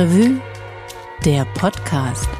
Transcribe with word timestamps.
Stadtrevue, 0.00 0.40
der 1.26 1.44
Podcast. 1.44 2.30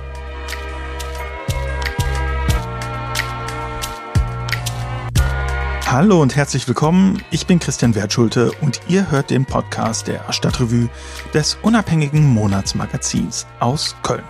Hallo 5.85 6.23
und 6.23 6.37
herzlich 6.37 6.67
willkommen. 6.67 7.23
Ich 7.31 7.47
bin 7.47 7.59
Christian 7.59 7.95
Wertschulte 7.95 8.51
und 8.63 8.81
ihr 8.89 9.11
hört 9.11 9.29
den 9.29 9.45
Podcast 9.45 10.09
der 10.09 10.33
Stadtrevue 10.33 10.89
des 11.35 11.59
unabhängigen 11.61 12.27
Monatsmagazins 12.29 13.47
aus 13.59 13.95
Köln. 14.03 14.25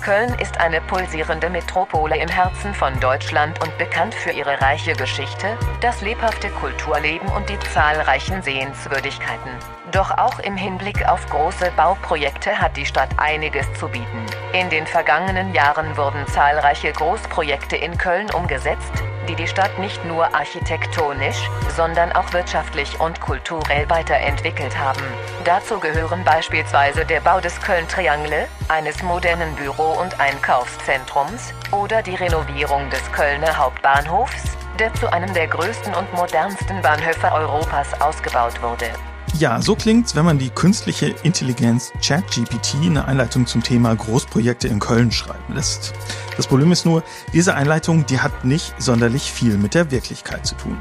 Köln 0.00 0.32
ist 0.40 0.60
eine 0.60 0.80
pulsierende 0.82 1.50
Metropole 1.50 2.16
im 2.22 2.28
Herzen 2.28 2.72
von 2.72 3.00
Deutschland 3.00 3.60
und 3.64 3.76
bekannt 3.78 4.14
für 4.14 4.30
ihre 4.30 4.60
reiche 4.60 4.92
Geschichte, 4.92 5.58
das 5.80 6.02
lebhafte 6.02 6.50
Kulturleben 6.50 7.26
und 7.30 7.48
die 7.48 7.58
zahlreichen 7.74 8.42
Sehenswürdigkeiten. 8.42 9.50
Doch 9.92 10.10
auch 10.10 10.40
im 10.40 10.56
Hinblick 10.56 11.06
auf 11.08 11.24
große 11.26 11.70
Bauprojekte 11.76 12.58
hat 12.58 12.76
die 12.76 12.86
Stadt 12.86 13.10
einiges 13.18 13.72
zu 13.74 13.88
bieten. 13.88 14.26
In 14.52 14.68
den 14.68 14.86
vergangenen 14.86 15.54
Jahren 15.54 15.96
wurden 15.96 16.26
zahlreiche 16.26 16.92
Großprojekte 16.92 17.76
in 17.76 17.96
Köln 17.96 18.28
umgesetzt, 18.32 18.92
die 19.28 19.36
die 19.36 19.46
Stadt 19.46 19.78
nicht 19.78 20.04
nur 20.04 20.34
architektonisch, 20.34 21.48
sondern 21.76 22.12
auch 22.12 22.32
wirtschaftlich 22.32 22.98
und 23.00 23.20
kulturell 23.20 23.88
weiterentwickelt 23.88 24.76
haben. 24.76 25.02
Dazu 25.44 25.78
gehören 25.78 26.24
beispielsweise 26.24 27.04
der 27.04 27.20
Bau 27.20 27.40
des 27.40 27.60
Köln-Triangle, 27.60 28.48
eines 28.68 29.02
modernen 29.02 29.54
Büro- 29.54 30.00
und 30.00 30.18
Einkaufszentrums 30.20 31.52
oder 31.70 32.02
die 32.02 32.14
Renovierung 32.16 32.90
des 32.90 33.12
Kölner 33.12 33.56
Hauptbahnhofs, 33.56 34.56
der 34.78 34.92
zu 34.94 35.12
einem 35.12 35.32
der 35.32 35.46
größten 35.46 35.94
und 35.94 36.12
modernsten 36.12 36.82
Bahnhöfe 36.82 37.30
Europas 37.32 38.00
ausgebaut 38.00 38.60
wurde. 38.62 38.90
Ja, 39.34 39.60
so 39.60 39.74
klingt's, 39.74 40.16
wenn 40.16 40.24
man 40.24 40.38
die 40.38 40.48
künstliche 40.48 41.14
Intelligenz 41.22 41.92
ChatGPT 42.02 42.76
eine 42.82 43.04
Einleitung 43.04 43.46
zum 43.46 43.62
Thema 43.62 43.94
Großprojekte 43.94 44.66
in 44.68 44.78
Köln 44.78 45.12
schreiben 45.12 45.54
lässt. 45.54 45.92
Das 46.36 46.46
Problem 46.46 46.72
ist 46.72 46.86
nur, 46.86 47.02
diese 47.34 47.54
Einleitung, 47.54 48.06
die 48.06 48.20
hat 48.20 48.46
nicht 48.46 48.74
sonderlich 48.78 49.30
viel 49.30 49.58
mit 49.58 49.74
der 49.74 49.90
Wirklichkeit 49.90 50.46
zu 50.46 50.54
tun. 50.54 50.78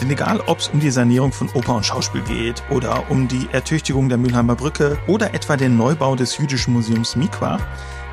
Denn 0.00 0.10
egal, 0.10 0.40
ob 0.46 0.60
es 0.60 0.68
um 0.68 0.80
die 0.80 0.90
Sanierung 0.90 1.30
von 1.30 1.50
Oper 1.52 1.74
und 1.74 1.84
Schauspiel 1.84 2.22
geht 2.22 2.62
oder 2.70 3.10
um 3.10 3.28
die 3.28 3.48
Ertüchtigung 3.52 4.08
der 4.08 4.16
Mülheimer 4.16 4.56
Brücke 4.56 4.98
oder 5.06 5.34
etwa 5.34 5.56
den 5.56 5.76
Neubau 5.76 6.16
des 6.16 6.38
Jüdischen 6.38 6.72
Museums 6.72 7.16
Mikwa, 7.16 7.58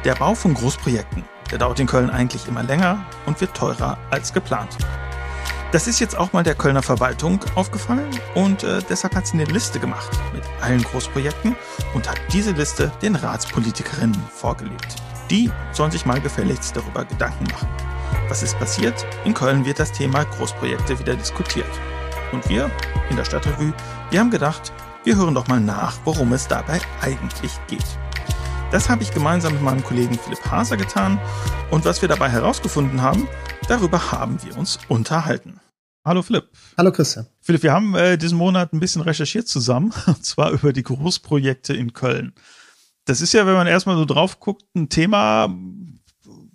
der 0.03 0.15
Bau 0.15 0.35
von 0.35 0.53
Großprojekten, 0.53 1.23
der 1.49 1.59
dauert 1.59 1.79
in 1.79 1.87
Köln 1.87 2.09
eigentlich 2.09 2.45
immer 2.47 2.63
länger 2.63 3.05
und 3.25 3.39
wird 3.39 3.55
teurer 3.55 3.97
als 4.11 4.33
geplant. 4.33 4.75
Das 5.73 5.85
ist 5.85 5.99
jetzt 5.99 6.17
auch 6.17 6.31
mal 6.31 6.43
der 6.43 6.55
Kölner 6.55 6.81
Verwaltung 6.81 7.41
aufgefallen 7.55 8.09
und 8.35 8.63
äh, 8.63 8.79
deshalb 8.89 9.15
hat 9.15 9.27
sie 9.27 9.33
eine 9.33 9.43
Liste 9.43 9.79
gemacht 9.79 10.17
mit 10.33 10.43
allen 10.61 10.81
Großprojekten 10.81 11.57
und 11.93 12.09
hat 12.09 12.21
diese 12.31 12.51
Liste 12.51 12.89
den 13.01 13.15
Ratspolitikerinnen 13.15 14.17
vorgelegt. 14.33 14.95
Die 15.29 15.51
sollen 15.73 15.91
sich 15.91 16.05
mal 16.05 16.21
gefälligst 16.21 16.73
darüber 16.77 17.03
Gedanken 17.03 17.43
machen. 17.51 17.67
Was 18.29 18.43
ist 18.43 18.57
passiert? 18.57 19.05
In 19.25 19.33
Köln 19.33 19.65
wird 19.65 19.79
das 19.79 19.91
Thema 19.91 20.23
Großprojekte 20.23 20.99
wieder 20.99 21.17
diskutiert. 21.17 21.67
Und 22.31 22.47
wir 22.47 22.71
in 23.09 23.17
der 23.17 23.25
Stadtrevue, 23.25 23.73
wir 24.09 24.19
haben 24.21 24.31
gedacht, 24.31 24.71
wir 25.03 25.17
hören 25.17 25.35
doch 25.35 25.47
mal 25.47 25.59
nach, 25.59 25.97
worum 26.05 26.31
es 26.31 26.47
dabei 26.47 26.79
eigentlich 27.01 27.51
geht. 27.67 27.85
Das 28.71 28.89
habe 28.89 29.03
ich 29.03 29.13
gemeinsam 29.13 29.53
mit 29.53 29.61
meinem 29.61 29.83
Kollegen 29.83 30.17
Philipp 30.17 30.49
Haser 30.49 30.77
getan 30.77 31.19
und 31.71 31.83
was 31.83 32.01
wir 32.01 32.09
dabei 32.09 32.29
herausgefunden 32.29 33.01
haben, 33.01 33.27
darüber 33.67 34.11
haben 34.11 34.41
wir 34.43 34.57
uns 34.57 34.79
unterhalten. 34.87 35.59
Hallo 36.05 36.21
Philipp. 36.21 36.49
Hallo 36.77 36.91
Christian. 36.91 37.27
Philipp, 37.41 37.63
wir 37.63 37.73
haben 37.73 37.95
äh, 37.95 38.17
diesen 38.17 38.37
Monat 38.37 38.71
ein 38.71 38.79
bisschen 38.79 39.01
recherchiert 39.01 39.47
zusammen, 39.47 39.93
und 40.07 40.23
zwar 40.23 40.51
über 40.51 40.71
die 40.71 40.83
Großprojekte 40.83 41.73
in 41.73 41.93
Köln. 41.93 42.33
Das 43.05 43.21
ist 43.21 43.33
ja, 43.33 43.45
wenn 43.45 43.55
man 43.55 43.67
erstmal 43.67 43.97
so 43.97 44.05
drauf 44.05 44.39
guckt, 44.39 44.63
ein 44.75 44.89
Thema, 44.89 45.53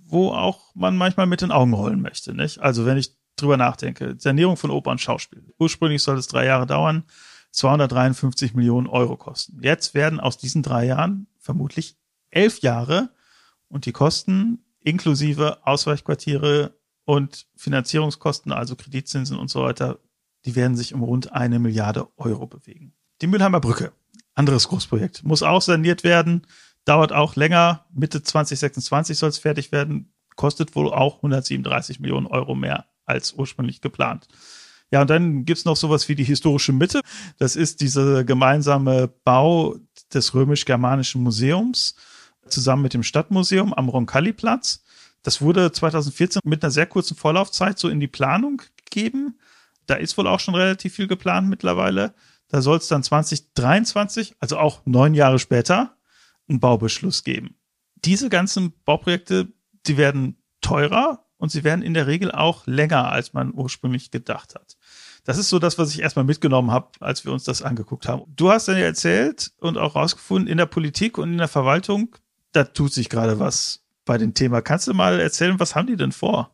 wo 0.07 0.31
auch 0.31 0.75
man 0.75 0.97
manchmal 0.97 1.27
mit 1.27 1.43
den 1.43 1.51
Augen 1.51 1.75
rollen 1.75 2.01
möchte, 2.01 2.35
nicht? 2.35 2.61
Also 2.61 2.87
wenn 2.87 2.97
ich 2.97 3.15
drüber 3.37 3.57
nachdenke, 3.57 4.17
Sanierung 4.19 4.57
von 4.57 4.71
Oper 4.71 4.91
und 4.91 5.01
Schauspiel. 5.01 5.55
Ursprünglich 5.59 6.03
soll 6.03 6.19
es 6.19 6.29
drei 6.29 6.47
Jahre 6.47 6.67
dauern, 6.67 7.05
253 7.51 8.55
Millionen 8.55 8.87
Euro 8.87 9.17
kosten. 9.17 9.61
Jetzt 9.63 9.95
werden 9.95 10.21
aus 10.21 10.39
diesen 10.39 10.63
drei 10.63 10.87
Jahren 10.87 11.27
vermutlich 11.39 11.97
elf 12.31 12.61
Jahre 12.61 13.11
und 13.69 13.85
die 13.85 13.93
Kosten 13.93 14.65
inklusive 14.81 15.67
Ausweichquartiere 15.67 16.75
und 17.05 17.47
Finanzierungskosten, 17.57 18.53
also 18.53 18.77
Kreditzinsen 18.77 19.39
und 19.39 19.49
so 19.49 19.63
weiter, 19.63 19.99
die 20.45 20.57
werden 20.57 20.77
sich 20.77 20.95
um 20.95 21.03
rund 21.03 21.33
eine 21.33 21.59
Milliarde 21.59 22.09
Euro 22.17 22.47
bewegen. 22.47 22.95
Die 23.21 23.27
Mülheimer 23.27 23.61
Brücke, 23.61 23.93
anderes 24.35 24.69
Großprojekt, 24.69 25.25
muss 25.25 25.43
auch 25.43 25.63
saniert 25.63 26.05
werden, 26.05 26.47
dauert 26.85 27.13
auch 27.13 27.37
länger. 27.37 27.87
Mitte 27.93 28.23
2026 28.23 29.19
soll 29.19 29.29
es 29.29 29.39
fertig 29.39 29.73
werden, 29.73 30.13
kostet 30.37 30.75
wohl 30.75 30.93
auch 30.93 31.17
137 31.17 32.01
Millionen 32.01 32.27
Euro 32.27 32.55
mehr 32.55 32.87
als 33.05 33.33
ursprünglich 33.33 33.81
geplant. 33.81 34.29
Ja, 34.91 35.01
und 35.01 35.11
dann 35.11 35.45
gibt's 35.45 35.65
noch 35.65 35.77
sowas 35.77 36.09
wie 36.09 36.15
die 36.15 36.25
historische 36.25 36.73
Mitte. 36.73 37.01
Das 37.39 37.57
ist 37.57 37.81
dieser 37.81 38.25
gemeinsame 38.25 39.09
Bau 39.25 39.77
des 40.13 40.35
römisch-germanischen 40.35 41.23
Museums 41.23 41.95
zusammen 42.47 42.83
mit 42.83 42.93
dem 42.93 43.03
Stadtmuseum 43.03 43.73
am 43.73 43.89
Roncalli-Platz. 43.89 44.85
Das 45.23 45.41
wurde 45.41 45.73
2014 45.73 46.43
mit 46.45 46.63
einer 46.63 46.71
sehr 46.71 46.87
kurzen 46.87 47.17
Vorlaufzeit 47.17 47.79
so 47.79 47.89
in 47.89 48.01
die 48.01 48.09
Planung 48.09 48.63
gegeben. 48.77 49.39
Da 49.87 49.95
ist 49.95 50.19
wohl 50.19 50.27
auch 50.27 50.41
schon 50.41 50.55
relativ 50.55 50.95
viel 50.95 51.07
geplant 51.07 51.49
mittlerweile. 51.49 52.15
Da 52.49 52.61
soll 52.61 52.79
es 52.79 52.89
dann 52.89 53.03
2023, 53.03 54.37
also 54.41 54.59
auch 54.59 54.83
neun 54.85 55.15
Jahre 55.15 55.39
später, 55.39 55.97
einen 56.49 56.61
Baubeschluss 56.61 57.25
geben. 57.25 57.57
Diese 58.05 58.29
ganzen 58.29 58.75
Bauprojekte, 58.85 59.53
die 59.87 59.97
werden 59.97 60.37
teurer 60.61 61.25
und 61.39 61.51
sie 61.51 61.65
werden 61.65 61.83
in 61.83 61.95
der 61.95 62.07
Regel 62.07 62.31
auch 62.31 62.67
länger, 62.67 63.11
als 63.11 63.33
man 63.33 63.55
ursprünglich 63.55 64.11
gedacht 64.11 64.55
hat. 64.55 64.77
Das 65.25 65.39
ist 65.39 65.49
so 65.49 65.61
das, 65.61 65.79
was 65.79 65.95
ich 65.95 66.01
erstmal 66.01 66.25
mitgenommen 66.25 66.73
habe, 66.73 66.89
als 67.01 67.25
wir 67.25 67.33
uns 67.33 67.45
das 67.45 67.63
angeguckt 67.63 68.09
haben. 68.09 68.25
Du 68.35 68.51
hast 68.51 68.67
dann 68.67 68.77
ja 68.77 68.85
erzählt 68.85 69.53
und 69.59 69.79
auch 69.79 69.95
rausgefunden, 69.95 70.49
in 70.49 70.59
der 70.59 70.67
Politik 70.67 71.17
und 71.17 71.31
in 71.31 71.39
der 71.39 71.49
Verwaltung 71.49 72.17
da 72.53 72.65
tut 72.65 72.93
sich 72.93 73.09
gerade 73.09 73.39
was 73.39 73.82
bei 74.05 74.19
dem 74.19 74.35
Thema. 74.35 74.61
Kannst 74.63 74.87
du 74.87 74.95
mal 74.95 75.21
erzählen, 75.21 75.59
was 75.59 75.75
haben 75.75 75.87
die 75.87 75.97
denn 75.97 76.13
vor? 76.13 76.51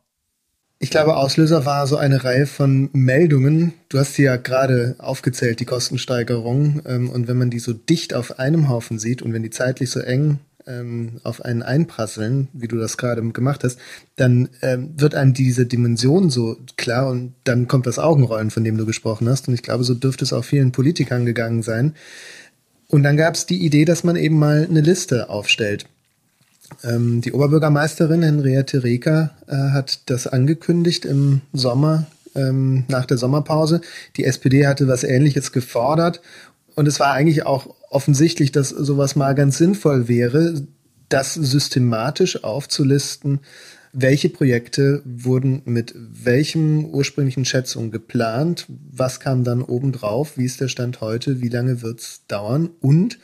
Ich 0.80 0.90
glaube, 0.90 1.16
Auslöser 1.16 1.66
war 1.66 1.88
so 1.88 1.96
eine 1.96 2.22
Reihe 2.22 2.46
von 2.46 2.88
Meldungen. 2.92 3.72
Du 3.88 3.98
hast 3.98 4.14
sie 4.14 4.22
ja 4.22 4.36
gerade 4.36 4.94
aufgezählt, 4.98 5.58
die 5.58 5.64
Kostensteigerung. 5.64 6.82
Ähm, 6.86 7.10
und 7.10 7.26
wenn 7.26 7.36
man 7.36 7.50
die 7.50 7.58
so 7.58 7.72
dicht 7.72 8.14
auf 8.14 8.38
einem 8.38 8.68
Haufen 8.68 9.00
sieht 9.00 9.20
und 9.20 9.32
wenn 9.32 9.42
die 9.42 9.50
zeitlich 9.50 9.90
so 9.90 9.98
eng 9.98 10.38
ähm, 10.68 11.20
auf 11.24 11.44
einen 11.44 11.62
einprasseln, 11.62 12.46
wie 12.52 12.68
du 12.68 12.76
das 12.76 12.96
gerade 12.96 13.22
gemacht 13.32 13.64
hast, 13.64 13.80
dann 14.14 14.50
ähm, 14.62 14.94
wird 14.96 15.16
einem 15.16 15.34
diese 15.34 15.66
Dimension 15.66 16.30
so 16.30 16.56
klar 16.76 17.08
und 17.08 17.34
dann 17.42 17.66
kommt 17.66 17.88
das 17.88 17.98
Augenrollen, 17.98 18.52
von 18.52 18.62
dem 18.62 18.76
du 18.76 18.86
gesprochen 18.86 19.28
hast. 19.28 19.48
Und 19.48 19.54
ich 19.54 19.64
glaube, 19.64 19.82
so 19.82 19.94
dürfte 19.94 20.24
es 20.24 20.32
auch 20.32 20.44
vielen 20.44 20.70
Politikern 20.70 21.26
gegangen 21.26 21.62
sein. 21.62 21.94
Und 22.86 23.02
dann 23.02 23.16
gab 23.16 23.34
es 23.34 23.46
die 23.46 23.64
Idee, 23.64 23.84
dass 23.84 24.04
man 24.04 24.14
eben 24.14 24.38
mal 24.38 24.64
eine 24.70 24.80
Liste 24.80 25.28
aufstellt. 25.28 25.86
Ähm, 26.84 27.20
die 27.20 27.32
Oberbürgermeisterin 27.32 28.22
Henriette 28.22 28.84
Reker 28.84 29.30
äh, 29.46 29.54
hat 29.72 30.10
das 30.10 30.26
angekündigt 30.26 31.04
im 31.04 31.40
Sommer, 31.52 32.06
ähm, 32.34 32.84
nach 32.88 33.06
der 33.06 33.18
Sommerpause. 33.18 33.80
Die 34.16 34.24
SPD 34.24 34.66
hatte 34.66 34.88
was 34.88 35.04
Ähnliches 35.04 35.52
gefordert. 35.52 36.20
Und 36.74 36.86
es 36.86 37.00
war 37.00 37.12
eigentlich 37.12 37.44
auch 37.44 37.74
offensichtlich, 37.90 38.52
dass 38.52 38.68
sowas 38.68 39.16
mal 39.16 39.34
ganz 39.34 39.58
sinnvoll 39.58 40.08
wäre, 40.08 40.62
das 41.08 41.34
systematisch 41.34 42.44
aufzulisten, 42.44 43.40
welche 43.92 44.28
Projekte 44.28 45.02
wurden 45.04 45.62
mit 45.64 45.94
welchem 45.96 46.84
ursprünglichen 46.84 47.46
Schätzung 47.46 47.90
geplant? 47.90 48.66
Was 48.68 49.18
kam 49.18 49.44
dann 49.44 49.62
obendrauf? 49.62 50.36
Wie 50.36 50.44
ist 50.44 50.60
der 50.60 50.68
Stand 50.68 51.00
heute? 51.00 51.40
Wie 51.40 51.48
lange 51.48 51.80
wird's 51.80 52.22
dauern? 52.28 52.68
Und 52.80 53.18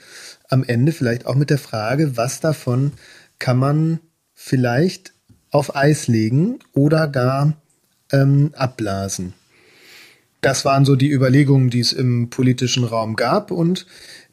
am 0.48 0.64
Ende 0.64 0.92
vielleicht 0.92 1.26
auch 1.26 1.34
mit 1.34 1.50
der 1.50 1.58
Frage, 1.58 2.16
was 2.16 2.40
davon 2.40 2.92
kann 3.38 3.58
man 3.58 4.00
vielleicht 4.34 5.12
auf 5.50 5.76
Eis 5.76 6.08
legen 6.08 6.58
oder 6.72 7.08
gar 7.08 7.54
ähm, 8.10 8.52
abblasen? 8.54 9.34
Das 10.40 10.64
waren 10.64 10.84
so 10.84 10.96
die 10.96 11.10
Überlegungen, 11.10 11.70
die 11.70 11.80
es 11.80 11.92
im 11.92 12.28
politischen 12.28 12.84
Raum 12.84 13.16
gab. 13.16 13.50
Und 13.50 13.86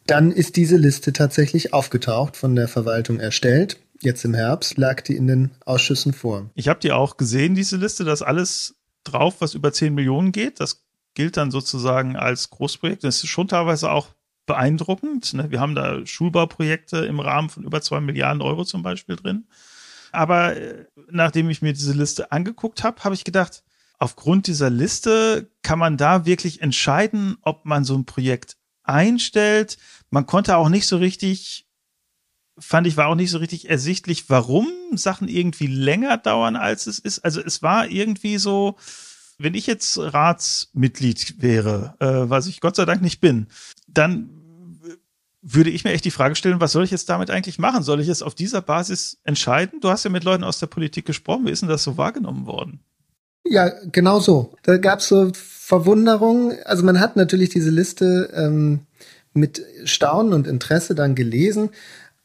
dann 0.07 0.31
ist 0.31 0.57
diese 0.57 0.75
Liste 0.75 1.13
tatsächlich 1.13 1.73
aufgetaucht, 1.73 2.35
von 2.35 2.55
der 2.55 2.67
Verwaltung 2.67 3.19
erstellt 3.19 3.79
jetzt 4.01 4.25
im 4.25 4.33
Herbst, 4.33 4.77
lag 4.77 5.01
die 5.01 5.15
in 5.15 5.27
den 5.27 5.51
Ausschüssen 5.65 6.13
vor. 6.13 6.49
Ich 6.55 6.67
habe 6.67 6.79
die 6.79 6.91
auch 6.91 7.17
gesehen, 7.17 7.55
diese 7.55 7.77
Liste, 7.77 8.03
dass 8.03 8.21
alles 8.21 8.75
drauf, 9.03 9.35
was 9.39 9.53
über 9.53 9.71
10 9.71 9.93
Millionen 9.93 10.31
geht. 10.31 10.59
Das 10.59 10.83
gilt 11.13 11.37
dann 11.37 11.51
sozusagen 11.51 12.15
als 12.15 12.49
Großprojekt. 12.49 13.03
Das 13.03 13.23
ist 13.23 13.29
schon 13.29 13.47
teilweise 13.47 13.91
auch 13.91 14.09
beeindruckend. 14.51 15.33
Ne? 15.33 15.49
Wir 15.49 15.61
haben 15.61 15.75
da 15.75 16.05
Schulbauprojekte 16.05 17.05
im 17.05 17.19
Rahmen 17.21 17.49
von 17.49 17.63
über 17.63 17.81
2 17.81 18.01
Milliarden 18.01 18.41
Euro 18.41 18.65
zum 18.65 18.83
Beispiel 18.83 19.15
drin. 19.15 19.45
Aber 20.11 20.57
äh, 20.57 20.85
nachdem 21.09 21.49
ich 21.49 21.61
mir 21.61 21.71
diese 21.71 21.93
Liste 21.93 22.31
angeguckt 22.33 22.83
habe, 22.83 23.01
habe 23.03 23.15
ich 23.15 23.23
gedacht, 23.23 23.63
aufgrund 23.97 24.47
dieser 24.47 24.69
Liste 24.69 25.49
kann 25.61 25.79
man 25.79 25.95
da 25.95 26.25
wirklich 26.25 26.61
entscheiden, 26.61 27.37
ob 27.43 27.65
man 27.65 27.85
so 27.85 27.95
ein 27.95 28.05
Projekt 28.05 28.57
einstellt. 28.83 29.77
Man 30.09 30.25
konnte 30.25 30.57
auch 30.57 30.69
nicht 30.69 30.87
so 30.87 30.97
richtig 30.97 31.67
fand 32.59 32.85
ich, 32.85 32.97
war 32.97 33.07
auch 33.07 33.15
nicht 33.15 33.31
so 33.31 33.39
richtig 33.39 33.69
ersichtlich, 33.69 34.29
warum 34.29 34.67
Sachen 34.93 35.27
irgendwie 35.29 35.67
länger 35.67 36.17
dauern, 36.17 36.55
als 36.55 36.85
es 36.85 36.99
ist. 36.99 37.19
Also 37.19 37.41
es 37.41 37.63
war 37.63 37.87
irgendwie 37.87 38.37
so, 38.37 38.75
wenn 39.39 39.55
ich 39.55 39.65
jetzt 39.65 39.97
Ratsmitglied 39.97 41.41
wäre, 41.41 41.95
äh, 41.99 42.29
was 42.29 42.45
ich 42.45 42.59
Gott 42.59 42.75
sei 42.75 42.85
Dank 42.85 43.01
nicht 43.01 43.21
bin, 43.21 43.47
dann 43.87 44.40
würde 45.41 45.69
ich 45.69 45.83
mir 45.83 45.91
echt 45.91 46.05
die 46.05 46.11
Frage 46.11 46.35
stellen, 46.35 46.61
was 46.61 46.71
soll 46.71 46.83
ich 46.83 46.91
jetzt 46.91 47.09
damit 47.09 47.31
eigentlich 47.31 47.57
machen? 47.57 47.83
Soll 47.83 47.99
ich 47.99 48.07
es 48.07 48.21
auf 48.21 48.35
dieser 48.35 48.61
Basis 48.61 49.17
entscheiden? 49.23 49.79
Du 49.81 49.89
hast 49.89 50.03
ja 50.03 50.09
mit 50.11 50.23
Leuten 50.23 50.43
aus 50.43 50.59
der 50.59 50.67
Politik 50.67 51.05
gesprochen. 51.05 51.45
Wie 51.45 51.51
ist 51.51 51.61
denn 51.61 51.69
das 51.69 51.83
so 51.83 51.97
wahrgenommen 51.97 52.45
worden? 52.45 52.79
Ja, 53.43 53.71
genau 53.91 54.19
so. 54.19 54.53
Da 54.63 54.77
gab 54.77 54.99
es 54.99 55.07
so 55.07 55.31
Verwunderung. 55.33 56.53
Also 56.65 56.83
man 56.83 56.99
hat 56.99 57.15
natürlich 57.15 57.49
diese 57.49 57.71
Liste 57.71 58.29
ähm, 58.33 58.81
mit 59.33 59.63
Staunen 59.85 60.33
und 60.33 60.47
Interesse 60.47 60.93
dann 60.93 61.15
gelesen. 61.15 61.71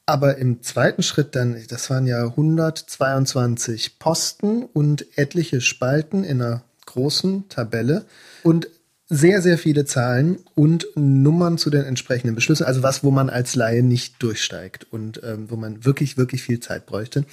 Aber 0.04 0.36
im 0.36 0.62
zweiten 0.62 1.02
Schritt 1.02 1.34
dann, 1.34 1.56
das 1.68 1.90
waren 1.90 2.06
ja 2.06 2.22
122 2.22 3.98
Posten 3.98 4.62
und 4.62 5.06
etliche 5.16 5.60
Spalten 5.60 6.22
in 6.22 6.40
einer 6.42 6.62
großen 6.84 7.48
Tabelle 7.48 8.04
und 8.44 8.68
sehr, 9.08 9.40
sehr 9.40 9.56
viele 9.56 9.84
Zahlen 9.84 10.38
und 10.54 10.86
Nummern 10.96 11.58
zu 11.58 11.70
den 11.70 11.84
entsprechenden 11.84 12.34
Beschlüssen, 12.34 12.66
also 12.66 12.82
was, 12.82 13.04
wo 13.04 13.10
man 13.10 13.30
als 13.30 13.54
Laie 13.54 13.82
nicht 13.82 14.22
durchsteigt 14.22 14.86
und 14.90 15.20
ähm, 15.24 15.50
wo 15.50 15.56
man 15.56 15.84
wirklich, 15.84 16.16
wirklich 16.16 16.42
viel 16.42 16.60
Zeit 16.60 16.86
bräuchte. 16.86 17.24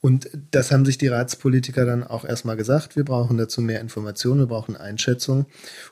Und 0.00 0.30
das 0.52 0.70
haben 0.70 0.84
sich 0.84 0.96
die 0.96 1.08
Ratspolitiker 1.08 1.84
dann 1.84 2.04
auch 2.04 2.24
erstmal 2.24 2.56
gesagt. 2.56 2.94
Wir 2.94 3.04
brauchen 3.04 3.36
dazu 3.36 3.60
mehr 3.60 3.80
Informationen, 3.80 4.38
wir 4.38 4.46
brauchen 4.46 4.76
Einschätzungen. 4.76 5.46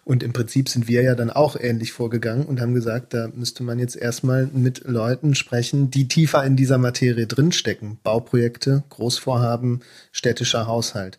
Und 0.05 0.23
im 0.23 0.32
Prinzip 0.32 0.69
sind 0.69 0.87
wir 0.87 1.02
ja 1.02 1.17
dann 1.17 1.31
auch 1.31 1.56
ähnlich 1.58 1.93
vorgegangen 1.93 2.46
und 2.46 2.61
haben 2.61 2.72
gesagt, 2.72 3.14
da 3.14 3.29
müsste 3.34 3.64
man 3.64 3.81
jetzt 3.81 3.96
erstmal 3.96 4.46
mit 4.46 4.84
Leuten 4.84 5.34
sprechen, 5.34 5.90
die 5.90 6.06
tiefer 6.06 6.44
in 6.44 6.55
dieser 6.55 6.79
Materie 6.79 7.26
drinstecken. 7.26 7.99
Bauprojekte, 8.05 8.84
Großvorhaben, 8.90 9.81
städtischer 10.12 10.69
Haushalt. 10.69 11.19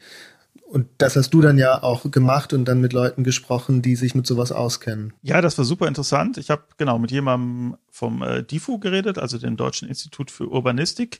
Und 0.68 0.88
das 0.98 1.16
hast 1.16 1.30
du 1.30 1.40
dann 1.40 1.58
ja 1.58 1.82
auch 1.82 2.12
gemacht 2.12 2.52
und 2.52 2.66
dann 2.66 2.82
mit 2.82 2.92
Leuten 2.92 3.24
gesprochen, 3.24 3.82
die 3.82 3.96
sich 3.96 4.16
mit 4.16 4.28
sowas 4.28 4.52
auskennen. 4.52 5.14
Ja, 5.22 5.40
das 5.40 5.58
war 5.58 5.64
super 5.64 5.88
interessant. 5.88 6.38
Ich 6.38 6.50
habe 6.50 6.64
genau 6.76 7.00
mit 7.00 7.10
jemandem 7.10 7.78
vom 7.90 8.22
äh, 8.22 8.44
DIFU 8.44 8.78
geredet, 8.78 9.18
also 9.18 9.38
dem 9.38 9.56
Deutschen 9.56 9.88
Institut 9.88 10.30
für 10.30 10.50
Urbanistik. 10.50 11.20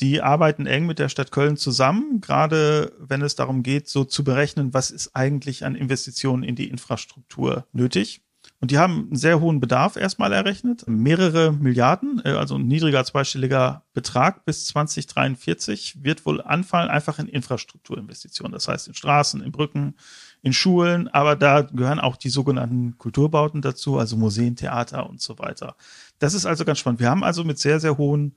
Die 0.00 0.22
arbeiten 0.22 0.66
eng 0.66 0.86
mit 0.86 1.00
der 1.00 1.08
Stadt 1.08 1.32
Köln 1.32 1.56
zusammen, 1.56 2.20
gerade 2.20 2.92
wenn 2.98 3.22
es 3.22 3.34
darum 3.34 3.64
geht, 3.64 3.88
so 3.88 4.04
zu 4.04 4.22
berechnen, 4.22 4.72
was 4.72 4.92
ist 4.92 5.16
eigentlich 5.16 5.64
an 5.64 5.74
Investitionen 5.74 6.44
in 6.44 6.54
die 6.54 6.68
Infrastruktur 6.68 7.66
nötig. 7.72 8.20
Und 8.66 8.72
die 8.72 8.78
haben 8.78 9.06
einen 9.06 9.16
sehr 9.16 9.38
hohen 9.38 9.60
Bedarf 9.60 9.94
erstmal 9.94 10.32
errechnet. 10.32 10.88
Mehrere 10.88 11.52
Milliarden, 11.52 12.20
äh, 12.24 12.30
also 12.30 12.56
ein 12.56 12.66
niedriger 12.66 13.04
zweistelliger 13.04 13.84
Betrag 13.94 14.44
bis 14.44 14.66
2043 14.66 16.02
wird 16.02 16.26
wohl 16.26 16.42
anfallen, 16.42 16.90
einfach 16.90 17.20
in 17.20 17.28
Infrastrukturinvestitionen. 17.28 18.50
Das 18.50 18.66
heißt 18.66 18.88
in 18.88 18.94
Straßen, 18.94 19.40
in 19.40 19.52
Brücken, 19.52 19.94
in 20.42 20.52
Schulen, 20.52 21.06
aber 21.06 21.36
da 21.36 21.62
gehören 21.62 22.00
auch 22.00 22.16
die 22.16 22.28
sogenannten 22.28 22.98
Kulturbauten 22.98 23.62
dazu, 23.62 23.98
also 23.98 24.16
Museen, 24.16 24.56
Theater 24.56 25.08
und 25.08 25.20
so 25.20 25.38
weiter. 25.38 25.76
Das 26.18 26.34
ist 26.34 26.44
also 26.44 26.64
ganz 26.64 26.80
spannend. 26.80 26.98
Wir 26.98 27.08
haben 27.08 27.22
also 27.22 27.44
mit 27.44 27.60
sehr, 27.60 27.78
sehr 27.78 27.96
hohen 27.98 28.34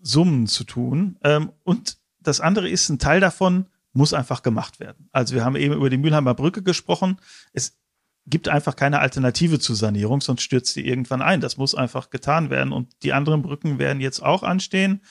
Summen 0.00 0.48
zu 0.48 0.64
tun. 0.64 1.18
Ähm, 1.22 1.52
und 1.62 1.98
das 2.18 2.40
andere 2.40 2.68
ist, 2.68 2.88
ein 2.88 2.98
Teil 2.98 3.20
davon 3.20 3.66
muss 3.92 4.12
einfach 4.12 4.42
gemacht 4.42 4.80
werden. 4.80 5.08
Also 5.12 5.36
wir 5.36 5.44
haben 5.44 5.54
eben 5.54 5.74
über 5.74 5.88
die 5.88 5.98
Mülheimer 5.98 6.34
Brücke 6.34 6.64
gesprochen. 6.64 7.18
Es 7.52 7.78
gibt 8.26 8.48
einfach 8.48 8.76
keine 8.76 9.00
Alternative 9.00 9.58
zur 9.58 9.76
Sanierung, 9.76 10.20
sonst 10.20 10.42
stürzt 10.42 10.76
die 10.76 10.86
irgendwann 10.86 11.22
ein. 11.22 11.40
Das 11.40 11.56
muss 11.56 11.74
einfach 11.74 12.10
getan 12.10 12.50
werden. 12.50 12.72
Und 12.72 12.88
die 13.02 13.12
anderen 13.12 13.42
Brücken 13.42 13.78
werden 13.78 14.00
jetzt 14.00 14.22
auch 14.22 14.42
anstehen. 14.42 15.02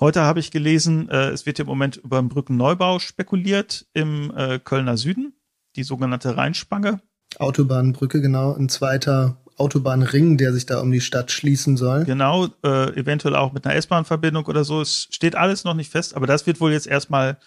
Heute 0.00 0.22
habe 0.22 0.40
ich 0.40 0.50
gelesen, 0.50 1.08
äh, 1.08 1.30
es 1.30 1.46
wird 1.46 1.58
im 1.58 1.66
Moment 1.66 1.96
über 1.96 2.18
einen 2.18 2.28
Brückenneubau 2.28 2.98
spekuliert 2.98 3.86
im 3.94 4.32
äh, 4.36 4.58
Kölner 4.58 4.96
Süden, 4.96 5.32
die 5.76 5.82
sogenannte 5.82 6.36
Rheinspange. 6.36 7.00
Autobahnbrücke, 7.38 8.20
genau, 8.20 8.54
ein 8.54 8.68
zweiter 8.68 9.38
Autobahnring, 9.56 10.36
der 10.36 10.52
sich 10.52 10.66
da 10.66 10.80
um 10.80 10.92
die 10.92 11.00
Stadt 11.00 11.32
schließen 11.32 11.76
soll. 11.76 12.04
Genau, 12.04 12.46
äh, 12.64 12.94
eventuell 12.96 13.34
auch 13.34 13.52
mit 13.52 13.66
einer 13.66 13.74
S-Bahn-Verbindung 13.74 14.46
oder 14.46 14.62
so. 14.62 14.80
Es 14.80 15.08
steht 15.10 15.34
alles 15.34 15.64
noch 15.64 15.74
nicht 15.74 15.90
fest, 15.90 16.14
aber 16.14 16.26
das 16.26 16.46
wird 16.46 16.60
wohl 16.60 16.72
jetzt 16.72 16.86
erstmal 16.86 17.38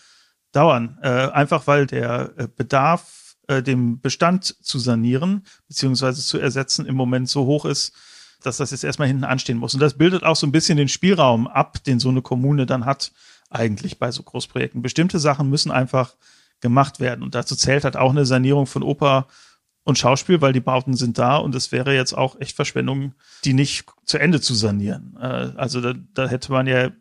dauern. 0.52 0.98
Äh, 1.02 1.08
einfach 1.08 1.68
weil 1.68 1.88
der 1.88 2.34
äh, 2.36 2.48
Bedarf 2.54 3.21
äh, 3.48 3.62
dem 3.62 4.00
Bestand 4.00 4.56
zu 4.62 4.80
sanieren 4.80 5.46
beziehungsweise 5.68 6.22
zu 6.22 6.38
ersetzen 6.38 6.86
im 6.86 6.96
Moment 6.96 7.30
so 7.30 7.46
hoch 7.46 7.66
ist, 7.66 7.94
dass 8.44 8.58
das 8.58 8.72
jetzt 8.72 8.84
erstmal 8.84 9.08
hinten 9.08 9.24
anstehen 9.24 9.58
muss. 9.58 9.74
Und 9.74 9.80
das 9.80 9.98
bildet 9.98 10.24
auch 10.24 10.36
so 10.36 10.48
ein 10.48 10.52
bisschen 10.52 10.78
den 10.78 10.88
Spielraum 10.88 11.48
ab, 11.48 11.84
den 11.84 12.00
so 12.00 12.10
eine 12.10 12.22
Kommune 12.22 12.66
dann 12.66 12.86
hat, 12.86 13.12
eigentlich 13.50 14.00
bei 14.00 14.12
so 14.12 14.24
Großprojekten. 14.24 14.82
Bestimmte 14.82 15.20
Sachen 15.20 15.50
müssen 15.50 15.72
einfach 15.72 16.16
gemacht 16.62 17.00
werden. 17.00 17.24
Und 17.24 17.36
dazu 17.36 17.56
zählt 17.56 17.84
halt 17.84 17.98
auch 17.98 18.12
eine 18.12 18.26
Sanierung 18.26 18.66
von 18.66 18.84
Oper 18.84 19.28
und 19.84 19.98
Schauspiel, 19.98 20.42
weil 20.42 20.54
die 20.54 20.60
Bauten 20.60 20.96
sind 20.96 21.18
da 21.18 21.38
und 21.38 21.56
es 21.56 21.72
wäre 21.72 21.94
jetzt 21.94 22.14
auch 22.14 22.40
echt 22.40 22.56
Verschwendung, 22.56 23.14
die 23.44 23.54
nicht 23.54 23.86
zu 24.06 24.20
Ende 24.20 24.40
zu 24.40 24.54
sanieren. 24.54 25.18
Äh, 25.20 25.54
also 25.56 25.82
da, 25.82 25.94
da 26.14 26.28
hätte 26.28 26.52
man 26.52 26.68
ja 26.68 26.92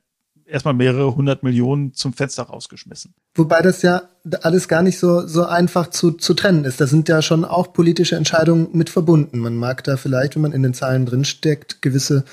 erstmal 0.50 0.74
mehrere 0.74 1.14
hundert 1.14 1.42
Millionen 1.42 1.94
zum 1.94 2.12
Fenster 2.12 2.44
rausgeschmissen. 2.44 3.14
Wobei 3.34 3.62
das 3.62 3.82
ja 3.82 4.02
alles 4.42 4.68
gar 4.68 4.82
nicht 4.82 4.98
so, 4.98 5.26
so 5.26 5.44
einfach 5.44 5.90
zu, 5.90 6.12
zu 6.12 6.34
trennen 6.34 6.64
ist. 6.64 6.80
Da 6.80 6.86
sind 6.86 7.08
ja 7.08 7.22
schon 7.22 7.44
auch 7.44 7.72
politische 7.72 8.16
Entscheidungen 8.16 8.68
mit 8.72 8.90
verbunden. 8.90 9.38
Man 9.38 9.56
mag 9.56 9.84
da 9.84 9.96
vielleicht, 9.96 10.34
wenn 10.34 10.42
man 10.42 10.52
in 10.52 10.62
den 10.62 10.74
Zahlen 10.74 11.06
drinsteckt, 11.06 11.82
gewisse 11.82 12.24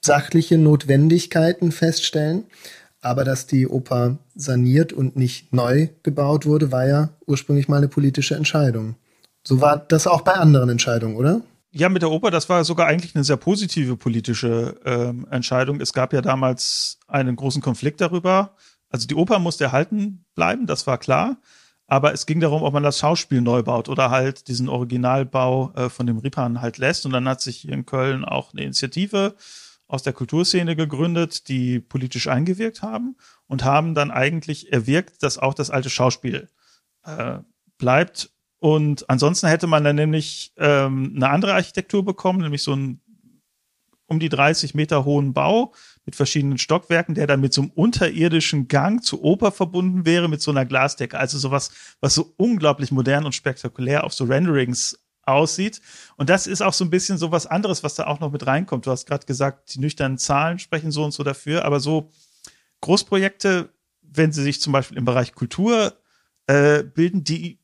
sachliche 0.00 0.58
Notwendigkeiten 0.58 1.72
feststellen. 1.72 2.44
Aber 3.02 3.24
dass 3.24 3.46
die 3.46 3.66
Oper 3.66 4.18
saniert 4.34 4.92
und 4.92 5.16
nicht 5.16 5.54
neu 5.54 5.88
gebaut 6.02 6.44
wurde, 6.44 6.70
war 6.70 6.86
ja 6.86 7.08
ursprünglich 7.26 7.68
mal 7.68 7.78
eine 7.78 7.88
politische 7.88 8.34
Entscheidung. 8.34 8.96
So 9.42 9.62
war 9.62 9.78
das 9.78 10.06
auch 10.06 10.20
bei 10.20 10.34
anderen 10.34 10.68
Entscheidungen, 10.68 11.16
oder? 11.16 11.40
Ja, 11.72 11.88
mit 11.88 12.02
der 12.02 12.10
Oper, 12.10 12.32
das 12.32 12.48
war 12.48 12.64
sogar 12.64 12.88
eigentlich 12.88 13.14
eine 13.14 13.22
sehr 13.22 13.36
positive 13.36 13.96
politische 13.96 14.80
ähm, 14.84 15.26
Entscheidung. 15.30 15.80
Es 15.80 15.92
gab 15.92 16.12
ja 16.12 16.20
damals 16.20 16.98
einen 17.06 17.36
großen 17.36 17.62
Konflikt 17.62 18.00
darüber. 18.00 18.56
Also 18.88 19.06
die 19.06 19.14
Oper 19.14 19.38
musste 19.38 19.64
erhalten 19.64 20.24
bleiben, 20.34 20.66
das 20.66 20.88
war 20.88 20.98
klar. 20.98 21.36
Aber 21.86 22.12
es 22.12 22.26
ging 22.26 22.40
darum, 22.40 22.62
ob 22.62 22.72
man 22.72 22.82
das 22.82 22.98
Schauspiel 22.98 23.40
neu 23.40 23.62
baut 23.62 23.88
oder 23.88 24.10
halt 24.10 24.48
diesen 24.48 24.68
Originalbau 24.68 25.72
äh, 25.74 25.88
von 25.90 26.06
dem 26.06 26.18
Ripan 26.18 26.60
halt 26.60 26.78
lässt. 26.78 27.06
Und 27.06 27.12
dann 27.12 27.28
hat 27.28 27.40
sich 27.40 27.58
hier 27.58 27.72
in 27.72 27.86
Köln 27.86 28.24
auch 28.24 28.52
eine 28.52 28.62
Initiative 28.62 29.36
aus 29.86 30.02
der 30.02 30.12
Kulturszene 30.12 30.76
gegründet, 30.76 31.48
die 31.48 31.80
politisch 31.80 32.28
eingewirkt 32.28 32.82
haben 32.82 33.16
und 33.46 33.64
haben 33.64 33.94
dann 33.94 34.10
eigentlich 34.10 34.72
erwirkt, 34.72 35.22
dass 35.22 35.38
auch 35.38 35.54
das 35.54 35.70
alte 35.70 35.90
Schauspiel 35.90 36.48
äh, 37.04 37.38
bleibt 37.76 38.30
und 38.60 39.08
ansonsten 39.08 39.48
hätte 39.48 39.66
man 39.66 39.82
dann 39.84 39.96
nämlich 39.96 40.52
ähm, 40.58 41.14
eine 41.16 41.30
andere 41.30 41.54
Architektur 41.54 42.04
bekommen, 42.04 42.40
nämlich 42.40 42.62
so 42.62 42.72
einen 42.72 43.00
um 44.06 44.18
die 44.18 44.28
30 44.28 44.74
Meter 44.74 45.04
hohen 45.04 45.32
Bau 45.32 45.72
mit 46.04 46.16
verschiedenen 46.16 46.58
Stockwerken, 46.58 47.14
der 47.14 47.28
dann 47.28 47.40
mit 47.40 47.54
so 47.54 47.62
einem 47.62 47.70
unterirdischen 47.70 48.66
Gang 48.66 49.02
zur 49.04 49.22
Oper 49.22 49.52
verbunden 49.52 50.04
wäre, 50.04 50.28
mit 50.28 50.42
so 50.42 50.50
einer 50.50 50.66
Glasdecke. 50.66 51.16
Also 51.16 51.38
sowas, 51.38 51.70
was 52.00 52.14
so 52.14 52.34
unglaublich 52.36 52.90
modern 52.90 53.24
und 53.24 53.36
spektakulär 53.36 54.02
auf 54.02 54.12
so 54.12 54.24
Renderings 54.24 54.98
aussieht. 55.22 55.80
Und 56.16 56.28
das 56.28 56.48
ist 56.48 56.60
auch 56.60 56.72
so 56.72 56.84
ein 56.84 56.90
bisschen 56.90 57.18
so 57.18 57.30
was 57.30 57.46
anderes, 57.46 57.84
was 57.84 57.94
da 57.94 58.08
auch 58.08 58.18
noch 58.18 58.32
mit 58.32 58.46
reinkommt. 58.46 58.84
Du 58.84 58.90
hast 58.90 59.06
gerade 59.06 59.26
gesagt, 59.26 59.74
die 59.74 59.78
nüchternen 59.78 60.18
Zahlen 60.18 60.58
sprechen 60.58 60.90
so 60.90 61.04
und 61.04 61.12
so 61.12 61.22
dafür, 61.22 61.64
aber 61.64 61.78
so 61.78 62.10
Großprojekte, 62.80 63.72
wenn 64.02 64.32
sie 64.32 64.42
sich 64.42 64.60
zum 64.60 64.72
Beispiel 64.72 64.98
im 64.98 65.04
Bereich 65.04 65.34
Kultur 65.34 65.96
äh, 66.48 66.82
bilden, 66.82 67.22
die 67.22 67.59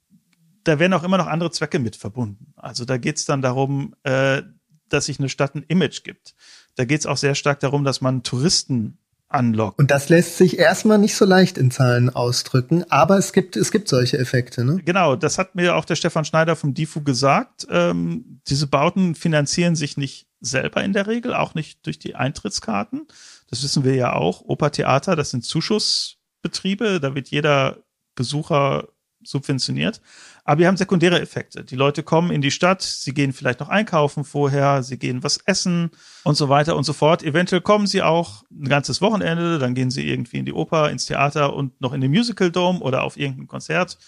da 0.66 0.78
werden 0.78 0.92
auch 0.92 1.04
immer 1.04 1.18
noch 1.18 1.26
andere 1.26 1.50
Zwecke 1.50 1.78
mit 1.78 1.96
verbunden. 1.96 2.52
Also 2.56 2.85
da 2.85 2.96
geht 2.99 3.16
es 3.16 3.25
dann 3.25 3.42
darum, 3.42 3.94
äh, 4.02 4.42
dass 4.88 5.06
sich 5.06 5.18
eine 5.18 5.28
Stadt 5.28 5.54
ein 5.54 5.64
Image 5.68 6.02
gibt. 6.02 6.35
Da 6.75 6.85
geht 6.85 7.00
es 7.00 7.06
auch 7.06 7.16
sehr 7.16 7.35
stark 7.35 7.61
darum, 7.61 7.85
dass 7.85 8.00
man 8.00 8.23
Touristen 8.23 8.99
anlockt. 9.28 9.78
Und 9.78 9.90
das 9.90 10.08
lässt 10.08 10.37
sich 10.37 10.58
erstmal 10.58 10.99
nicht 10.99 11.16
so 11.16 11.25
leicht 11.25 11.58
in 11.58 11.70
Zahlen 11.70 12.11
ausdrücken, 12.11 12.85
aber 12.90 13.18
es 13.18 13.32
gibt, 13.32 13.56
es 13.56 13.73
gibt 13.73 13.88
solche 13.88 14.18
Effekte, 14.18 14.64
ne? 14.64 14.80
Genau, 14.85 15.16
das 15.16 15.38
hat 15.38 15.56
mir 15.56 15.75
auch 15.75 15.85
der 15.85 15.96
Stefan 15.96 16.25
Schneider 16.25 16.54
vom 16.54 16.75
DIFU 16.75 17.02
gesagt. 17.02 17.66
Ähm, 17.70 18.40
diese 18.46 18.68
Bauten 18.68 19.14
finanzieren 19.14 19.75
sich 19.75 19.96
nicht 19.96 20.28
selber 20.40 20.85
in 20.85 20.92
der 20.92 21.06
Regel, 21.08 21.35
auch 21.35 21.54
nicht 21.54 21.85
durch 21.87 21.99
die 21.99 22.14
Eintrittskarten. 22.14 23.06
Das 23.50 23.62
wissen 23.62 23.85
wir 23.85 23.94
ja 23.94 24.12
auch. 24.12 24.42
Opertheater, 24.42 25.16
das 25.16 25.30
sind 25.30 25.44
Zuschussbetriebe, 25.44 27.00
da 27.00 27.14
wird 27.14 27.28
jeder 27.28 27.78
Besucher 28.14 28.88
subventioniert. 29.26 30.00
Aber 30.45 30.61
wir 30.61 30.68
haben 30.68 30.76
sekundäre 30.76 31.21
Effekte. 31.21 31.64
Die 31.64 31.76
Leute 31.76 32.02
kommen 32.02 32.30
in 32.30 32.40
die 32.40 32.50
Stadt, 32.50 32.83
sie 32.83 33.12
gehen 33.12 33.33
vielleicht 33.33 33.61
noch 33.61 33.68
einkaufen 33.68 34.25
vorher, 34.25 34.83
sie 34.83 34.99
gehen 34.99 35.23
was 35.23 35.38
essen 35.45 35.90
und 36.25 36.37
so 36.37 36.49
weiter 36.49 36.76
und 36.76 36.85
so 36.85 36.92
fort. 36.92 37.23
Eventuell 37.23 37.61
kommen 37.61 37.87
sie 37.87 38.02
auch 38.02 38.45
ein 38.50 38.68
ganzes 38.68 39.00
Wochenende, 39.00 39.59
dann 39.59 39.75
gehen 39.75 39.90
sie 39.90 40.09
irgendwie 40.09 40.38
in 40.38 40.45
die 40.45 40.52
Oper, 40.52 40.90
ins 40.90 41.06
Theater 41.06 41.54
und 41.54 41.80
noch 41.80 41.92
in 41.92 42.00
den 42.00 42.11
Musical 42.11 42.50
Dome 42.50 42.80
oder 42.80 43.02
auf 43.02 43.16
irgendein 43.16 43.47
Konzert 43.47 43.99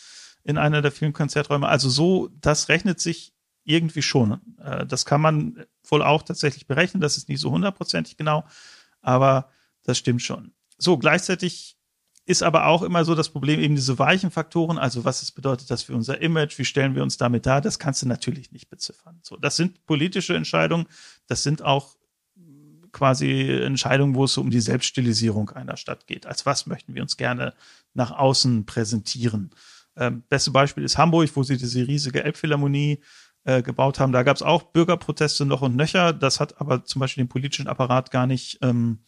in 0.44 0.58
einer 0.58 0.82
der 0.82 0.92
vielen 0.92 1.12
Konzerträume. 1.12 1.68
Also 1.68 1.88
so, 1.88 2.30
das 2.40 2.68
rechnet 2.68 3.00
sich 3.00 3.34
irgendwie 3.64 4.02
schon. 4.02 4.40
Äh, 4.62 4.86
das 4.86 5.04
kann 5.04 5.20
man 5.20 5.66
wohl 5.86 6.02
auch 6.02 6.22
tatsächlich 6.22 6.66
berechnen. 6.66 7.00
Das 7.00 7.16
ist 7.16 7.28
nicht 7.28 7.40
so 7.40 7.50
hundertprozentig 7.50 8.16
genau. 8.16 8.44
Aber 9.00 9.50
das 9.84 9.98
stimmt 9.98 10.22
schon. 10.22 10.52
So, 10.78 10.96
gleichzeitig 10.96 11.77
ist 12.28 12.42
aber 12.42 12.66
auch 12.66 12.82
immer 12.82 13.06
so 13.06 13.14
das 13.14 13.30
Problem, 13.30 13.58
eben 13.58 13.74
diese 13.74 13.98
weichen 13.98 14.30
Faktoren, 14.30 14.76
also 14.76 15.04
was 15.06 15.22
es 15.22 15.32
bedeutet 15.32 15.70
das 15.70 15.82
für 15.82 15.94
unser 15.94 16.20
Image, 16.20 16.58
wie 16.58 16.66
stellen 16.66 16.94
wir 16.94 17.02
uns 17.02 17.16
damit 17.16 17.46
dar, 17.46 17.62
das 17.62 17.78
kannst 17.78 18.02
du 18.02 18.06
natürlich 18.06 18.52
nicht 18.52 18.68
beziffern. 18.68 19.18
So, 19.22 19.38
das 19.38 19.56
sind 19.56 19.86
politische 19.86 20.36
Entscheidungen, 20.36 20.86
das 21.26 21.42
sind 21.42 21.62
auch 21.62 21.96
quasi 22.92 23.50
Entscheidungen, 23.50 24.14
wo 24.14 24.24
es 24.24 24.36
um 24.36 24.50
die 24.50 24.60
Selbststilisierung 24.60 25.50
einer 25.50 25.78
Stadt 25.78 26.06
geht. 26.06 26.26
Als 26.26 26.44
was 26.44 26.66
möchten 26.66 26.94
wir 26.94 27.00
uns 27.00 27.16
gerne 27.16 27.54
nach 27.94 28.10
außen 28.10 28.66
präsentieren? 28.66 29.50
Ähm, 29.96 30.22
beste 30.28 30.50
Beispiel 30.50 30.84
ist 30.84 30.98
Hamburg, 30.98 31.30
wo 31.34 31.42
sie 31.42 31.56
diese 31.56 31.86
riesige 31.86 32.24
Elbphilharmonie 32.24 33.00
äh, 33.44 33.62
gebaut 33.62 34.00
haben. 34.00 34.12
Da 34.12 34.22
gab 34.22 34.36
es 34.36 34.42
auch 34.42 34.64
Bürgerproteste 34.64 35.46
noch 35.46 35.62
und 35.62 35.76
nöcher. 35.76 36.12
Das 36.12 36.40
hat 36.40 36.60
aber 36.60 36.84
zum 36.84 37.00
Beispiel 37.00 37.24
den 37.24 37.28
politischen 37.28 37.68
Apparat 37.68 38.10
gar 38.10 38.26
nicht 38.26 38.58
ähm, 38.60 38.98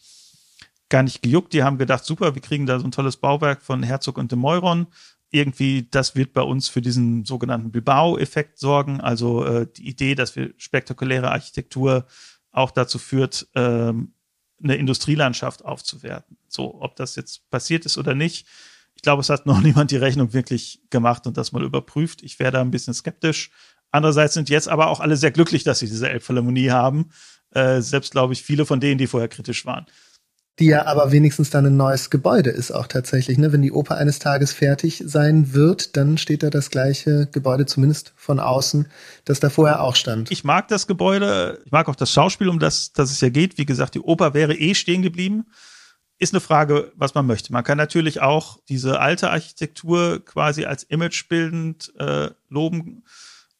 gar 0.91 1.01
nicht 1.01 1.23
gejuckt. 1.23 1.53
Die 1.53 1.63
haben 1.63 1.79
gedacht, 1.79 2.05
super, 2.05 2.35
wir 2.35 2.41
kriegen 2.41 2.67
da 2.67 2.77
so 2.77 2.85
ein 2.85 2.91
tolles 2.91 3.17
Bauwerk 3.17 3.63
von 3.63 3.81
Herzog 3.81 4.19
und 4.19 4.31
de 4.31 4.37
Meuron. 4.37 4.85
Irgendwie, 5.31 5.87
das 5.89 6.15
wird 6.15 6.33
bei 6.33 6.41
uns 6.41 6.67
für 6.67 6.81
diesen 6.81 7.25
sogenannten 7.25 7.71
Bilbao-Effekt 7.71 8.59
sorgen. 8.59 9.01
Also 9.01 9.43
äh, 9.45 9.67
die 9.75 9.87
Idee, 9.87 10.13
dass 10.13 10.35
wir 10.35 10.53
spektakuläre 10.57 11.31
Architektur 11.31 12.05
auch 12.51 12.69
dazu 12.69 12.99
führt, 12.99 13.47
ähm, 13.55 14.13
eine 14.61 14.75
Industrielandschaft 14.75 15.65
aufzuwerten. 15.65 16.37
So, 16.47 16.79
ob 16.81 16.95
das 16.97 17.15
jetzt 17.15 17.49
passiert 17.49 17.85
ist 17.85 17.97
oder 17.97 18.13
nicht. 18.13 18.45
Ich 18.93 19.01
glaube, 19.01 19.21
es 19.21 19.29
hat 19.29 19.45
noch 19.47 19.61
niemand 19.61 19.89
die 19.89 19.97
Rechnung 19.97 20.33
wirklich 20.33 20.81
gemacht 20.89 21.25
und 21.25 21.37
das 21.37 21.53
mal 21.53 21.63
überprüft. 21.63 22.21
Ich 22.21 22.37
wäre 22.37 22.51
da 22.51 22.61
ein 22.61 22.71
bisschen 22.71 22.93
skeptisch. 22.93 23.49
Andererseits 23.89 24.33
sind 24.33 24.49
jetzt 24.49 24.67
aber 24.67 24.87
auch 24.87 24.99
alle 24.99 25.17
sehr 25.17 25.31
glücklich, 25.31 25.63
dass 25.63 25.79
sie 25.79 25.87
diese 25.87 26.09
Elbphilharmonie 26.09 26.69
haben. 26.69 27.09
Äh, 27.51 27.81
selbst, 27.81 28.11
glaube 28.11 28.33
ich, 28.33 28.43
viele 28.43 28.65
von 28.65 28.81
denen, 28.81 28.97
die 28.97 29.07
vorher 29.07 29.29
kritisch 29.29 29.65
waren 29.65 29.85
die 30.59 30.65
ja 30.65 30.85
aber 30.85 31.11
wenigstens 31.11 31.49
dann 31.49 31.65
ein 31.65 31.77
neues 31.77 32.09
Gebäude 32.09 32.49
ist 32.49 32.71
auch 32.71 32.87
tatsächlich. 32.87 33.37
Ne? 33.37 33.51
Wenn 33.51 33.61
die 33.61 33.71
Oper 33.71 33.97
eines 33.97 34.19
Tages 34.19 34.53
fertig 34.53 35.01
sein 35.05 35.53
wird, 35.53 35.95
dann 35.97 36.17
steht 36.17 36.43
da 36.43 36.49
das 36.49 36.69
gleiche 36.69 37.27
Gebäude, 37.31 37.65
zumindest 37.65 38.13
von 38.15 38.39
außen, 38.39 38.87
das 39.25 39.39
da 39.39 39.49
vorher 39.49 39.81
auch 39.81 39.95
stand. 39.95 40.29
Ich 40.29 40.43
mag 40.43 40.67
das 40.67 40.87
Gebäude, 40.87 41.59
ich 41.65 41.71
mag 41.71 41.87
auch 41.87 41.95
das 41.95 42.11
Schauspiel, 42.11 42.49
um 42.49 42.59
das, 42.59 42.91
das 42.93 43.11
es 43.11 43.21
ja 43.21 43.29
geht. 43.29 43.57
Wie 43.57 43.65
gesagt, 43.65 43.95
die 43.95 44.01
Oper 44.01 44.33
wäre 44.33 44.53
eh 44.53 44.75
stehen 44.75 45.01
geblieben. 45.01 45.45
Ist 46.19 46.33
eine 46.33 46.41
Frage, 46.41 46.91
was 46.95 47.15
man 47.15 47.25
möchte. 47.25 47.51
Man 47.51 47.63
kann 47.63 47.79
natürlich 47.79 48.21
auch 48.21 48.59
diese 48.69 48.99
alte 48.99 49.31
Architektur 49.31 50.23
quasi 50.23 50.65
als 50.65 50.83
imagebildend 50.83 51.91
äh, 51.97 52.29
loben. 52.49 53.03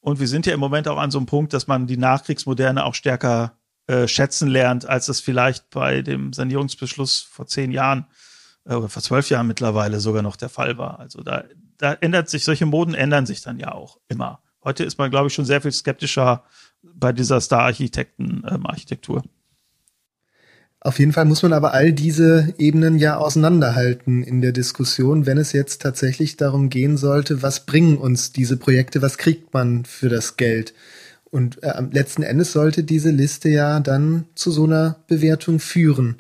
Und 0.01 0.19
wir 0.19 0.27
sind 0.27 0.45
ja 0.45 0.53
im 0.53 0.60
Moment 0.60 0.88
auch 0.88 0.98
an 0.98 1.10
so 1.10 1.17
einem 1.17 1.25
Punkt, 1.25 1.53
dass 1.53 1.65
man 1.65 1.88
die 1.88 1.98
Nachkriegsmoderne 1.98 2.86
auch 2.86 2.93
stärker 2.93 3.57
äh, 3.91 4.07
schätzen 4.07 4.48
lernt, 4.48 4.88
als 4.88 5.10
es 5.10 5.19
vielleicht 5.19 5.69
bei 5.69 6.01
dem 6.01 6.31
Sanierungsbeschluss 6.31 7.19
vor 7.19 7.45
zehn 7.45 7.74
Jahren 7.74 8.05
äh, 8.63 8.74
oder 8.74 8.88
vor 8.88 9.03
zwölf 9.03 9.29
Jahren 9.29 9.48
mittlerweile 9.48 10.00
sogar 10.00 10.21
noch 10.21 10.38
der 10.38 10.48
Fall 10.48 10.77
war. 10.77 11.01
Also 11.01 11.21
da, 11.24 11.43
da 11.77 11.91
ändert 12.00 12.29
sich, 12.29 12.45
solche 12.45 12.65
Moden 12.65 12.93
ändern 12.93 13.25
sich 13.25 13.41
dann 13.41 13.60
ja 13.60 13.74
auch 13.74 14.00
immer. 14.07 14.39
Heute 14.63 14.86
ist 14.86 14.98
man, 14.98 15.12
glaube 15.12 15.27
ich, 15.27 15.33
schon 15.33 15.43
sehr 15.43 15.60
viel 15.60 15.74
skeptischer 15.74 16.45
bei 16.81 17.12
dieser 17.12 17.41
Star-Architekten-Architektur. 17.41 19.24
Ähm, 19.24 19.29
auf 20.79 20.98
jeden 20.98 21.12
Fall 21.12 21.25
muss 21.25 21.43
man 21.43 21.51
aber 21.51 21.74
all 21.74 21.91
diese 21.91 22.53
Ebenen 22.57 22.98
ja 22.98 23.17
auseinanderhalten 23.17 24.24
in 24.24 24.39
der 24.39 24.53
Diskussion, 24.53 25.25
wenn 25.25 25.38
es 25.38 25.51
jetzt 25.51 25.81
tatsächlich 25.81 26.38
darum 26.38 26.69
gehen 26.69 26.95
sollte, 26.95 27.41
was 27.41 27.65
bringen 27.65 27.98
uns 27.98 28.31
diese 28.31 28.55
Projekte, 28.55 29.01
was 29.01 29.17
kriegt 29.17 29.53
man 29.53 29.83
für 29.83 30.07
das 30.07 30.38
Geld. 30.38 30.74
Und 31.31 31.63
äh, 31.63 31.81
letzten 31.91 32.23
Endes 32.23 32.51
sollte 32.51 32.83
diese 32.83 33.09
Liste 33.09 33.50
ja 33.50 33.79
dann 33.79 34.25
zu 34.35 34.51
so 34.51 34.65
einer 34.65 34.97
Bewertung 35.07 35.59
führen. 35.59 36.17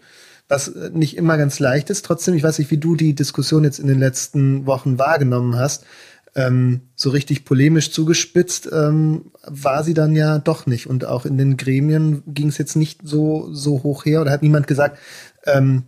Was 0.47 0.69
äh, 0.69 0.89
nicht 0.93 1.17
immer 1.17 1.37
ganz 1.37 1.59
leicht 1.59 1.89
ist. 1.89 2.05
Trotzdem, 2.05 2.33
ich 2.33 2.43
weiß 2.43 2.59
nicht, 2.59 2.71
wie 2.71 2.77
du 2.77 2.95
die 2.95 3.13
Diskussion 3.13 3.65
jetzt 3.65 3.79
in 3.79 3.87
den 3.87 3.99
letzten 3.99 4.65
Wochen 4.65 4.97
wahrgenommen 4.97 5.57
hast. 5.57 5.85
Ähm, 6.33 6.81
so 6.95 7.09
richtig 7.09 7.43
polemisch 7.43 7.91
zugespitzt 7.91 8.69
ähm, 8.71 9.31
war 9.45 9.83
sie 9.83 9.93
dann 9.93 10.15
ja 10.15 10.39
doch 10.39 10.65
nicht. 10.65 10.87
Und 10.87 11.03
auch 11.03 11.25
in 11.25 11.37
den 11.37 11.57
Gremien 11.57 12.23
ging 12.25 12.47
es 12.47 12.57
jetzt 12.57 12.77
nicht 12.77 13.01
so, 13.03 13.49
so 13.51 13.83
hoch 13.83 14.05
her 14.05 14.21
oder 14.21 14.31
hat 14.31 14.43
niemand 14.43 14.65
gesagt, 14.65 14.97
ähm, 15.45 15.83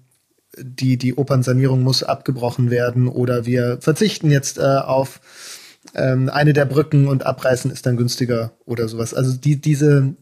die, 0.57 0.97
die 0.97 1.15
Opernsanierung 1.15 1.81
muss 1.81 2.03
abgebrochen 2.03 2.69
werden 2.69 3.07
oder 3.07 3.45
wir 3.45 3.77
verzichten 3.79 4.29
jetzt 4.29 4.57
äh, 4.57 4.61
auf 4.61 5.21
ähm, 5.95 6.29
eine 6.29 6.53
der 6.53 6.65
Brücken 6.65 7.07
und 7.07 7.25
abreißen 7.25 7.71
ist 7.71 7.85
dann 7.85 7.97
günstiger 7.97 8.53
oder 8.65 8.87
sowas. 8.87 9.13
Also 9.13 9.35
die, 9.37 9.59
diese, 9.59 10.15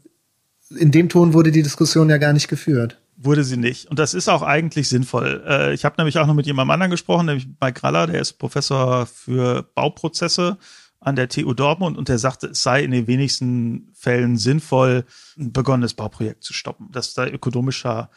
in 0.77 0.91
dem 0.91 1.09
Ton 1.09 1.33
wurde 1.33 1.51
die 1.51 1.63
Diskussion 1.63 2.09
ja 2.09 2.17
gar 2.17 2.33
nicht 2.33 2.47
geführt. 2.47 2.99
Wurde 3.15 3.43
sie 3.43 3.57
nicht. 3.57 3.87
Und 3.89 3.99
das 3.99 4.13
ist 4.13 4.29
auch 4.29 4.41
eigentlich 4.41 4.89
sinnvoll. 4.89 5.43
Äh, 5.47 5.73
ich 5.73 5.85
habe 5.85 5.95
nämlich 5.97 6.17
auch 6.17 6.27
noch 6.27 6.33
mit 6.33 6.47
jemandem 6.47 6.71
anderen 6.71 6.91
gesprochen, 6.91 7.27
nämlich 7.27 7.47
Mike 7.61 7.79
Graller, 7.79 8.07
der 8.07 8.21
ist 8.21 8.33
Professor 8.33 9.05
für 9.05 9.63
Bauprozesse 9.75 10.57
an 10.99 11.15
der 11.15 11.29
TU 11.29 11.53
Dortmund 11.53 11.97
und 11.97 12.09
der 12.09 12.19
sagte, 12.19 12.47
es 12.47 12.63
sei 12.63 12.83
in 12.83 12.91
den 12.91 13.07
wenigsten 13.07 13.91
Fällen 13.93 14.37
sinnvoll, 14.37 15.05
ein 15.37 15.51
begonnenes 15.51 15.95
Bauprojekt 15.95 16.43
zu 16.43 16.53
stoppen. 16.53 16.89
Das 16.91 17.09
ist 17.09 17.17
da 17.17 17.27
ökonomischer 17.27 18.09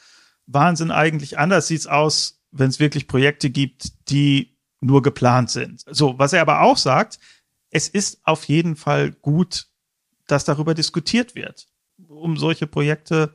Wahnsinn 0.47 0.91
eigentlich. 0.91 1.39
Anders 1.39 1.67
sieht's 1.67 1.87
aus, 1.87 2.43
wenn 2.53 2.69
es 2.69 2.81
wirklich 2.81 3.09
Projekte 3.09 3.51
gibt, 3.51 4.11
die 4.11 4.54
nur 4.85 5.03
geplant 5.03 5.51
sind. 5.51 5.85
So, 5.91 6.19
was 6.19 6.33
er 6.33 6.43
aber 6.43 6.61
auch 6.61 6.77
sagt, 6.77 7.19
es 7.71 7.89
ist 7.89 8.21
auf 8.25 8.45
jeden 8.45 8.77
Fall 8.77 9.13
gut, 9.13 9.67
dass 10.27 10.45
darüber 10.45 10.75
diskutiert 10.75 11.35
wird, 11.35 11.67
um 12.09 12.37
solche 12.37 12.67
Projekte, 12.67 13.35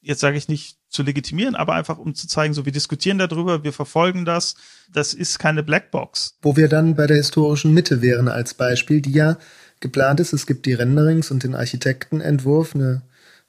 jetzt 0.00 0.20
sage 0.20 0.36
ich 0.36 0.48
nicht 0.48 0.78
zu 0.88 1.02
legitimieren, 1.02 1.54
aber 1.54 1.74
einfach 1.74 1.98
um 1.98 2.14
zu 2.14 2.26
zeigen, 2.26 2.54
so 2.54 2.64
wir 2.64 2.72
diskutieren 2.72 3.18
darüber, 3.18 3.64
wir 3.64 3.72
verfolgen 3.72 4.24
das, 4.24 4.56
das 4.90 5.14
ist 5.14 5.38
keine 5.38 5.62
Blackbox. 5.62 6.36
Wo 6.42 6.56
wir 6.56 6.68
dann 6.68 6.96
bei 6.96 7.06
der 7.06 7.16
historischen 7.16 7.72
Mitte 7.72 8.02
wären 8.02 8.28
als 8.28 8.54
Beispiel, 8.54 9.00
die 9.00 9.12
ja 9.12 9.38
geplant 9.80 10.20
ist. 10.20 10.32
Es 10.32 10.46
gibt 10.46 10.66
die 10.66 10.74
Renderings 10.74 11.30
und 11.30 11.44
den 11.44 11.54
Architektenentwurf, 11.54 12.74
eine 12.74 13.02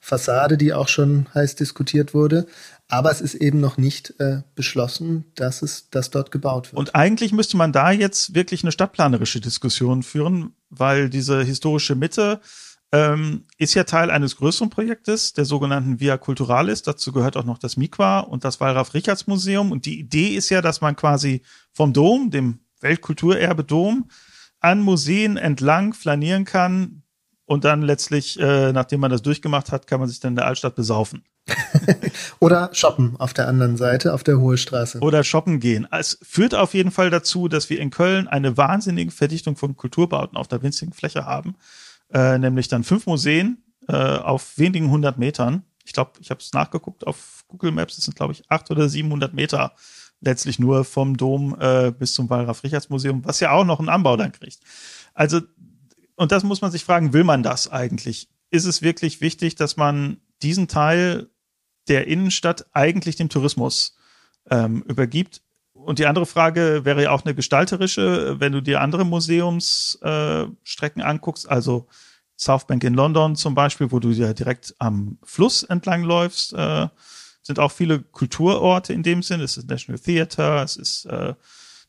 Fassade, 0.04 0.58
die 0.58 0.74
auch 0.74 0.88
schon 0.88 1.28
heiß 1.34 1.56
diskutiert 1.56 2.12
wurde. 2.12 2.46
Aber 2.88 3.10
es 3.10 3.22
ist 3.22 3.34
eben 3.36 3.60
noch 3.60 3.78
nicht 3.78 4.12
äh, 4.20 4.42
beschlossen, 4.54 5.24
dass 5.34 5.62
es, 5.62 5.88
dass 5.88 6.10
dort 6.10 6.30
gebaut 6.30 6.72
wird. 6.72 6.78
Und 6.78 6.94
eigentlich 6.94 7.32
müsste 7.32 7.56
man 7.56 7.72
da 7.72 7.90
jetzt 7.90 8.34
wirklich 8.34 8.62
eine 8.62 8.70
stadtplanerische 8.70 9.40
Diskussion 9.40 10.02
führen, 10.02 10.54
weil 10.68 11.08
diese 11.08 11.42
historische 11.42 11.94
Mitte 11.94 12.40
ähm, 12.92 13.46
ist 13.56 13.72
ja 13.72 13.84
Teil 13.84 14.10
eines 14.10 14.36
größeren 14.36 14.68
Projektes, 14.68 15.32
der 15.32 15.46
sogenannten 15.46 16.00
Via 16.00 16.18
Culturalis. 16.18 16.82
Dazu 16.82 17.10
gehört 17.10 17.38
auch 17.38 17.44
noch 17.44 17.58
das 17.58 17.78
Mikwa 17.78 18.20
und 18.20 18.44
das 18.44 18.60
Wallraf-Richards-Museum. 18.60 19.72
Und 19.72 19.86
die 19.86 19.98
Idee 19.98 20.36
ist 20.36 20.50
ja, 20.50 20.60
dass 20.60 20.82
man 20.82 20.96
quasi 20.96 21.40
vom 21.72 21.94
Dom, 21.94 22.30
dem 22.30 22.60
Weltkulturerbe 22.82 23.64
Dom, 23.64 24.10
an 24.60 24.82
Museen 24.82 25.38
entlang 25.38 25.94
flanieren 25.94 26.44
kann, 26.44 27.03
und 27.46 27.64
dann 27.64 27.82
letztlich, 27.82 28.38
äh, 28.40 28.72
nachdem 28.72 29.00
man 29.00 29.10
das 29.10 29.22
durchgemacht 29.22 29.72
hat, 29.72 29.86
kann 29.86 30.00
man 30.00 30.08
sich 30.08 30.20
dann 30.20 30.32
in 30.32 30.36
der 30.36 30.46
Altstadt 30.46 30.74
besaufen. 30.74 31.24
Oder 32.40 32.70
shoppen 32.72 33.16
auf 33.18 33.34
der 33.34 33.48
anderen 33.48 33.76
Seite, 33.76 34.14
auf 34.14 34.24
der 34.24 34.38
Hohe 34.38 34.56
Straße. 34.56 35.00
Oder 35.00 35.24
shoppen 35.24 35.60
gehen. 35.60 35.86
Es 35.90 36.18
führt 36.22 36.54
auf 36.54 36.72
jeden 36.72 36.90
Fall 36.90 37.10
dazu, 37.10 37.48
dass 37.48 37.68
wir 37.68 37.80
in 37.80 37.90
Köln 37.90 38.28
eine 38.28 38.56
wahnsinnige 38.56 39.10
Verdichtung 39.10 39.56
von 39.56 39.76
Kulturbauten 39.76 40.38
auf 40.38 40.48
der 40.48 40.62
winzigen 40.62 40.94
Fläche 40.94 41.26
haben. 41.26 41.56
Äh, 42.12 42.38
nämlich 42.38 42.68
dann 42.68 42.84
fünf 42.84 43.06
Museen 43.06 43.62
äh, 43.88 43.94
auf 43.94 44.56
wenigen 44.56 44.90
hundert 44.90 45.18
Metern. 45.18 45.64
Ich 45.84 45.92
glaube, 45.92 46.12
ich 46.20 46.30
habe 46.30 46.40
es 46.40 46.52
nachgeguckt 46.54 47.06
auf 47.06 47.44
Google 47.48 47.72
Maps. 47.72 47.96
Das 47.96 48.06
sind, 48.06 48.16
glaube 48.16 48.32
ich, 48.32 48.50
acht 48.50 48.70
oder 48.70 48.88
siebenhundert 48.88 49.34
Meter 49.34 49.72
letztlich 50.20 50.58
nur 50.58 50.84
vom 50.84 51.16
Dom 51.18 51.54
äh, 51.60 51.90
bis 51.90 52.14
zum 52.14 52.30
Wallraf-Richards-Museum, 52.30 53.24
was 53.26 53.40
ja 53.40 53.50
auch 53.50 53.64
noch 53.64 53.78
einen 53.78 53.90
Anbau 53.90 54.16
dann 54.16 54.32
kriegt. 54.32 54.60
Also, 55.12 55.42
und 56.16 56.32
das 56.32 56.44
muss 56.44 56.60
man 56.60 56.70
sich 56.70 56.84
fragen, 56.84 57.12
will 57.12 57.24
man 57.24 57.42
das 57.42 57.70
eigentlich? 57.70 58.28
Ist 58.50 58.64
es 58.64 58.82
wirklich 58.82 59.20
wichtig, 59.20 59.56
dass 59.56 59.76
man 59.76 60.18
diesen 60.42 60.68
Teil 60.68 61.28
der 61.88 62.06
Innenstadt 62.06 62.66
eigentlich 62.72 63.16
dem 63.16 63.28
Tourismus 63.28 63.96
ähm, 64.50 64.82
übergibt. 64.82 65.42
Und 65.72 65.98
die 65.98 66.06
andere 66.06 66.26
Frage 66.26 66.84
wäre 66.84 67.02
ja 67.02 67.10
auch 67.10 67.24
eine 67.24 67.34
gestalterische, 67.34 68.38
wenn 68.40 68.52
du 68.52 68.62
dir 68.62 68.80
andere 68.80 69.04
Museumsstrecken 69.04 71.02
äh, 71.02 71.04
anguckst, 71.04 71.48
also 71.48 71.88
South 72.36 72.66
Bank 72.66 72.82
in 72.84 72.94
London 72.94 73.36
zum 73.36 73.54
Beispiel, 73.54 73.92
wo 73.92 73.98
du 74.00 74.10
ja 74.10 74.32
direkt 74.32 74.74
am 74.78 75.18
Fluss 75.22 75.62
entlang 75.62 76.02
läufst, 76.04 76.52
äh, 76.54 76.88
sind 77.42 77.58
auch 77.58 77.72
viele 77.72 78.00
Kulturorte 78.00 78.92
in 78.92 79.02
dem 79.02 79.22
Sinn. 79.22 79.40
Es 79.40 79.56
ist 79.56 79.68
National 79.68 79.98
Theatre, 79.98 80.62
es 80.62 80.76
ist 80.76 81.04
äh, 81.06 81.34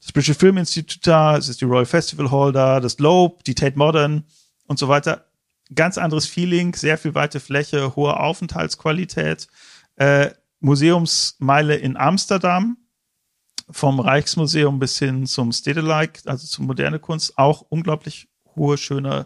das 0.05 0.13
British 0.13 0.37
Film 0.37 0.57
Institute 0.57 0.99
da, 1.01 1.35
es 1.35 1.49
ist 1.49 1.61
die 1.61 1.65
Royal 1.65 1.87
Festival 1.87 2.29
Hall 2.29 2.51
da, 2.51 2.79
das 2.79 2.95
Globe, 2.95 3.39
die 3.47 3.55
Tate 3.55 3.75
Modern 3.75 4.23
und 4.67 4.77
so 4.77 4.87
weiter. 4.87 5.25
Ganz 5.73 5.97
anderes 5.97 6.27
Feeling, 6.27 6.75
sehr 6.75 6.99
viel 6.99 7.15
weite 7.15 7.39
Fläche, 7.39 7.95
hohe 7.95 8.19
Aufenthaltsqualität 8.19 9.47
äh, 9.95 10.29
Museumsmeile 10.59 11.75
in 11.75 11.97
Amsterdam, 11.97 12.77
vom 13.71 13.99
Reichsmuseum 13.99 14.77
bis 14.77 14.99
hin 14.99 15.25
zum 15.25 15.51
Stedelijk, 15.51 16.21
also 16.25 16.45
zum 16.45 16.67
moderne 16.67 16.99
Kunst, 16.99 17.39
auch 17.39 17.61
unglaublich 17.61 18.27
hohe, 18.55 18.77
schöne 18.77 19.25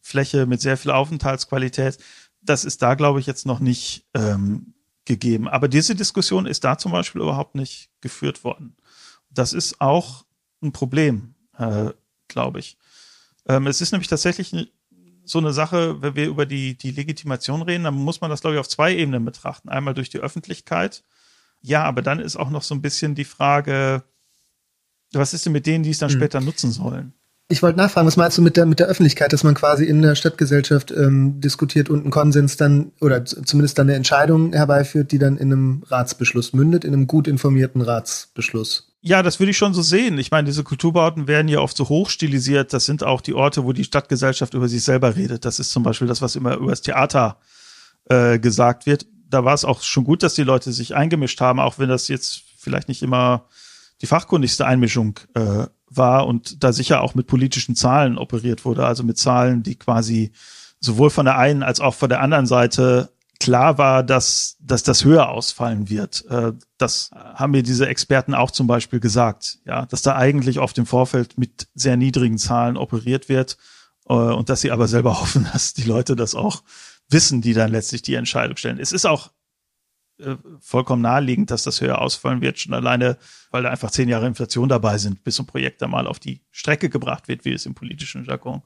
Fläche 0.00 0.46
mit 0.46 0.60
sehr 0.60 0.76
viel 0.76 0.90
Aufenthaltsqualität. 0.90 1.98
Das 2.42 2.64
ist 2.64 2.82
da, 2.82 2.94
glaube 2.94 3.20
ich, 3.20 3.26
jetzt 3.26 3.46
noch 3.46 3.60
nicht 3.60 4.04
ähm, 4.14 4.74
gegeben. 5.04 5.46
Aber 5.46 5.68
diese 5.68 5.94
Diskussion 5.94 6.46
ist 6.46 6.64
da 6.64 6.76
zum 6.76 6.90
Beispiel 6.90 7.22
überhaupt 7.22 7.54
nicht 7.54 7.90
geführt 8.00 8.42
worden. 8.42 8.74
Das 9.38 9.52
ist 9.52 9.80
auch 9.80 10.24
ein 10.62 10.72
Problem, 10.72 11.34
äh, 11.56 11.90
glaube 12.26 12.58
ich. 12.58 12.76
Ähm, 13.46 13.68
es 13.68 13.80
ist 13.80 13.92
nämlich 13.92 14.08
tatsächlich 14.08 14.52
so 15.24 15.38
eine 15.38 15.52
Sache, 15.52 16.02
wenn 16.02 16.16
wir 16.16 16.26
über 16.26 16.44
die, 16.44 16.76
die 16.76 16.90
Legitimation 16.90 17.62
reden, 17.62 17.84
dann 17.84 17.94
muss 17.94 18.20
man 18.20 18.30
das, 18.30 18.40
glaube 18.40 18.56
ich, 18.56 18.60
auf 18.60 18.68
zwei 18.68 18.96
Ebenen 18.96 19.24
betrachten. 19.24 19.68
Einmal 19.68 19.94
durch 19.94 20.10
die 20.10 20.18
Öffentlichkeit. 20.18 21.04
Ja, 21.60 21.84
aber 21.84 22.02
dann 22.02 22.18
ist 22.18 22.34
auch 22.34 22.50
noch 22.50 22.64
so 22.64 22.74
ein 22.74 22.82
bisschen 22.82 23.14
die 23.14 23.24
Frage, 23.24 24.02
was 25.12 25.34
ist 25.34 25.46
denn 25.46 25.52
mit 25.52 25.66
denen, 25.66 25.84
die 25.84 25.90
es 25.90 25.98
dann 25.98 26.10
hm. 26.10 26.18
später 26.18 26.40
nutzen 26.40 26.72
sollen? 26.72 27.12
Ich 27.50 27.62
wollte 27.62 27.78
nachfragen, 27.78 28.08
was 28.08 28.16
meinst 28.16 28.36
du 28.36 28.42
mit 28.42 28.56
der, 28.56 28.66
mit 28.66 28.80
der 28.80 28.88
Öffentlichkeit, 28.88 29.32
dass 29.32 29.44
man 29.44 29.54
quasi 29.54 29.84
in 29.84 30.02
der 30.02 30.16
Stadtgesellschaft 30.16 30.90
ähm, 30.90 31.40
diskutiert 31.40 31.88
und 31.90 32.00
einen 32.00 32.10
Konsens 32.10 32.56
dann 32.56 32.90
oder 33.00 33.24
zumindest 33.24 33.78
dann 33.78 33.86
eine 33.86 33.96
Entscheidung 33.96 34.52
herbeiführt, 34.52 35.12
die 35.12 35.18
dann 35.18 35.38
in 35.38 35.52
einem 35.52 35.82
Ratsbeschluss 35.86 36.52
mündet, 36.52 36.84
in 36.84 36.92
einem 36.92 37.06
gut 37.06 37.28
informierten 37.28 37.80
Ratsbeschluss? 37.80 38.88
Ja, 39.08 39.22
das 39.22 39.40
würde 39.40 39.52
ich 39.52 39.56
schon 39.56 39.72
so 39.72 39.80
sehen. 39.80 40.18
Ich 40.18 40.30
meine, 40.30 40.44
diese 40.44 40.64
Kulturbauten 40.64 41.28
werden 41.28 41.48
ja 41.48 41.60
oft 41.60 41.74
so 41.74 41.88
hoch 41.88 42.10
stilisiert. 42.10 42.74
Das 42.74 42.84
sind 42.84 43.02
auch 43.02 43.22
die 43.22 43.32
Orte, 43.32 43.64
wo 43.64 43.72
die 43.72 43.84
Stadtgesellschaft 43.84 44.52
über 44.52 44.68
sich 44.68 44.84
selber 44.84 45.16
redet. 45.16 45.46
Das 45.46 45.58
ist 45.58 45.70
zum 45.70 45.82
Beispiel 45.82 46.06
das, 46.06 46.20
was 46.20 46.36
immer 46.36 46.56
über 46.56 46.68
das 46.68 46.82
Theater 46.82 47.38
äh, 48.10 48.38
gesagt 48.38 48.84
wird. 48.84 49.06
Da 49.30 49.46
war 49.46 49.54
es 49.54 49.64
auch 49.64 49.80
schon 49.80 50.04
gut, 50.04 50.22
dass 50.22 50.34
die 50.34 50.42
Leute 50.42 50.72
sich 50.72 50.94
eingemischt 50.94 51.40
haben, 51.40 51.58
auch 51.58 51.78
wenn 51.78 51.88
das 51.88 52.08
jetzt 52.08 52.42
vielleicht 52.58 52.88
nicht 52.88 53.02
immer 53.02 53.46
die 54.02 54.06
fachkundigste 54.06 54.66
Einmischung 54.66 55.18
äh, 55.32 55.64
war 55.88 56.26
und 56.26 56.62
da 56.62 56.74
sicher 56.74 57.00
auch 57.00 57.14
mit 57.14 57.26
politischen 57.26 57.74
Zahlen 57.74 58.18
operiert 58.18 58.66
wurde, 58.66 58.84
also 58.84 59.04
mit 59.04 59.16
Zahlen, 59.16 59.62
die 59.62 59.76
quasi 59.76 60.32
sowohl 60.80 61.08
von 61.08 61.24
der 61.24 61.38
einen 61.38 61.62
als 61.62 61.80
auch 61.80 61.94
von 61.94 62.10
der 62.10 62.20
anderen 62.20 62.44
Seite 62.44 63.08
klar 63.40 63.78
war, 63.78 64.02
dass, 64.02 64.56
dass 64.60 64.82
das 64.82 65.04
höher 65.04 65.28
ausfallen 65.28 65.88
wird. 65.88 66.24
Äh, 66.28 66.52
das 66.76 67.10
haben 67.12 67.52
mir 67.52 67.62
diese 67.62 67.86
Experten 67.86 68.34
auch 68.34 68.50
zum 68.50 68.66
Beispiel 68.66 69.00
gesagt, 69.00 69.58
ja, 69.64 69.86
dass 69.86 70.02
da 70.02 70.16
eigentlich 70.16 70.58
oft 70.58 70.76
im 70.78 70.86
Vorfeld 70.86 71.38
mit 71.38 71.68
sehr 71.74 71.96
niedrigen 71.96 72.38
Zahlen 72.38 72.76
operiert 72.76 73.28
wird 73.28 73.56
äh, 74.08 74.12
und 74.12 74.48
dass 74.48 74.60
sie 74.60 74.70
aber 74.70 74.88
selber 74.88 75.20
hoffen, 75.20 75.46
dass 75.52 75.74
die 75.74 75.84
Leute 75.84 76.16
das 76.16 76.34
auch 76.34 76.62
wissen, 77.08 77.40
die 77.40 77.54
dann 77.54 77.70
letztlich 77.70 78.02
die 78.02 78.14
Entscheidung 78.14 78.56
stellen. 78.56 78.80
Es 78.80 78.92
ist 78.92 79.06
auch 79.06 79.30
äh, 80.18 80.36
vollkommen 80.60 81.02
naheliegend, 81.02 81.50
dass 81.50 81.62
das 81.62 81.80
höher 81.80 82.00
ausfallen 82.00 82.40
wird, 82.40 82.58
schon 82.58 82.74
alleine, 82.74 83.18
weil 83.50 83.62
da 83.62 83.70
einfach 83.70 83.90
zehn 83.90 84.08
Jahre 84.08 84.26
Inflation 84.26 84.68
dabei 84.68 84.98
sind, 84.98 85.22
bis 85.22 85.38
ein 85.38 85.46
Projekt 85.46 85.80
da 85.80 85.86
mal 85.86 86.06
auf 86.06 86.18
die 86.18 86.40
Strecke 86.50 86.88
gebracht 86.88 87.28
wird, 87.28 87.44
wie 87.44 87.52
es 87.52 87.66
im 87.66 87.74
politischen 87.74 88.24
Jargon 88.24 88.62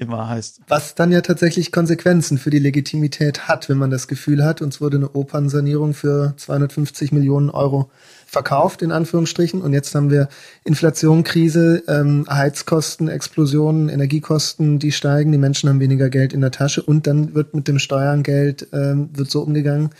immer 0.00 0.28
heißt. 0.28 0.60
Was 0.68 0.94
dann 0.94 1.12
ja 1.12 1.20
tatsächlich 1.20 1.72
Konsequenzen 1.72 2.38
für 2.38 2.50
die 2.50 2.58
Legitimität 2.58 3.48
hat, 3.48 3.68
wenn 3.68 3.78
man 3.78 3.90
das 3.90 4.08
Gefühl 4.08 4.44
hat, 4.44 4.62
uns 4.62 4.80
wurde 4.80 4.96
eine 4.96 5.14
Opernsanierung 5.14 5.94
für 5.94 6.34
250 6.36 7.12
Millionen 7.12 7.50
Euro 7.50 7.90
verkauft, 8.26 8.82
in 8.82 8.92
Anführungsstrichen, 8.92 9.62
und 9.62 9.72
jetzt 9.72 9.94
haben 9.94 10.10
wir 10.10 10.28
Inflation, 10.64 11.24
Krise, 11.24 11.82
ähm, 11.88 12.26
Heizkosten, 12.28 13.08
Explosionen, 13.08 13.88
Energiekosten, 13.88 14.78
die 14.78 14.92
steigen, 14.92 15.32
die 15.32 15.38
Menschen 15.38 15.68
haben 15.68 15.80
weniger 15.80 16.10
Geld 16.10 16.32
in 16.32 16.42
der 16.42 16.50
Tasche 16.50 16.82
und 16.82 17.06
dann 17.06 17.34
wird 17.34 17.54
mit 17.54 17.68
dem 17.68 17.78
Steuergeld 17.78 18.68
ähm, 18.72 19.08
wird 19.14 19.30
so 19.30 19.42
umgegangen, 19.42 19.90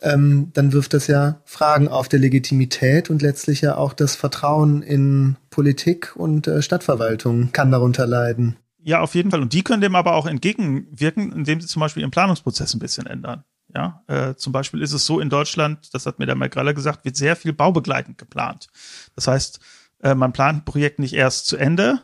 ähm, 0.00 0.50
dann 0.54 0.72
wirft 0.72 0.94
das 0.94 1.08
ja 1.08 1.40
Fragen 1.44 1.88
auf 1.88 2.08
der 2.08 2.20
Legitimität 2.20 3.10
und 3.10 3.22
letztlich 3.22 3.60
ja 3.60 3.76
auch 3.76 3.92
das 3.92 4.16
Vertrauen 4.16 4.82
in 4.82 5.36
Politik 5.50 6.14
und 6.16 6.46
äh, 6.46 6.62
Stadtverwaltung 6.62 7.50
kann 7.52 7.70
darunter 7.70 8.06
leiden. 8.06 8.56
Ja, 8.88 9.02
auf 9.02 9.14
jeden 9.14 9.30
Fall. 9.30 9.42
Und 9.42 9.52
die 9.52 9.62
können 9.62 9.82
dem 9.82 9.94
aber 9.94 10.14
auch 10.14 10.24
entgegenwirken, 10.24 11.30
indem 11.32 11.60
sie 11.60 11.66
zum 11.66 11.80
Beispiel 11.80 12.00
ihren 12.00 12.10
Planungsprozess 12.10 12.72
ein 12.72 12.78
bisschen 12.78 13.04
ändern. 13.04 13.44
Ja, 13.74 14.02
äh, 14.06 14.34
zum 14.34 14.50
Beispiel 14.50 14.80
ist 14.80 14.94
es 14.94 15.04
so 15.04 15.20
in 15.20 15.28
Deutschland, 15.28 15.92
das 15.92 16.06
hat 16.06 16.18
mir 16.18 16.24
der 16.24 16.36
Mike 16.36 16.54
Graller 16.54 16.72
gesagt, 16.72 17.04
wird 17.04 17.14
sehr 17.14 17.36
viel 17.36 17.52
baubegleitend 17.52 18.16
geplant. 18.16 18.68
Das 19.14 19.26
heißt, 19.26 19.60
äh, 20.02 20.14
man 20.14 20.32
plant 20.32 20.60
ein 20.60 20.64
Projekt 20.64 21.00
nicht 21.00 21.12
erst 21.12 21.48
zu 21.48 21.58
Ende, 21.58 22.00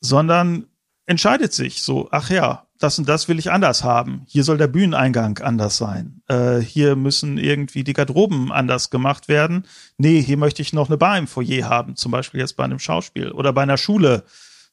sondern 0.00 0.64
entscheidet 1.04 1.52
sich 1.52 1.82
so, 1.82 2.08
ach 2.10 2.30
ja, 2.30 2.66
das 2.78 2.98
und 2.98 3.06
das 3.06 3.28
will 3.28 3.38
ich 3.38 3.50
anders 3.50 3.84
haben. 3.84 4.22
Hier 4.28 4.44
soll 4.44 4.56
der 4.56 4.68
Bühneneingang 4.68 5.36
anders 5.40 5.76
sein. 5.76 6.22
Äh, 6.26 6.60
hier 6.60 6.96
müssen 6.96 7.36
irgendwie 7.36 7.84
die 7.84 7.92
Garderoben 7.92 8.50
anders 8.50 8.88
gemacht 8.88 9.28
werden. 9.28 9.66
Nee, 9.98 10.22
hier 10.22 10.38
möchte 10.38 10.62
ich 10.62 10.72
noch 10.72 10.88
eine 10.88 10.96
Bar 10.96 11.18
im 11.18 11.26
Foyer 11.26 11.68
haben, 11.68 11.96
zum 11.96 12.12
Beispiel 12.12 12.40
jetzt 12.40 12.56
bei 12.56 12.64
einem 12.64 12.78
Schauspiel 12.78 13.30
oder 13.30 13.52
bei 13.52 13.62
einer 13.62 13.76
Schule, 13.76 14.24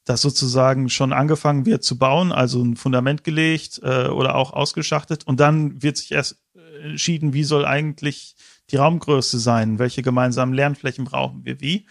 das 0.06 0.22
sozusagen 0.22 0.88
schon 0.88 1.12
angefangen 1.12 1.66
wird 1.66 1.84
zu 1.84 1.98
bauen, 1.98 2.32
also 2.32 2.62
ein 2.62 2.76
Fundament 2.76 3.24
gelegt 3.24 3.80
äh, 3.82 4.06
oder 4.06 4.36
auch 4.36 4.54
ausgeschachtet. 4.54 5.26
Und 5.26 5.38
dann 5.38 5.82
wird 5.82 5.98
sich 5.98 6.12
erst 6.12 6.38
äh, 6.54 6.90
entschieden, 6.90 7.34
wie 7.34 7.44
soll 7.44 7.66
eigentlich 7.66 8.36
die 8.70 8.76
Raumgröße 8.76 9.38
sein, 9.38 9.78
welche 9.78 10.00
gemeinsamen 10.00 10.54
Lernflächen 10.54 11.04
brauchen 11.04 11.44
wir 11.44 11.60
wie. 11.60 11.86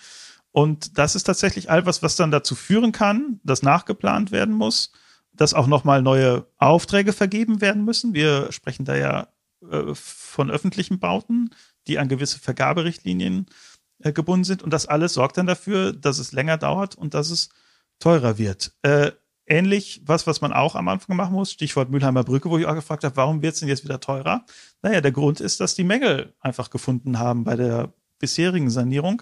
Und 0.51 0.97
das 0.97 1.15
ist 1.15 1.25
tatsächlich 1.25 1.69
all 1.69 1.85
was, 1.85 2.01
was 2.01 2.15
dann 2.15 2.31
dazu 2.31 2.55
führen 2.55 2.91
kann, 2.91 3.39
dass 3.43 3.61
nachgeplant 3.61 4.31
werden 4.31 4.55
muss 4.55 4.91
dass 5.35 5.53
auch 5.53 5.67
nochmal 5.67 6.01
neue 6.01 6.47
Aufträge 6.57 7.13
vergeben 7.13 7.61
werden 7.61 7.85
müssen. 7.85 8.13
Wir 8.13 8.51
sprechen 8.51 8.85
da 8.85 8.95
ja 8.95 9.27
äh, 9.69 9.93
von 9.93 10.49
öffentlichen 10.49 10.99
Bauten, 10.99 11.49
die 11.87 11.99
an 11.99 12.09
gewisse 12.09 12.39
Vergaberichtlinien 12.39 13.47
äh, 13.99 14.13
gebunden 14.13 14.43
sind. 14.43 14.63
Und 14.63 14.71
das 14.71 14.85
alles 14.85 15.13
sorgt 15.13 15.37
dann 15.37 15.47
dafür, 15.47 15.93
dass 15.93 16.19
es 16.19 16.31
länger 16.31 16.57
dauert 16.57 16.95
und 16.95 17.13
dass 17.13 17.29
es 17.29 17.49
teurer 17.99 18.37
wird. 18.37 18.73
Äh, 18.81 19.11
ähnlich 19.47 20.01
was, 20.05 20.27
was 20.27 20.41
man 20.41 20.53
auch 20.53 20.75
am 20.75 20.87
Anfang 20.87 21.15
machen 21.15 21.33
muss, 21.33 21.51
Stichwort 21.51 21.89
Mülheimer 21.89 22.23
Brücke, 22.23 22.49
wo 22.49 22.57
ich 22.57 22.65
auch 22.65 22.75
gefragt 22.75 23.03
habe, 23.03 23.15
warum 23.17 23.41
wird 23.41 23.53
es 23.53 23.59
denn 23.59 23.69
jetzt 23.69 23.83
wieder 23.83 23.99
teurer? 23.99 24.45
Naja, 24.81 25.01
der 25.01 25.11
Grund 25.11 25.39
ist, 25.39 25.59
dass 25.59 25.75
die 25.75 25.83
Mängel 25.83 26.33
einfach 26.39 26.69
gefunden 26.69 27.19
haben 27.19 27.43
bei 27.43 27.55
der 27.55 27.93
bisherigen 28.19 28.69
Sanierung. 28.69 29.21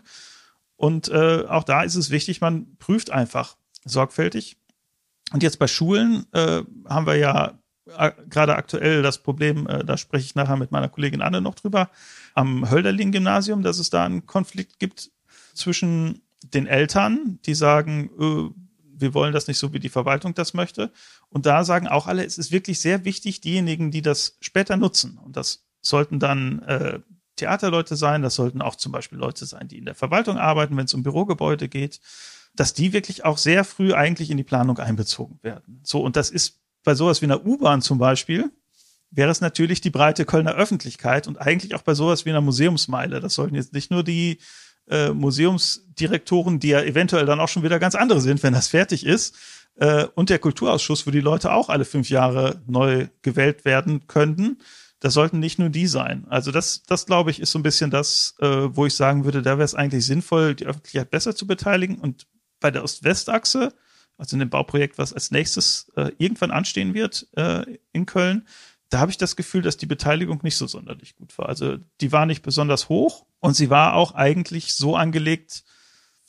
Und 0.75 1.09
äh, 1.09 1.45
auch 1.47 1.63
da 1.63 1.83
ist 1.83 1.95
es 1.95 2.09
wichtig, 2.09 2.41
man 2.41 2.77
prüft 2.77 3.11
einfach 3.11 3.57
sorgfältig, 3.85 4.57
und 5.33 5.41
jetzt 5.41 5.57
bei 5.57 5.67
Schulen 5.67 6.25
äh, 6.31 6.63
haben 6.87 7.07
wir 7.07 7.15
ja 7.15 7.59
äh, 7.97 8.11
gerade 8.29 8.55
aktuell 8.55 9.01
das 9.01 9.17
Problem, 9.17 9.67
äh, 9.67 9.83
da 9.83 9.97
spreche 9.97 10.25
ich 10.25 10.35
nachher 10.35 10.57
mit 10.57 10.71
meiner 10.71 10.89
Kollegin 10.89 11.21
Anne 11.21 11.41
noch 11.41 11.55
drüber, 11.55 11.89
am 12.35 12.69
Hölderlin-Gymnasium, 12.69 13.63
dass 13.63 13.79
es 13.79 13.89
da 13.89 14.05
einen 14.05 14.25
Konflikt 14.27 14.79
gibt 14.79 15.11
zwischen 15.53 16.21
den 16.43 16.67
Eltern, 16.67 17.39
die 17.45 17.55
sagen, 17.55 18.09
äh, 18.19 18.62
wir 19.03 19.13
wollen 19.13 19.33
das 19.33 19.47
nicht 19.47 19.59
so, 19.59 19.71
wie 19.73 19.79
die 19.79 19.89
Verwaltung 19.89 20.33
das 20.33 20.55
möchte. 20.55 20.91
Und 21.29 21.45
da 21.45 21.63
sagen 21.63 21.87
auch 21.87 22.07
alle, 22.07 22.25
es 22.25 22.39
ist 22.39 22.51
wirklich 22.51 22.79
sehr 22.79 23.05
wichtig, 23.05 23.41
diejenigen, 23.41 23.91
die 23.91 24.01
das 24.01 24.37
später 24.41 24.75
nutzen. 24.75 25.19
Und 25.23 25.37
das 25.37 25.63
sollten 25.81 26.19
dann 26.19 26.63
äh, 26.63 26.99
Theaterleute 27.35 27.95
sein, 27.95 28.23
das 28.23 28.33
sollten 28.33 28.61
auch 28.61 28.75
zum 28.75 28.91
Beispiel 28.91 29.19
Leute 29.19 29.45
sein, 29.45 29.67
die 29.67 29.77
in 29.77 29.85
der 29.85 29.95
Verwaltung 29.95 30.37
arbeiten, 30.37 30.75
wenn 30.77 30.85
es 30.85 30.93
um 30.95 31.03
Bürogebäude 31.03 31.69
geht 31.69 31.99
dass 32.55 32.73
die 32.73 32.93
wirklich 32.93 33.25
auch 33.25 33.37
sehr 33.37 33.63
früh 33.63 33.93
eigentlich 33.93 34.29
in 34.29 34.37
die 34.37 34.43
Planung 34.43 34.77
einbezogen 34.77 35.39
werden. 35.41 35.81
So, 35.83 36.01
und 36.01 36.15
das 36.15 36.29
ist 36.29 36.61
bei 36.83 36.95
sowas 36.95 37.21
wie 37.21 37.25
einer 37.25 37.45
U-Bahn 37.45 37.81
zum 37.81 37.97
Beispiel, 37.97 38.51
wäre 39.09 39.31
es 39.31 39.41
natürlich 39.41 39.81
die 39.81 39.89
breite 39.89 40.25
Kölner 40.25 40.53
Öffentlichkeit 40.53 41.27
und 41.27 41.39
eigentlich 41.39 41.75
auch 41.75 41.81
bei 41.81 41.93
sowas 41.93 42.25
wie 42.25 42.29
einer 42.29 42.41
Museumsmeile. 42.41 43.19
Das 43.19 43.35
sollten 43.35 43.55
jetzt 43.55 43.73
nicht 43.73 43.91
nur 43.91 44.03
die 44.03 44.39
äh, 44.89 45.09
Museumsdirektoren, 45.09 46.59
die 46.59 46.69
ja 46.69 46.81
eventuell 46.81 47.25
dann 47.25 47.39
auch 47.39 47.49
schon 47.49 47.63
wieder 47.63 47.79
ganz 47.79 47.95
andere 47.95 48.21
sind, 48.21 48.43
wenn 48.43 48.53
das 48.53 48.67
fertig 48.67 49.05
ist, 49.05 49.35
äh, 49.75 50.05
und 50.15 50.29
der 50.29 50.39
Kulturausschuss, 50.39 51.07
wo 51.07 51.11
die 51.11 51.21
Leute 51.21 51.51
auch 51.51 51.69
alle 51.69 51.85
fünf 51.85 52.09
Jahre 52.09 52.61
neu 52.67 53.07
gewählt 53.21 53.65
werden 53.65 54.07
könnten. 54.07 54.59
Das 54.99 55.13
sollten 55.13 55.39
nicht 55.39 55.59
nur 55.59 55.69
die 55.69 55.87
sein. 55.87 56.25
Also 56.29 56.51
das, 56.51 56.83
das 56.83 57.05
glaube 57.05 57.31
ich, 57.31 57.41
ist 57.41 57.51
so 57.51 57.59
ein 57.59 57.63
bisschen 57.63 57.91
das, 57.91 58.35
äh, 58.39 58.47
wo 58.75 58.85
ich 58.85 58.95
sagen 58.95 59.25
würde, 59.25 59.41
da 59.41 59.57
wäre 59.57 59.65
es 59.65 59.75
eigentlich 59.75 60.05
sinnvoll, 60.05 60.55
die 60.55 60.65
Öffentlichkeit 60.65 61.11
besser 61.11 61.35
zu 61.35 61.45
beteiligen 61.45 61.97
und 61.97 62.25
bei 62.61 62.71
der 62.71 62.83
Ost-West-Achse, 62.83 63.73
also 64.17 64.35
in 64.35 64.39
dem 64.39 64.49
Bauprojekt, 64.49 64.97
was 64.97 65.11
als 65.11 65.31
nächstes 65.31 65.91
äh, 65.97 66.11
irgendwann 66.17 66.51
anstehen 66.51 66.93
wird 66.93 67.27
äh, 67.35 67.65
in 67.91 68.05
Köln, 68.05 68.47
da 68.89 68.99
habe 68.99 69.11
ich 69.11 69.17
das 69.17 69.35
Gefühl, 69.35 69.61
dass 69.61 69.77
die 69.77 69.85
Beteiligung 69.85 70.39
nicht 70.43 70.57
so 70.57 70.67
sonderlich 70.67 71.15
gut 71.15 71.37
war. 71.37 71.49
Also 71.49 71.77
die 72.01 72.11
war 72.11 72.25
nicht 72.25 72.43
besonders 72.43 72.89
hoch 72.89 73.25
und 73.39 73.55
sie 73.55 73.69
war 73.69 73.95
auch 73.95 74.13
eigentlich 74.13 74.75
so 74.75 74.95
angelegt, 74.95 75.63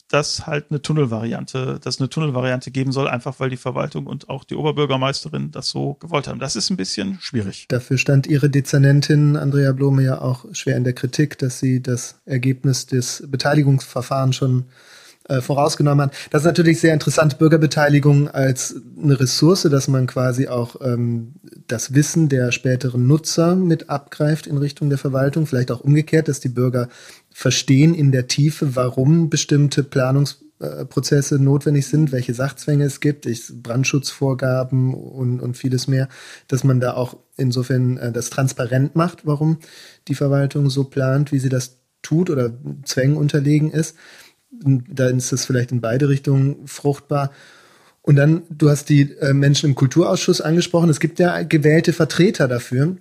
dass 0.09 0.47
halt 0.47 0.67
eine 0.71 0.83
Tunnelvariante, 0.83 1.81
dass 1.83 1.99
eine 1.99 2.09
Tunnelvariante 2.09 2.71
geben 2.71 2.93
soll, 2.93 3.09
einfach 3.09 3.41
weil 3.41 3.51
die 3.51 3.57
Verwaltung 3.57 4.07
und 4.07 4.29
auch 4.29 4.45
die 4.45 4.55
Oberbürgermeisterin 4.55 5.51
das 5.51 5.71
so 5.71 5.95
gewollt 5.95 6.29
haben. 6.29 6.39
Das 6.39 6.57
ist 6.57 6.71
ein 6.71 6.77
bisschen 6.77 7.19
schwierig. 7.21 7.67
Dafür 7.69 7.99
stand 7.99 8.27
ihre 8.27 8.51
Dezernentin 8.51 9.37
Andrea 9.37 9.73
Blome 9.73 10.03
ja 10.03 10.21
auch 10.21 10.45
schwer 10.53 10.77
in 10.77 10.85
der 10.85 10.93
Kritik, 10.93 11.39
dass 11.39 11.59
sie 11.59 11.83
das 11.83 12.21
Ergebnis 12.27 12.87
des 12.87 13.25
Beteiligungsverfahrens 13.27 14.37
schon 14.37 14.67
äh, 15.29 15.41
vorausgenommen 15.41 16.07
hat. 16.07 16.15
Das 16.31 16.43
ist 16.43 16.47
natürlich 16.47 16.81
sehr 16.81 16.95
interessant, 16.95 17.39
Bürgerbeteiligung 17.39 18.29
als 18.29 18.77
eine 19.03 19.19
Ressource, 19.19 19.63
dass 19.63 19.89
man 19.89 20.07
quasi 20.07 20.49
auch 20.49 20.77
ähm, 20.81 21.35
das 21.67 21.95
Wissen 21.95 22.29
der 22.29 22.53
späteren 22.53 23.07
Nutzer 23.07 23.57
mit 23.57 23.91
abgreift 23.91 24.47
in 24.47 24.59
Richtung 24.59 24.89
der 24.89 24.99
Verwaltung, 24.99 25.47
vielleicht 25.47 25.71
auch 25.71 25.81
umgekehrt, 25.81 26.29
dass 26.29 26.41
die 26.41 26.49
Bürger 26.49 26.89
verstehen 27.31 27.95
in 27.95 28.13
der 28.13 28.29
Tiefe, 28.29 28.77
warum 28.77 29.31
bestimmte 29.31 29.83
Planungs 29.83 30.45
Sanierungsprozesse 30.59 31.39
notwendig 31.39 31.87
sind, 31.87 32.13
welche 32.13 32.35
Sachzwänge 32.35 32.85
es 32.85 33.01
gibt, 33.01 33.29
Brandschutzvorgaben 33.63 34.95
und, 34.95 35.41
und 35.41 35.57
vieles 35.57 35.89
mehr, 35.89 36.09
dass 36.49 36.65
man 36.65 36.81
da 36.81 36.95
auch 36.95 37.17
insofern 37.37 37.97
äh, 37.99 38.13
das 38.13 38.31
transparent 38.31 38.97
macht, 38.97 39.27
warum 39.27 39.59
die 40.09 40.15
Verwaltung 40.15 40.71
so 40.71 40.85
plant, 40.85 41.33
wie 41.33 41.39
sie 41.39 41.49
das 41.49 41.79
tut 42.03 42.31
oder 42.31 42.53
Zwängen 42.85 43.17
unterlegen 43.17 43.71
ist. 43.71 43.97
Dann 44.63 45.19
ist 45.19 45.33
das 45.33 45.45
vielleicht 45.45 45.73
in 45.73 45.81
beide 45.81 46.09
Richtungen 46.09 46.67
fruchtbar. 46.67 47.31
Und 48.03 48.17
dann, 48.17 48.43
du 48.51 48.69
hast 48.69 48.91
die 48.91 49.13
äh, 49.21 49.33
Menschen 49.33 49.71
im 49.71 49.75
Kulturausschuss 49.75 50.41
angesprochen. 50.41 50.91
Es 50.91 51.01
gibt 51.01 51.19
ja 51.19 51.43
gewählte 51.43 51.93
Vertreter 51.93 52.49
dafür. 52.49 52.97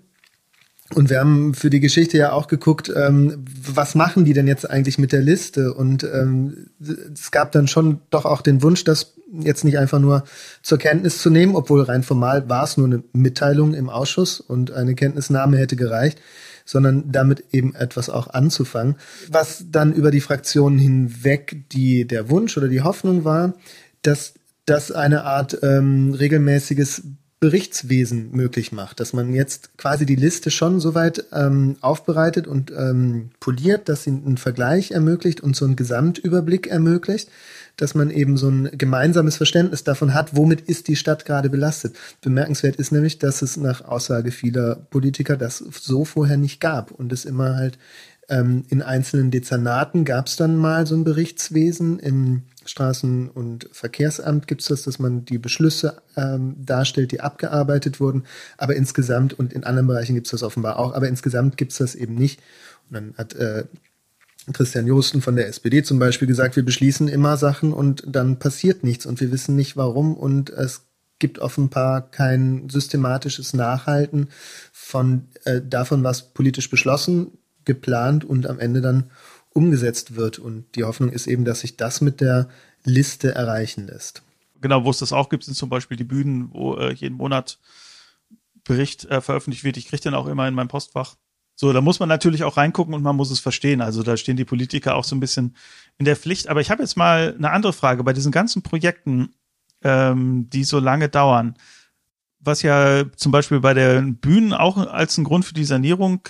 Und 0.96 1.10
wir 1.10 1.20
haben 1.20 1.54
für 1.54 1.70
die 1.70 1.80
Geschichte 1.80 2.18
ja 2.18 2.32
auch 2.32 2.48
geguckt, 2.48 2.92
ähm, 2.96 3.44
was 3.74 3.96
machen 3.96 4.26
die 4.26 4.34
denn 4.34 4.48
jetzt 4.48 4.70
eigentlich 4.70 4.98
mit 4.98 5.12
der 5.12 5.22
Liste? 5.22 5.74
Und 5.74 6.04
ähm, 6.04 6.68
es 7.14 7.32
gab 7.32 7.52
dann 7.52 7.68
schon 7.68 8.02
doch 8.10 8.26
auch 8.26 8.42
den 8.42 8.62
Wunsch, 8.62 8.84
das 8.84 9.16
jetzt 9.32 9.64
nicht 9.64 9.78
einfach 9.78 10.00
nur 10.00 10.24
zur 10.62 10.78
Kenntnis 10.78 11.20
zu 11.20 11.30
nehmen, 11.30 11.56
obwohl 11.56 11.82
rein 11.82 12.04
formal 12.04 12.48
war 12.50 12.64
es 12.64 12.78
nur 12.78 12.86
eine 12.86 13.04
Mitteilung 13.14 13.74
im 13.74 13.90
Ausschuss 13.90 14.40
und 14.40 14.72
eine 14.72 14.94
Kenntnisnahme 14.94 15.58
hätte 15.58 15.76
gereicht, 15.76 16.20
sondern 16.66 17.12
damit 17.12 17.44
eben 17.52 17.76
etwas 17.76 18.10
auch 18.10 18.28
anzufangen. 18.28 18.96
Was 19.30 19.66
dann 19.70 19.94
über 19.94 20.12
die 20.12 20.22
Fraktionen 20.22 20.80
hinweg 20.80 21.64
die 21.72 22.06
der 22.06 22.30
Wunsch 22.30 22.58
oder 22.58 22.68
die 22.68 22.82
Hoffnung 22.82 23.24
war, 23.24 23.54
dass 24.02 24.34
das 24.66 24.92
eine 24.92 25.24
Art 25.24 25.60
ähm, 25.62 26.14
regelmäßiges 26.14 27.04
Berichtswesen 27.44 28.32
möglich 28.32 28.72
macht, 28.72 29.02
dass 29.02 29.12
man 29.12 29.34
jetzt 29.34 29.78
quasi 29.78 30.06
die 30.06 30.16
Liste 30.16 30.50
schon 30.50 30.80
soweit 30.80 31.26
ähm, 31.34 31.76
aufbereitet 31.82 32.48
und 32.48 32.72
ähm, 32.72 33.32
poliert, 33.42 33.90
dass 33.90 34.04
sie 34.04 34.12
einen 34.12 34.38
Vergleich 34.38 34.92
ermöglicht 34.92 35.42
und 35.42 35.54
so 35.54 35.66
einen 35.66 35.76
Gesamtüberblick 35.76 36.68
ermöglicht, 36.68 37.28
dass 37.78 37.96
man 37.96 38.10
eben 38.10 38.38
so 38.38 38.50
ein 38.50 38.70
gemeinsames 38.78 39.38
Verständnis 39.38 39.84
davon 39.84 40.14
hat, 40.14 40.36
womit 40.36 40.62
ist 40.62 40.88
die 40.88 40.96
Stadt 40.96 41.26
gerade 41.26 41.50
belastet. 41.50 41.96
Bemerkenswert 42.22 42.76
ist 42.76 42.92
nämlich, 42.92 43.20
dass 43.20 43.42
es 43.42 43.58
nach 43.58 43.84
Aussage 43.86 44.32
vieler 44.32 44.76
Politiker 44.76 45.38
das 45.38 45.58
so 45.58 46.06
vorher 46.06 46.38
nicht 46.38 46.60
gab 46.60 46.92
und 46.92 47.12
es 47.12 47.26
immer 47.26 47.56
halt 47.56 47.78
ähm, 48.30 48.64
in 48.70 48.82
einzelnen 48.82 49.32
Dezernaten 49.32 50.06
gab 50.06 50.28
es 50.28 50.38
dann 50.38 50.56
mal 50.56 50.88
so 50.88 50.96
ein 50.96 51.04
Berichtswesen 51.04 52.00
im 52.00 52.44
Straßen- 52.66 53.30
und 53.30 53.70
Verkehrsamt 53.74 54.48
gibt 54.48 54.62
es 54.62 54.68
das, 54.68 54.84
dass 54.84 54.98
man 54.98 55.26
die 55.26 55.38
Beschlüsse 55.38 56.02
ähm, 56.16 56.56
darstellt, 56.58 57.12
die 57.12 57.20
abgearbeitet 57.20 58.00
wurden. 58.00 58.24
Aber 58.58 58.76
insgesamt, 58.76 59.34
und 59.34 59.52
in 59.52 59.66
anderen 59.66 59.88
Bereichen 59.88 60.16
gibt 60.16 60.28
es 60.28 60.32
das 60.32 60.44
offenbar 60.44 60.80
auch, 60.80 60.94
aber 60.94 61.10
insgesamt 61.10 61.58
gibt 61.58 61.74
es 61.74 61.80
das 61.80 61.96
eben 61.96 62.16
nicht. 62.16 62.40
Und 62.90 62.96
dann 62.96 63.14
hat 63.18 63.34
äh, 63.34 63.66
Christian 64.52 64.88
Josten 64.88 65.22
von 65.22 65.36
der 65.36 65.48
SPD 65.48 65.84
zum 65.84 66.00
Beispiel 66.00 66.28
gesagt, 66.28 66.56
wir 66.56 66.66
beschließen 66.66 67.08
immer 67.08 67.38
Sachen 67.38 67.72
und 67.72 68.04
dann 68.06 68.40
passiert 68.40 68.84
nichts 68.84 69.06
und 69.06 69.22
wir 69.22 69.32
wissen 69.32 69.56
nicht 69.56 69.78
warum 69.78 70.16
und 70.16 70.50
es 70.50 70.82
gibt 71.20 71.40
offenbar 71.40 72.02
kein 72.12 72.70
systematisches 72.70 73.54
Nachhalten 73.54 74.28
von 74.74 75.28
äh, 75.46 75.62
davon, 75.62 76.04
was 76.04 76.34
politisch 76.34 76.70
beschlossen, 76.70 77.38
geplant 77.64 78.26
und 78.26 78.46
am 78.48 78.60
Ende 78.60 78.82
dann 78.82 79.10
umgesetzt 79.54 80.16
wird. 80.16 80.40
Und 80.40 80.66
die 80.76 80.84
Hoffnung 80.84 81.10
ist 81.10 81.28
eben, 81.28 81.46
dass 81.46 81.62
sich 81.62 81.78
das 81.78 82.02
mit 82.02 82.20
der 82.20 82.50
Liste 82.84 83.34
erreichen 83.34 83.88
lässt. 83.88 84.24
Genau, 84.60 84.84
wo 84.84 84.90
es 84.90 84.98
das 84.98 85.14
auch 85.14 85.30
gibt, 85.30 85.46
sind 85.46 85.56
zum 85.56 85.70
Beispiel 85.70 85.96
die 85.96 86.04
Bühnen, 86.04 86.50
wo 86.52 86.76
äh, 86.76 86.94
jeden 86.94 87.16
Monat 87.16 87.60
Bericht 88.64 89.06
äh, 89.06 89.22
veröffentlicht 89.22 89.64
wird. 89.64 89.78
Ich 89.78 89.88
kriege 89.88 90.02
den 90.02 90.16
auch 90.16 90.28
immer 90.28 90.48
in 90.48 90.54
mein 90.54 90.68
Postfach. 90.68 91.16
So, 91.56 91.72
da 91.72 91.82
muss 91.82 92.00
man 92.00 92.10
natürlich 92.10 92.44
auch 92.44 92.58
reingucken 92.58 92.94
und 92.94 93.04
man 93.04 93.16
muss 93.16 93.32
es 93.32 93.40
verstehen. 93.40 93.82
Also 93.82 94.04
da 94.04 94.18
stehen 94.18 94.38
die 94.38 94.46
Politiker 94.46 94.96
auch 94.96 95.04
so 95.04 95.16
ein 95.16 95.20
bisschen 95.20 95.56
in 95.98 96.06
der 96.06 96.16
Pflicht. 96.16 96.50
Aber 96.50 96.62
ich 96.62 96.72
habe 96.72 96.82
jetzt 96.82 96.98
mal 96.98 97.36
eine 97.38 97.52
andere 97.52 97.74
Frage. 97.74 98.04
Bei 98.04 98.14
diesen 98.14 98.32
ganzen 98.32 98.64
Projekten, 98.64 99.36
ähm, 99.84 100.50
die 100.50 100.64
so 100.64 100.80
lange 100.80 101.10
dauern, 101.10 101.56
was 102.40 102.62
ja 102.62 103.06
zum 103.16 103.32
Beispiel 103.32 103.60
bei 103.60 103.74
den 103.74 104.18
Bühnen 104.18 104.54
auch 104.54 104.78
als 104.78 105.18
ein 105.18 105.24
Grund 105.24 105.46
für 105.46 105.54
die 105.54 105.66
Sanierung 105.66 106.28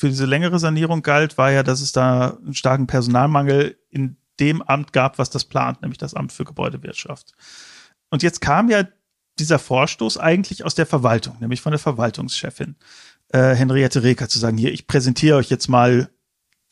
für 0.00 0.08
diese 0.08 0.24
längere 0.24 0.58
Sanierung 0.58 1.02
galt, 1.02 1.36
war 1.36 1.50
ja, 1.50 1.62
dass 1.62 1.82
es 1.82 1.92
da 1.92 2.38
einen 2.42 2.54
starken 2.54 2.86
Personalmangel 2.86 3.76
in 3.90 4.16
dem 4.40 4.62
Amt 4.62 4.94
gab, 4.94 5.18
was 5.18 5.28
das 5.28 5.44
plant, 5.44 5.82
nämlich 5.82 5.98
das 5.98 6.14
Amt 6.14 6.32
für 6.32 6.44
Gebäudewirtschaft. 6.44 7.32
Und 8.08 8.22
jetzt 8.22 8.40
kam 8.40 8.70
ja 8.70 8.84
dieser 9.38 9.58
Vorstoß 9.58 10.16
eigentlich 10.16 10.64
aus 10.64 10.74
der 10.74 10.86
Verwaltung, 10.86 11.36
nämlich 11.40 11.60
von 11.60 11.72
der 11.72 11.78
Verwaltungschefin 11.78 12.76
äh, 13.32 13.54
Henriette 13.54 14.02
Reker 14.02 14.28
zu 14.28 14.38
sagen, 14.38 14.56
hier, 14.56 14.72
ich 14.72 14.86
präsentiere 14.86 15.36
euch 15.36 15.50
jetzt 15.50 15.68
mal 15.68 16.10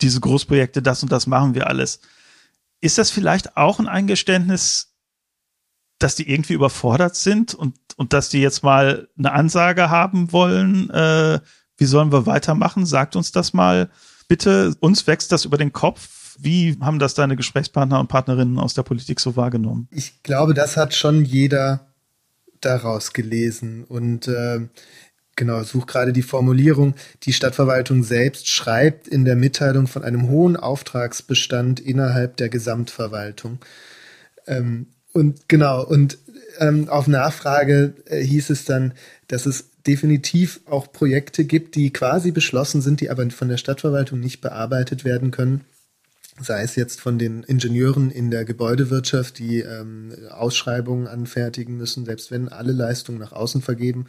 diese 0.01 0.21
Großprojekte, 0.21 0.83
das 0.83 1.03
und 1.03 1.11
das 1.13 1.27
machen 1.27 1.55
wir 1.55 1.67
alles. 1.67 2.01
Ist 2.81 2.99
das 2.99 3.11
vielleicht 3.11 3.57
auch 3.57 3.81
ein 3.81 3.89
Eingeständnis, 3.89 4.95
dass 5.99 6.15
die 6.15 6.31
irgendwie 6.31 6.53
überfordert 6.53 7.17
sind 7.17 7.55
und, 7.55 7.77
und 7.97 8.13
dass 8.13 8.29
die 8.29 8.41
jetzt 8.41 8.63
mal 8.63 9.09
eine 9.19 9.33
Ansage 9.33 9.91
haben 9.91 10.33
wollen, 10.33 10.91
äh, 10.91 11.41
wie 11.77 11.87
sollen 11.87 12.13
wir 12.13 12.27
weitermachen? 12.27 12.87
Sagt 12.87 13.17
uns 13.17 13.33
das 13.33 13.53
mal. 13.53 13.89
Bitte, 14.27 14.75
uns 14.81 15.07
wächst 15.07 15.33
das 15.33 15.45
über 15.45 15.57
den 15.57 15.73
Kopf. 15.73 16.37
Wie 16.39 16.77
haben 16.81 16.99
das 16.99 17.15
deine 17.15 17.37
Gesprächspartner 17.37 17.99
und 17.99 18.09
Partnerinnen 18.09 18.59
aus 18.59 18.75
der 18.75 18.83
Politik 18.83 19.21
so 19.21 19.37
wahrgenommen? 19.37 19.89
Ich 19.91 20.23
glaube, 20.23 20.55
das 20.55 20.77
hat 20.77 20.95
schon 20.95 21.25
jeder 21.25 21.87
daraus 22.61 23.13
gelesen. 23.13 23.85
Und 23.85 24.29
äh, 24.29 24.69
genau, 25.39 25.63
such 25.63 25.87
gerade 25.87 26.13
die 26.13 26.23
Formulierung. 26.23 26.95
Die 27.23 27.33
Stadtverwaltung 27.33 28.03
selbst 28.03 28.49
schreibt 28.49 29.09
in 29.09 29.25
der 29.25 29.37
Mitteilung 29.37 29.87
von 29.87 30.03
einem 30.03 30.29
hohen 30.29 30.57
Auftragsbestand 30.57 31.81
innerhalb 31.81 32.37
der 32.37 32.51
Gesamtverwaltung. 32.51 33.61
Ähm, 34.47 34.89
und 35.15 35.49
genau, 35.49 35.83
und 35.83 36.19
ähm, 36.59 36.91
auf 36.91 37.07
Nachfrage 37.07 37.95
äh, 38.07 38.21
hieß 38.21 38.51
es 38.51 38.67
dann, 38.67 38.93
dass 39.29 39.47
es 39.47 39.71
definitiv 39.87 40.61
auch 40.67 40.93
Projekte 40.93 41.45
gibt, 41.45 41.77
die 41.77 41.93
quasi 41.93 42.33
beschlossen 42.33 42.83
sind, 42.83 43.01
die 43.01 43.09
aber 43.09 43.31
von 43.31 43.49
der 43.49 43.57
Stadtverwaltung 43.57 44.21
nicht 44.21 44.43
bearbeitet 44.43 45.05
werden 45.05 45.31
können. 45.31 45.65
Sei 46.41 46.63
es 46.63 46.77
jetzt 46.77 47.01
von 47.01 47.19
den 47.19 47.43
Ingenieuren 47.43 48.11
in 48.11 48.31
der 48.31 48.45
Gebäudewirtschaft, 48.45 49.39
die 49.39 49.61
ähm, 49.61 50.13
Ausschreibungen 50.31 51.09
anfertigen 51.09 51.77
müssen, 51.77 52.05
selbst 52.05 52.31
wenn 52.31 52.49
alle 52.49 52.73
Leistungen 52.73 53.19
nach 53.19 53.33
außen 53.33 53.63
vergeben 53.63 54.07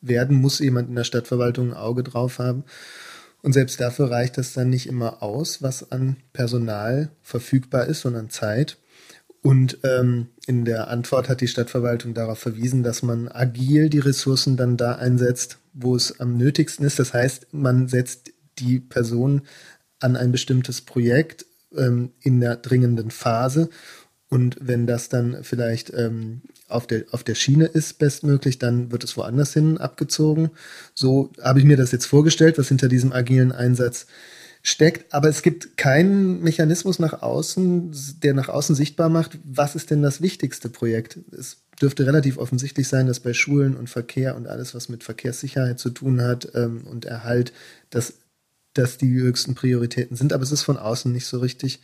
werden, 0.00 0.36
muss 0.36 0.58
jemand 0.58 0.88
in 0.88 0.96
der 0.96 1.04
Stadtverwaltung 1.04 1.70
ein 1.70 1.76
Auge 1.76 2.02
drauf 2.02 2.38
haben. 2.38 2.64
Und 3.42 3.52
selbst 3.52 3.80
dafür 3.80 4.10
reicht 4.10 4.36
das 4.38 4.52
dann 4.52 4.68
nicht 4.68 4.86
immer 4.86 5.22
aus, 5.22 5.62
was 5.62 5.92
an 5.92 6.16
Personal 6.32 7.10
verfügbar 7.22 7.86
ist, 7.86 8.02
sondern 8.02 8.28
Zeit. 8.28 8.76
Und 9.42 9.78
ähm, 9.84 10.28
in 10.46 10.66
der 10.66 10.88
Antwort 10.88 11.28
hat 11.30 11.40
die 11.40 11.48
Stadtverwaltung 11.48 12.12
darauf 12.12 12.38
verwiesen, 12.38 12.82
dass 12.82 13.02
man 13.02 13.28
agil 13.28 13.88
die 13.88 13.98
Ressourcen 13.98 14.56
dann 14.56 14.76
da 14.76 14.96
einsetzt, 14.96 15.58
wo 15.72 15.96
es 15.96 16.20
am 16.20 16.36
nötigsten 16.36 16.84
ist. 16.84 16.98
Das 16.98 17.14
heißt, 17.14 17.48
man 17.52 17.88
setzt 17.88 18.32
die 18.58 18.80
Person 18.80 19.42
an 19.98 20.16
ein 20.16 20.32
bestimmtes 20.32 20.82
Projekt 20.82 21.46
ähm, 21.74 22.12
in 22.20 22.40
der 22.40 22.56
dringenden 22.56 23.10
Phase. 23.10 23.70
Und 24.30 24.56
wenn 24.60 24.86
das 24.86 25.08
dann 25.08 25.42
vielleicht 25.42 25.92
ähm, 25.92 26.42
auf, 26.68 26.86
der, 26.86 27.04
auf 27.10 27.24
der 27.24 27.34
Schiene 27.34 27.66
ist, 27.66 27.98
bestmöglich, 27.98 28.58
dann 28.58 28.92
wird 28.92 29.02
es 29.02 29.16
woanders 29.16 29.52
hin 29.52 29.76
abgezogen. 29.76 30.50
So 30.94 31.32
habe 31.42 31.58
ich 31.58 31.64
mir 31.64 31.76
das 31.76 31.90
jetzt 31.90 32.06
vorgestellt, 32.06 32.56
was 32.56 32.68
hinter 32.68 32.88
diesem 32.88 33.12
agilen 33.12 33.50
Einsatz 33.50 34.06
steckt, 34.62 35.12
aber 35.12 35.28
es 35.28 35.42
gibt 35.42 35.76
keinen 35.76 36.42
Mechanismus 36.42 36.98
nach 36.98 37.22
außen, 37.22 37.92
der 38.22 38.34
nach 38.34 38.48
außen 38.48 38.74
sichtbar 38.74 39.08
macht, 39.08 39.38
was 39.42 39.74
ist 39.74 39.90
denn 39.90 40.02
das 40.02 40.20
wichtigste 40.20 40.68
Projekt. 40.68 41.18
Es 41.32 41.58
dürfte 41.80 42.06
relativ 42.06 42.36
offensichtlich 42.36 42.86
sein, 42.86 43.06
dass 43.06 43.20
bei 43.20 43.32
Schulen 43.32 43.74
und 43.74 43.88
Verkehr 43.88 44.36
und 44.36 44.46
alles, 44.46 44.74
was 44.74 44.90
mit 44.90 45.02
Verkehrssicherheit 45.02 45.78
zu 45.78 45.90
tun 45.90 46.20
hat 46.20 46.48
ähm, 46.54 46.82
und 46.84 47.06
Erhalt, 47.06 47.52
dass 47.88 48.14
das 48.74 48.98
die 48.98 49.12
höchsten 49.12 49.54
Prioritäten 49.54 50.16
sind, 50.16 50.32
aber 50.32 50.42
es 50.42 50.52
ist 50.52 50.62
von 50.62 50.76
außen 50.76 51.10
nicht 51.10 51.26
so 51.26 51.38
richtig 51.38 51.80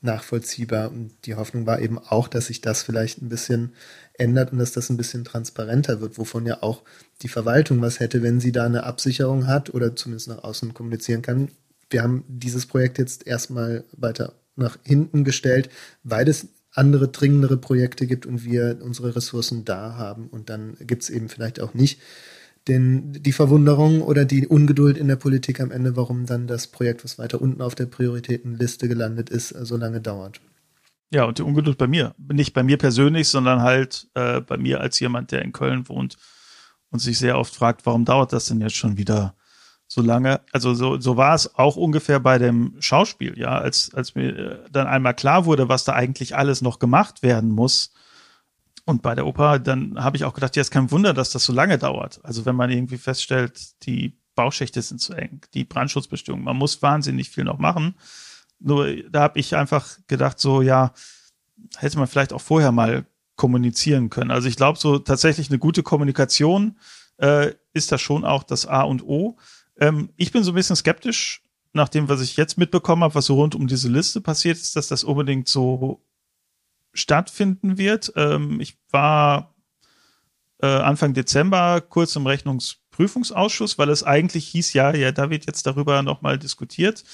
nachvollziehbar. 0.00 0.90
Und 0.90 1.12
die 1.24 1.34
Hoffnung 1.34 1.66
war 1.66 1.80
eben 1.80 1.98
auch, 1.98 2.28
dass 2.28 2.46
sich 2.46 2.60
das 2.60 2.82
vielleicht 2.82 3.22
ein 3.22 3.28
bisschen 3.28 3.72
ändert 4.14 4.52
und 4.52 4.58
dass 4.58 4.72
das 4.72 4.90
ein 4.90 4.96
bisschen 4.96 5.24
transparenter 5.24 6.00
wird, 6.00 6.18
wovon 6.18 6.46
ja 6.46 6.62
auch 6.62 6.82
die 7.22 7.28
Verwaltung 7.28 7.80
was 7.80 8.00
hätte, 8.00 8.22
wenn 8.22 8.40
sie 8.40 8.52
da 8.52 8.64
eine 8.64 8.84
Absicherung 8.84 9.46
hat 9.46 9.72
oder 9.74 9.96
zumindest 9.96 10.28
nach 10.28 10.44
außen 10.44 10.74
kommunizieren 10.74 11.22
kann 11.22 11.48
wir 11.90 12.02
haben 12.02 12.24
dieses 12.28 12.66
Projekt 12.66 12.98
jetzt 12.98 13.26
erstmal 13.26 13.84
weiter 13.92 14.34
nach 14.56 14.78
hinten 14.84 15.24
gestellt, 15.24 15.70
weil 16.02 16.28
es 16.28 16.48
andere 16.72 17.08
dringendere 17.08 17.56
Projekte 17.56 18.06
gibt 18.06 18.26
und 18.26 18.44
wir 18.44 18.78
unsere 18.82 19.16
Ressourcen 19.16 19.64
da 19.64 19.94
haben. 19.94 20.28
Und 20.28 20.50
dann 20.50 20.76
gibt 20.80 21.02
es 21.02 21.10
eben 21.10 21.28
vielleicht 21.28 21.60
auch 21.60 21.74
nicht 21.74 22.00
den, 22.68 23.12
die 23.12 23.32
Verwunderung 23.32 24.02
oder 24.02 24.24
die 24.24 24.46
Ungeduld 24.46 24.96
in 24.96 25.08
der 25.08 25.16
Politik 25.16 25.60
am 25.60 25.70
Ende, 25.70 25.96
warum 25.96 26.26
dann 26.26 26.46
das 26.46 26.66
Projekt, 26.66 27.04
was 27.04 27.18
weiter 27.18 27.40
unten 27.40 27.62
auf 27.62 27.74
der 27.74 27.86
Prioritätenliste 27.86 28.88
gelandet 28.88 29.30
ist, 29.30 29.48
so 29.48 29.76
lange 29.76 30.00
dauert. 30.00 30.40
Ja, 31.10 31.24
und 31.24 31.38
die 31.38 31.42
Ungeduld 31.42 31.78
bei 31.78 31.86
mir. 31.86 32.14
Nicht 32.18 32.52
bei 32.52 32.62
mir 32.62 32.76
persönlich, 32.76 33.28
sondern 33.28 33.62
halt 33.62 34.08
äh, 34.14 34.40
bei 34.40 34.58
mir 34.58 34.80
als 34.80 35.00
jemand, 35.00 35.32
der 35.32 35.42
in 35.42 35.52
Köln 35.52 35.88
wohnt 35.88 36.16
und 36.90 36.98
sich 36.98 37.18
sehr 37.18 37.38
oft 37.38 37.54
fragt, 37.54 37.86
warum 37.86 38.04
dauert 38.04 38.32
das 38.32 38.46
denn 38.46 38.60
jetzt 38.60 38.76
schon 38.76 38.98
wieder? 38.98 39.34
solange, 39.88 40.42
also 40.52 40.74
so, 40.74 41.00
so 41.00 41.16
war 41.16 41.34
es 41.34 41.54
auch 41.56 41.76
ungefähr 41.76 42.20
bei 42.20 42.38
dem 42.38 42.76
Schauspiel, 42.78 43.36
ja, 43.38 43.58
als, 43.58 43.92
als 43.94 44.14
mir 44.14 44.36
äh, 44.36 44.58
dann 44.70 44.86
einmal 44.86 45.14
klar 45.14 45.46
wurde, 45.46 45.68
was 45.68 45.84
da 45.84 45.94
eigentlich 45.94 46.36
alles 46.36 46.62
noch 46.62 46.78
gemacht 46.78 47.22
werden 47.22 47.50
muss. 47.50 47.90
Und 48.88 49.02
bei 49.02 49.14
der 49.14 49.26
Oper, 49.26 49.58
dann 49.58 50.02
habe 50.02 50.16
ich 50.16 50.24
auch 50.24 50.32
gedacht, 50.32 50.56
ja, 50.56 50.62
ist 50.62 50.70
kein 50.70 50.90
Wunder, 50.90 51.12
dass 51.12 51.28
das 51.28 51.44
so 51.44 51.52
lange 51.52 51.76
dauert. 51.76 52.20
Also 52.22 52.46
wenn 52.46 52.56
man 52.56 52.70
irgendwie 52.70 52.96
feststellt, 52.96 53.84
die 53.84 54.16
Bauschächte 54.34 54.80
sind 54.80 54.98
zu 54.98 55.12
eng, 55.12 55.42
die 55.52 55.64
Brandschutzbestimmungen, 55.64 56.46
man 56.46 56.56
muss 56.56 56.80
wahnsinnig 56.80 57.28
viel 57.28 57.44
noch 57.44 57.58
machen. 57.58 57.96
Nur 58.58 58.90
da 59.10 59.20
habe 59.20 59.38
ich 59.38 59.54
einfach 59.54 59.98
gedacht, 60.06 60.40
so, 60.40 60.62
ja, 60.62 60.94
hätte 61.76 61.98
man 61.98 62.06
vielleicht 62.06 62.32
auch 62.32 62.40
vorher 62.40 62.72
mal 62.72 63.04
kommunizieren 63.36 64.08
können. 64.08 64.30
Also 64.30 64.48
ich 64.48 64.56
glaube, 64.56 64.78
so 64.78 64.98
tatsächlich 64.98 65.50
eine 65.50 65.58
gute 65.58 65.82
Kommunikation 65.82 66.78
äh, 67.18 67.52
ist 67.74 67.92
da 67.92 67.98
schon 67.98 68.24
auch 68.24 68.42
das 68.42 68.64
A 68.64 68.84
und 68.84 69.02
O. 69.02 69.36
Ähm, 69.78 70.08
ich 70.16 70.32
bin 70.32 70.44
so 70.44 70.52
ein 70.52 70.54
bisschen 70.54 70.76
skeptisch, 70.76 71.42
nach 71.74 71.90
dem, 71.90 72.08
was 72.08 72.22
ich 72.22 72.38
jetzt 72.38 72.56
mitbekommen 72.56 73.04
habe, 73.04 73.14
was 73.14 73.26
so 73.26 73.34
rund 73.34 73.54
um 73.54 73.66
diese 73.66 73.90
Liste 73.90 74.22
passiert 74.22 74.56
ist, 74.56 74.76
dass 74.76 74.88
das 74.88 75.04
unbedingt 75.04 75.46
so 75.46 76.00
stattfinden 76.92 77.78
wird. 77.78 78.12
Ähm, 78.16 78.60
ich 78.60 78.78
war 78.90 79.54
äh, 80.60 80.66
Anfang 80.66 81.14
Dezember 81.14 81.80
kurz 81.80 82.16
im 82.16 82.26
Rechnungsprüfungsausschuss, 82.26 83.78
weil 83.78 83.90
es 83.90 84.02
eigentlich 84.02 84.48
hieß, 84.48 84.72
ja, 84.72 84.94
ja, 84.94 85.12
da 85.12 85.30
wird 85.30 85.46
jetzt 85.46 85.66
darüber 85.66 86.02
nochmal 86.02 86.38
diskutiert. 86.38 87.04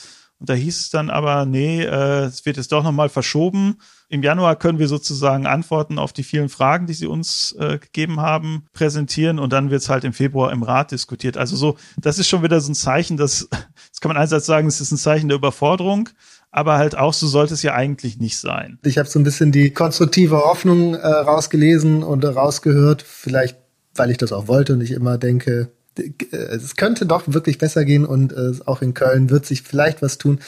Und 0.41 0.49
da 0.49 0.55
hieß 0.55 0.81
es 0.81 0.91
dann 0.91 1.11
aber, 1.11 1.47
nee, 1.47 1.83
äh, 1.83 2.25
es 2.25 2.45
wird 2.45 2.57
jetzt 2.57 2.73
doch 2.73 2.83
nochmal 2.83 3.09
verschoben. 3.09 3.79
Im 4.09 4.23
Januar 4.23 4.57
können 4.57 4.79
wir 4.79 4.89
sozusagen 4.89 5.47
Antworten 5.47 5.99
auf 5.99 6.13
die 6.13 6.25
vielen 6.25 6.49
Fragen, 6.49 6.87
die 6.87 6.93
Sie 6.93 7.07
uns 7.07 7.53
äh, 7.59 7.79
gegeben 7.79 8.21
haben, 8.21 8.67
präsentieren 8.73 9.39
und 9.39 9.53
dann 9.53 9.71
wird 9.71 9.83
es 9.83 9.89
halt 9.89 10.05
im 10.05 10.13
Februar 10.13 10.53
im 10.53 10.63
Rat 10.63 10.91
diskutiert. 10.91 11.37
Also 11.37 11.57
so, 11.57 11.77
das 11.97 12.19
ist 12.19 12.29
schon 12.29 12.43
wieder 12.43 12.61
so 12.61 12.73
ein 12.73 12.75
Zeichen, 12.75 13.17
dass, 13.17 13.49
das 13.91 14.01
kann 14.01 14.09
man 14.09 14.17
einerseits 14.17 14.47
sagen, 14.47 14.67
es 14.67 14.81
ist 14.81 14.91
ein 14.91 14.99
Zeichen 14.99 15.29
der 15.29 15.39
Überforderung, 15.39 16.11
aber 16.55 16.79
halt 16.79 16.97
auch 16.97 17.13
so 17.13 17.27
sollte 17.27 17.53
es 17.53 17.65
ja 17.65 17.75
eigentlich 17.75 18.21
nicht 18.21 18.39
sein. 18.39 18.79
Ich 18.85 18.97
habe 18.97 19.09
so 19.09 19.19
ein 19.19 19.25
bisschen 19.25 19.51
die 19.51 19.71
konstruktive 19.71 20.37
Hoffnung 20.37 20.95
äh, 20.95 21.05
rausgelesen 21.05 22.05
und 22.05 22.25
rausgehört, 22.25 23.03
vielleicht 23.03 23.59
weil 23.97 24.11
ich 24.11 24.19
das 24.19 24.33
auch 24.33 24.47
wollte 24.47 24.75
und 24.75 24.81
ich 24.81 24.93
immer 24.93 25.19
denke, 25.19 25.71
es 26.31 26.77
könnte 26.77 27.07
doch 27.07 27.23
wirklich 27.27 27.59
besser 27.59 27.85
gehen 27.85 28.05
und 28.05 28.33
äh, 28.33 28.53
auch 28.67 28.83
in 28.83 28.95
Köln 28.95 29.31
wird 29.31 29.47
sich 29.47 29.63
vielleicht 29.63 30.01
was 30.01 30.19
tun. 30.19 30.39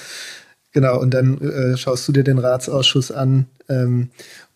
Genau, 0.72 1.00
und 1.00 1.12
dann 1.12 1.40
äh, 1.40 1.76
schaust 1.76 2.06
du 2.06 2.12
dir 2.12 2.24
den 2.24 2.38
Ratsausschuss 2.38 3.10
an 3.10 3.46
ähm, 3.68 4.10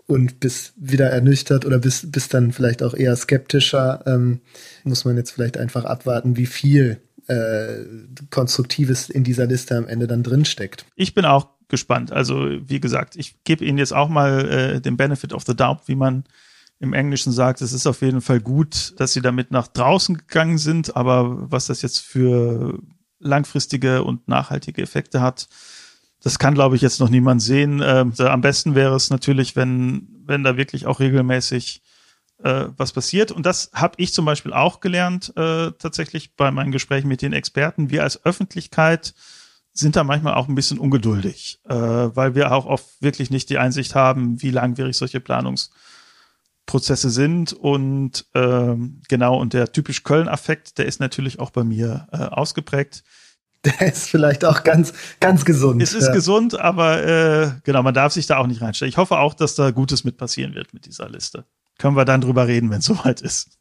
und 0.07 0.39
bist 0.39 0.73
wieder 0.77 1.11
ernüchtert 1.11 1.65
oder 1.65 1.79
bist, 1.79 2.13
bist 2.13 2.35
dann 2.35 2.53
vielleicht 2.53 2.83
auch 2.83 2.95
eher 2.95 3.17
skeptischer. 3.17 4.03
Ähm, 4.07 4.41
muss 4.85 5.05
man 5.05 5.17
jetzt 5.17 5.31
vielleicht 5.31 5.57
einfach 5.57 5.85
abwarten, 5.85 6.37
wie 6.37 6.47
viel 6.47 6.99
äh, 7.31 7.85
Konstruktives 8.31 9.09
in 9.09 9.25
dieser 9.25 9.47
Liste 9.47 9.77
am 9.77 9.87
Ende 9.87 10.07
dann 10.07 10.23
drinsteckt. 10.23 10.85
Ich 10.97 11.15
bin 11.15 11.25
auch 11.25 11.49
gespannt. 11.69 12.13
Also, 12.13 12.49
wie 12.69 12.81
gesagt, 12.81 13.17
ich 13.17 13.45
gebe 13.45 13.65
Ihnen 13.65 13.79
jetzt 13.79 13.93
auch 13.93 14.09
mal 14.09 14.49
äh, 14.49 14.81
den 14.81 14.97
Benefit 14.97 15.33
of 15.33 15.45
the 15.47 15.55
Doubt, 15.55 15.83
wie 15.87 15.95
man 15.95 16.25
im 16.81 16.93
Englischen 16.95 17.31
sagt, 17.31 17.61
es 17.61 17.73
ist 17.73 17.87
auf 17.87 18.01
jeden 18.03 18.23
Fall 18.23 18.41
gut, 18.41 18.95
dass 18.99 19.13
sie 19.13 19.21
damit 19.21 19.51
nach 19.51 19.69
draußen 19.69 20.17
gegangen 20.17 20.57
sind, 20.57 20.97
aber 20.97 21.51
was 21.51 21.67
das 21.67 21.83
jetzt 21.83 21.99
für 21.99 22.79
langfristige 23.19 24.03
und 24.03 24.27
nachhaltige 24.29 24.83
Effekte 24.83 25.21
hat, 25.21 25.49
das 26.23 26.39
kann, 26.39 26.55
glaube 26.55 26.77
ich, 26.77 26.83
jetzt 26.83 26.99
noch 26.99 27.11
niemand 27.11 27.43
sehen. 27.43 27.81
Äh, 27.81 28.07
am 28.19 28.41
besten 28.41 28.75
wäre 28.75 28.97
es 28.97 29.11
natürlich, 29.11 29.57
wenn, 29.57 30.09
wenn 30.25 30.43
da 30.43 30.57
wirklich 30.57 30.87
auch 30.87 31.01
regelmäßig 31.01 31.83
äh, 32.43 32.67
was 32.77 32.93
passiert. 32.93 33.33
Und 33.33 33.47
das 33.47 33.71
habe 33.75 33.95
ich 33.99 34.13
zum 34.13 34.25
Beispiel 34.25 34.53
auch 34.53 34.81
gelernt, 34.81 35.33
äh, 35.37 35.73
tatsächlich 35.73 36.37
bei 36.37 36.51
meinen 36.51 36.73
Gesprächen 36.73 37.09
mit 37.09 37.23
den 37.23 37.33
Experten. 37.33 37.91
Wir 37.91 38.03
als 38.03 38.25
Öffentlichkeit 38.25 39.15
sind 39.73 39.97
da 39.97 40.05
manchmal 40.05 40.35
auch 40.35 40.49
ein 40.49 40.55
bisschen 40.55 40.79
ungeduldig, 40.79 41.61
äh, 41.69 41.75
weil 41.75 42.35
wir 42.35 42.53
auch 42.53 42.67
oft 42.67 42.87
wirklich 43.01 43.31
nicht 43.31 43.51
die 43.51 43.59
Einsicht 43.59 43.95
haben, 43.95 44.43
wie 44.43 44.51
langwierig 44.51 44.97
solche 44.97 45.19
Planungs- 45.19 45.71
Prozesse 46.71 47.11
sind 47.11 47.53
und 47.53 48.27
ähm, 48.33 49.03
genau 49.09 49.41
und 49.41 49.55
der 49.55 49.73
typisch 49.73 50.05
Köln-Affekt, 50.05 50.79
der 50.79 50.87
ist 50.87 51.01
natürlich 51.01 51.41
auch 51.41 51.51
bei 51.51 51.65
mir 51.65 52.07
äh, 52.13 52.19
ausgeprägt. 52.19 53.03
Der 53.65 53.93
ist 53.93 54.09
vielleicht 54.09 54.45
auch 54.45 54.63
ganz, 54.63 54.95
ganz 55.19 55.45
gesund. 55.45 55.83
Es 55.83 55.93
ist 55.93 56.07
ja. 56.07 56.13
gesund, 56.13 56.59
aber 56.59 57.05
äh, 57.05 57.51
genau, 57.65 57.83
man 57.83 57.93
darf 57.93 58.13
sich 58.13 58.27
da 58.27 58.39
auch 58.39 58.47
nicht 58.47 58.63
reinstellen. 58.63 58.89
Ich 58.89 58.97
hoffe 58.97 59.19
auch, 59.19 59.35
dass 59.35 59.55
da 59.55 59.71
Gutes 59.71 60.03
mit 60.03 60.17
passieren 60.17 60.55
wird 60.55 60.73
mit 60.73 60.87
dieser 60.87 61.11
Liste. 61.11 61.45
Können 61.81 61.97
wir 61.97 62.05
dann 62.05 62.21
drüber 62.21 62.47
reden, 62.47 62.69
wenn 62.69 62.81
es 62.81 62.85
soweit 62.85 63.23
ist. 63.23 63.59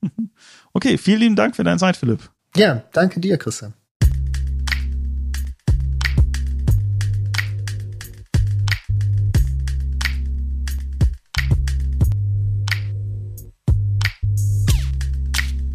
okay, 0.73 0.97
vielen 0.97 1.21
lieben 1.21 1.35
Dank 1.37 1.55
für 1.55 1.63
deine 1.63 1.77
Zeit, 1.79 1.95
Philipp. 1.95 2.29
Ja, 2.55 2.83
danke 2.91 3.21
dir, 3.21 3.37
Christian. 3.37 3.73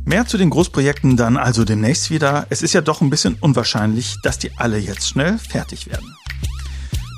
Mehr 0.05 0.27
zu 0.27 0.37
den 0.37 0.51
Großprojekten 0.51 1.17
dann 1.17 1.39
also 1.39 1.65
demnächst 1.65 2.11
wieder. 2.11 2.47
Es 2.51 2.61
ist 2.61 2.75
ja 2.75 2.83
doch 2.83 3.01
ein 3.01 3.09
bisschen 3.09 3.37
unwahrscheinlich, 3.41 4.17
dass 4.23 4.39
die 4.39 4.51
alle 4.59 4.77
jetzt 4.77 5.09
schnell 5.09 5.39
fertig 5.39 5.87
werden. 5.91 6.15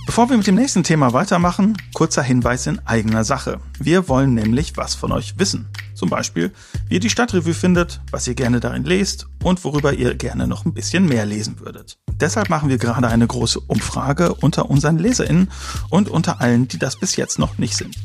Bevor 0.06 0.30
wir 0.30 0.36
mit 0.36 0.46
dem 0.46 0.54
nächsten 0.54 0.84
Thema 0.84 1.12
weitermachen, 1.12 1.76
kurzer 1.92 2.22
Hinweis 2.22 2.68
in 2.68 2.78
eigener 2.86 3.24
Sache. 3.24 3.58
Wir 3.80 4.08
wollen 4.08 4.34
nämlich 4.34 4.76
was 4.76 4.94
von 4.94 5.10
euch 5.10 5.36
wissen. 5.36 5.66
Zum 5.94 6.08
Beispiel, 6.08 6.52
wie 6.88 6.94
ihr 6.94 7.00
die 7.00 7.10
Stadtrevue 7.10 7.52
findet, 7.52 8.00
was 8.12 8.28
ihr 8.28 8.34
gerne 8.34 8.60
darin 8.60 8.84
lest 8.84 9.26
und 9.42 9.64
worüber 9.64 9.92
ihr 9.92 10.14
gerne 10.14 10.46
noch 10.46 10.64
ein 10.64 10.72
bisschen 10.72 11.06
mehr 11.06 11.26
lesen 11.26 11.58
würdet. 11.58 11.98
Deshalb 12.20 12.48
machen 12.50 12.68
wir 12.68 12.78
gerade 12.78 13.08
eine 13.08 13.26
große 13.26 13.58
Umfrage 13.60 14.32
unter 14.32 14.70
unseren 14.70 14.96
LeserInnen 14.98 15.50
und 15.90 16.08
unter 16.08 16.40
allen, 16.40 16.68
die 16.68 16.78
das 16.78 16.96
bis 16.96 17.16
jetzt 17.16 17.40
noch 17.40 17.58
nicht 17.58 17.76
sind. 17.76 17.96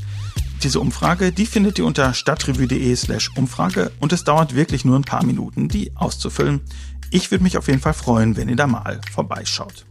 Diese 0.64 0.80
Umfrage, 0.80 1.32
die 1.32 1.46
findet 1.46 1.78
ihr 1.78 1.86
unter 1.86 2.16
stadtrevue.de 2.16 2.96
slash 2.96 3.30
Umfrage 3.36 3.92
und 4.00 4.12
es 4.12 4.24
dauert 4.24 4.56
wirklich 4.56 4.86
nur 4.86 4.98
ein 4.98 5.04
paar 5.04 5.24
Minuten, 5.24 5.68
die 5.68 5.96
auszufüllen. 5.96 6.62
Ich 7.12 7.30
würde 7.30 7.44
mich 7.44 7.58
auf 7.58 7.68
jeden 7.68 7.80
Fall 7.80 7.94
freuen, 7.94 8.36
wenn 8.38 8.50
ihr 8.50 8.56
da 8.56 8.68
mal 8.68 9.00
vorbeischaut. 9.12 9.86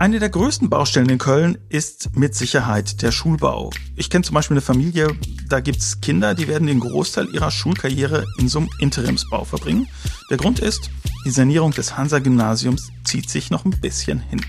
Eine 0.00 0.18
der 0.18 0.30
größten 0.30 0.70
Baustellen 0.70 1.10
in 1.10 1.18
Köln 1.18 1.58
ist 1.68 2.16
mit 2.16 2.34
Sicherheit 2.34 3.02
der 3.02 3.12
Schulbau. 3.12 3.68
Ich 3.96 4.08
kenne 4.08 4.24
zum 4.24 4.32
Beispiel 4.32 4.54
eine 4.54 4.62
Familie, 4.62 5.08
da 5.46 5.60
gibt's 5.60 6.00
Kinder, 6.00 6.34
die 6.34 6.48
werden 6.48 6.66
den 6.66 6.80
Großteil 6.80 7.28
ihrer 7.34 7.50
Schulkarriere 7.50 8.24
in 8.38 8.48
so 8.48 8.60
einem 8.60 8.70
Interimsbau 8.78 9.44
verbringen. 9.44 9.88
Der 10.30 10.38
Grund 10.38 10.58
ist, 10.58 10.88
die 11.26 11.30
Sanierung 11.30 11.72
des 11.72 11.98
Hansa-Gymnasiums 11.98 12.88
zieht 13.04 13.28
sich 13.28 13.50
noch 13.50 13.66
ein 13.66 13.78
bisschen 13.78 14.20
hin. 14.20 14.40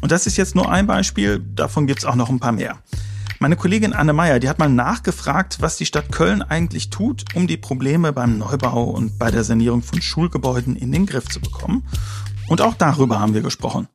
Und 0.00 0.10
das 0.10 0.26
ist 0.26 0.38
jetzt 0.38 0.54
nur 0.54 0.72
ein 0.72 0.86
Beispiel, 0.86 1.38
davon 1.54 1.86
gibt's 1.86 2.06
auch 2.06 2.16
noch 2.16 2.30
ein 2.30 2.40
paar 2.40 2.52
mehr. 2.52 2.78
Meine 3.40 3.56
Kollegin 3.56 3.92
Anne 3.92 4.14
Meyer, 4.14 4.40
die 4.40 4.48
hat 4.48 4.58
mal 4.58 4.70
nachgefragt, 4.70 5.58
was 5.60 5.76
die 5.76 5.84
Stadt 5.84 6.10
Köln 6.12 6.40
eigentlich 6.40 6.88
tut, 6.88 7.26
um 7.34 7.46
die 7.46 7.58
Probleme 7.58 8.14
beim 8.14 8.38
Neubau 8.38 8.84
und 8.84 9.18
bei 9.18 9.30
der 9.30 9.44
Sanierung 9.44 9.82
von 9.82 10.00
Schulgebäuden 10.00 10.76
in 10.76 10.92
den 10.92 11.04
Griff 11.04 11.28
zu 11.28 11.42
bekommen. 11.42 11.86
Und 12.48 12.62
auch 12.62 12.72
darüber 12.72 13.20
haben 13.20 13.34
wir 13.34 13.42
gesprochen. 13.42 13.86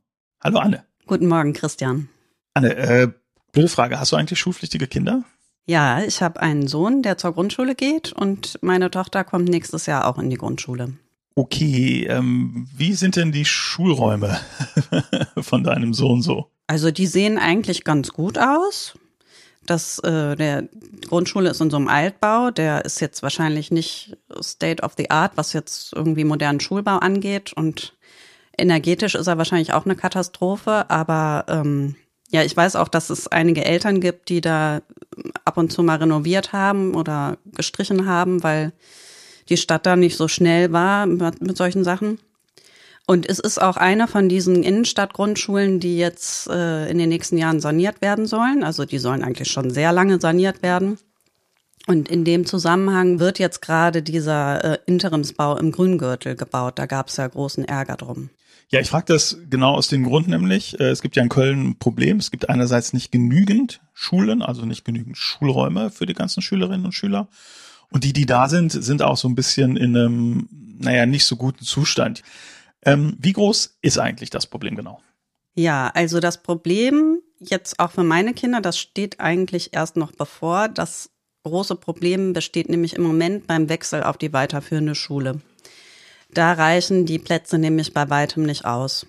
Hallo 0.43 0.60
Anne. 0.60 0.84
Guten 1.08 1.27
Morgen, 1.27 1.53
Christian. 1.53 2.10
Anne, 2.53 2.75
äh, 2.75 3.08
blöde 3.53 3.69
Frage, 3.69 3.97
hast 3.97 4.12
du 4.12 4.17
eigentlich 4.17 4.39
schulpflichtige 4.39 4.88
Kinder? 4.88 5.23
Ja, 5.65 6.03
ich 6.03 6.21
habe 6.21 6.41
einen 6.41 6.67
Sohn, 6.67 7.01
der 7.01 7.17
zur 7.17 7.32
Grundschule 7.32 7.75
geht 7.75 8.12
und 8.12 8.60
meine 8.62 8.91
Tochter 8.91 9.23
kommt 9.23 9.47
nächstes 9.47 9.86
Jahr 9.86 10.06
auch 10.06 10.19
in 10.19 10.29
die 10.29 10.36
Grundschule. 10.36 10.95
Okay, 11.36 12.08
ähm, 12.10 12.67
wie 12.75 12.91
sind 12.91 13.15
denn 13.15 13.32
die 13.32 13.45
Schulräume 13.45 14.38
von 15.38 15.63
deinem 15.63 15.93
Sohn 15.93 16.21
so? 16.21 16.51
Also 16.67 16.91
die 16.91 17.08
sehen 17.08 17.38
eigentlich 17.38 17.86
ganz 17.86 18.12
gut 18.12 18.38
aus. 18.38 18.97
Das, 19.65 19.99
äh, 19.99 20.36
der 20.36 20.63
die 20.63 21.08
Grundschule 21.08 21.51
ist 21.51 21.62
in 21.62 21.69
so 21.69 21.77
einem 21.77 21.88
Altbau, 21.88 22.51
der 22.51 22.84
ist 22.84 22.99
jetzt 22.99 23.23
wahrscheinlich 23.23 23.71
nicht 23.71 24.17
State 24.41 24.84
of 24.84 24.95
the 24.97 25.10
Art, 25.10 25.38
was 25.38 25.53
jetzt 25.53 25.93
irgendwie 25.93 26.25
modernen 26.25 26.60
Schulbau 26.60 26.97
angeht. 26.97 27.53
Und 27.53 27.93
energetisch 28.57 29.15
ist 29.15 29.27
er 29.27 29.37
wahrscheinlich 29.37 29.73
auch 29.73 29.85
eine 29.85 29.95
Katastrophe, 29.95 30.89
aber 30.89 31.45
ähm, 31.47 31.95
ja, 32.29 32.43
ich 32.43 32.55
weiß 32.57 32.75
auch, 32.75 32.87
dass 32.87 33.09
es 33.09 33.27
einige 33.27 33.63
Eltern 33.63 33.99
gibt, 33.99 34.29
die 34.29 34.41
da 34.41 34.81
ab 35.45 35.57
und 35.57 35.71
zu 35.71 35.83
mal 35.83 35.97
renoviert 35.97 36.51
haben 36.51 36.95
oder 36.95 37.37
gestrichen 37.45 38.07
haben, 38.07 38.43
weil 38.43 38.73
die 39.49 39.57
Stadt 39.57 39.85
da 39.85 39.95
nicht 39.95 40.17
so 40.17 40.27
schnell 40.27 40.71
war 40.71 41.05
mit 41.05 41.57
solchen 41.57 41.83
Sachen. 41.83 42.19
Und 43.05 43.29
es 43.29 43.39
ist 43.39 43.61
auch 43.61 43.75
eine 43.75 44.07
von 44.07 44.29
diesen 44.29 44.63
Innenstadtgrundschulen, 44.63 45.79
die 45.79 45.97
jetzt 45.97 46.47
äh, 46.47 46.89
in 46.89 46.97
den 46.97 47.09
nächsten 47.09 47.37
Jahren 47.37 47.59
saniert 47.59 48.01
werden 48.01 48.25
sollen. 48.25 48.63
Also 48.63 48.85
die 48.85 48.97
sollen 48.97 49.23
eigentlich 49.23 49.51
schon 49.51 49.71
sehr 49.71 49.91
lange 49.91 50.21
saniert 50.21 50.63
werden. 50.63 50.97
Und 51.86 52.08
in 52.08 52.24
dem 52.24 52.46
Zusammenhang 52.46 53.19
wird 53.19 53.39
jetzt 53.39 53.62
gerade 53.62 54.02
dieser 54.02 54.63
äh, 54.63 54.78
Interimsbau 54.86 55.58
im 55.58 55.72
Grüngürtel 55.72 56.36
gebaut. 56.36 56.80
Da 56.80 56.86
gab 56.86 57.10
es 57.10 57.17
ja 57.17 57.28
großen 57.28 57.65
Ärger 57.65 57.98
drum. 57.98 58.30
Ja, 58.69 58.80
ich 58.80 58.89
frage 58.89 59.06
das 59.08 59.38
genau 59.50 59.76
aus 59.76 59.89
dem 59.89 60.04
Grund 60.04 60.28
nämlich, 60.28 60.80
äh, 60.80 60.89
es 60.89 61.02
gibt 61.02 61.15
ja 61.15 61.24
in 61.24 61.30
Köln 61.30 61.69
ein 61.69 61.80
Problem. 61.80 62.17
Es 62.17 62.32
gibt 62.32 62.50
einerseits 62.50 62.93
nicht 62.93 63.12
genügend 63.12 63.82
Schulen, 63.93 64.41
also 64.41 64.65
nicht 64.65 64.86
genügend 64.86 65.17
Schulräume 65.17 65.91
für 65.91 66.06
die 66.06 66.13
ganzen 66.13 66.41
Schülerinnen 66.41 66.86
und 66.86 66.93
Schüler. 66.93 67.28
Und 67.91 68.04
die, 68.04 68.13
die 68.13 68.26
da 68.26 68.50
sind, 68.50 68.72
sind 68.72 69.02
auch 69.02 69.17
so 69.17 69.28
ein 69.28 69.36
bisschen 69.36 69.78
in 69.78 69.96
einem, 69.96 70.48
naja, 70.80 71.06
nicht 71.06 71.26
so 71.26 71.36
guten 71.36 71.65
Zustand. 71.65 72.24
Ähm, 72.82 73.15
wie 73.19 73.34
groß 73.34 73.78
ist 73.82 74.00
eigentlich 74.00 74.30
das 74.30 74.48
Problem 74.48 74.76
genau? 74.76 75.00
Ja, 75.54 75.91
also 75.93 76.19
das 76.19 76.41
Problem 76.41 77.19
jetzt 77.39 77.80
auch 77.80 77.91
für 77.91 78.04
meine 78.04 78.34
Kinder, 78.34 78.62
das 78.62 78.80
steht 78.80 79.19
eigentlich 79.19 79.74
erst 79.74 79.98
noch 79.98 80.12
bevor. 80.12 80.67
Das 80.69 81.12
große 81.43 81.75
Problem 81.75 82.34
besteht 82.34 82.69
nämlich 82.69 82.93
im 82.93 83.03
Moment 83.03 83.47
beim 83.47 83.69
Wechsel 83.69 84.03
auf 84.03 84.17
die 84.17 84.34
weiterführende 84.34 84.95
Schule. 84.95 85.41
Da 86.34 86.53
reichen 86.53 87.06
die 87.06 87.19
Plätze 87.19 87.58
nämlich 87.58 87.93
bei 87.93 88.10
weitem 88.10 88.43
nicht 88.43 88.65
aus. 88.65 89.06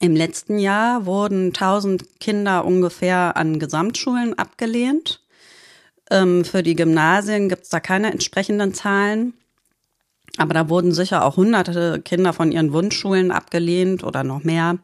Im 0.00 0.16
letzten 0.16 0.58
Jahr 0.58 1.06
wurden 1.06 1.48
1000 1.48 2.20
Kinder 2.20 2.64
ungefähr 2.64 3.36
an 3.36 3.58
Gesamtschulen 3.58 4.38
abgelehnt. 4.38 5.20
Ähm, 6.10 6.44
für 6.44 6.62
die 6.62 6.74
Gymnasien 6.74 7.48
gibt 7.48 7.64
es 7.64 7.68
da 7.68 7.80
keine 7.80 8.10
entsprechenden 8.10 8.74
Zahlen. 8.74 9.34
Aber 10.36 10.52
da 10.52 10.68
wurden 10.68 10.92
sicher 10.92 11.24
auch 11.24 11.36
hunderte 11.36 12.00
Kinder 12.02 12.32
von 12.32 12.50
ihren 12.50 12.72
Wunschschulen 12.72 13.30
abgelehnt 13.30 14.02
oder 14.02 14.24
noch 14.24 14.42
mehr. 14.42 14.78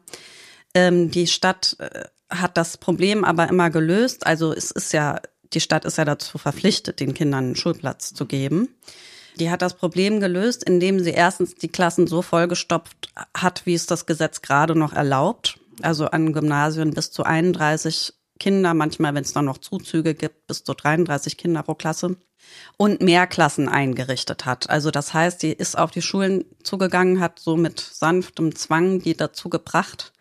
Ähm, 0.73 1.11
die 1.11 1.27
Stadt 1.27 1.75
äh, 1.79 2.05
hat 2.29 2.57
das 2.57 2.77
Problem 2.77 3.23
aber 3.23 3.49
immer 3.49 3.69
gelöst. 3.69 4.25
Also 4.25 4.53
es 4.53 4.71
ist 4.71 4.93
ja, 4.93 5.19
die 5.53 5.59
Stadt 5.59 5.85
ist 5.85 5.97
ja 5.97 6.05
dazu 6.05 6.37
verpflichtet, 6.37 6.99
den 6.99 7.13
Kindern 7.13 7.45
einen 7.45 7.55
Schulplatz 7.55 8.13
zu 8.13 8.25
geben. 8.25 8.69
Die 9.39 9.49
hat 9.49 9.61
das 9.61 9.75
Problem 9.75 10.19
gelöst, 10.19 10.63
indem 10.63 10.99
sie 10.99 11.11
erstens 11.11 11.55
die 11.55 11.69
Klassen 11.69 12.07
so 12.07 12.21
vollgestopft 12.21 13.09
hat, 13.35 13.65
wie 13.65 13.73
es 13.73 13.85
das 13.85 14.05
Gesetz 14.05 14.41
gerade 14.41 14.75
noch 14.75 14.93
erlaubt. 14.93 15.59
Also 15.81 16.07
an 16.07 16.33
Gymnasien 16.33 16.91
bis 16.91 17.11
zu 17.11 17.23
31 17.23 18.13
Kinder, 18.39 18.73
manchmal, 18.73 19.13
wenn 19.13 19.23
es 19.23 19.33
dann 19.33 19.45
noch 19.45 19.59
Zuzüge 19.59 20.15
gibt, 20.15 20.47
bis 20.47 20.63
zu 20.63 20.73
33 20.73 21.37
Kinder 21.37 21.63
pro 21.63 21.75
Klasse. 21.75 22.17
Und 22.75 23.01
mehr 23.01 23.27
Klassen 23.27 23.69
eingerichtet 23.69 24.45
hat. 24.45 24.69
Also 24.69 24.89
das 24.91 25.13
heißt, 25.13 25.43
die 25.43 25.53
ist 25.53 25.77
auf 25.77 25.91
die 25.91 26.01
Schulen 26.01 26.45
zugegangen, 26.63 27.19
hat 27.19 27.39
so 27.39 27.55
mit 27.55 27.79
sanftem 27.79 28.55
Zwang 28.55 28.99
die 28.99 29.15
dazu 29.15 29.47
gebracht, 29.49 30.11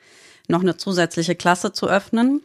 noch 0.48 0.60
eine 0.60 0.76
zusätzliche 0.76 1.34
Klasse 1.34 1.72
zu 1.72 1.88
öffnen, 1.88 2.42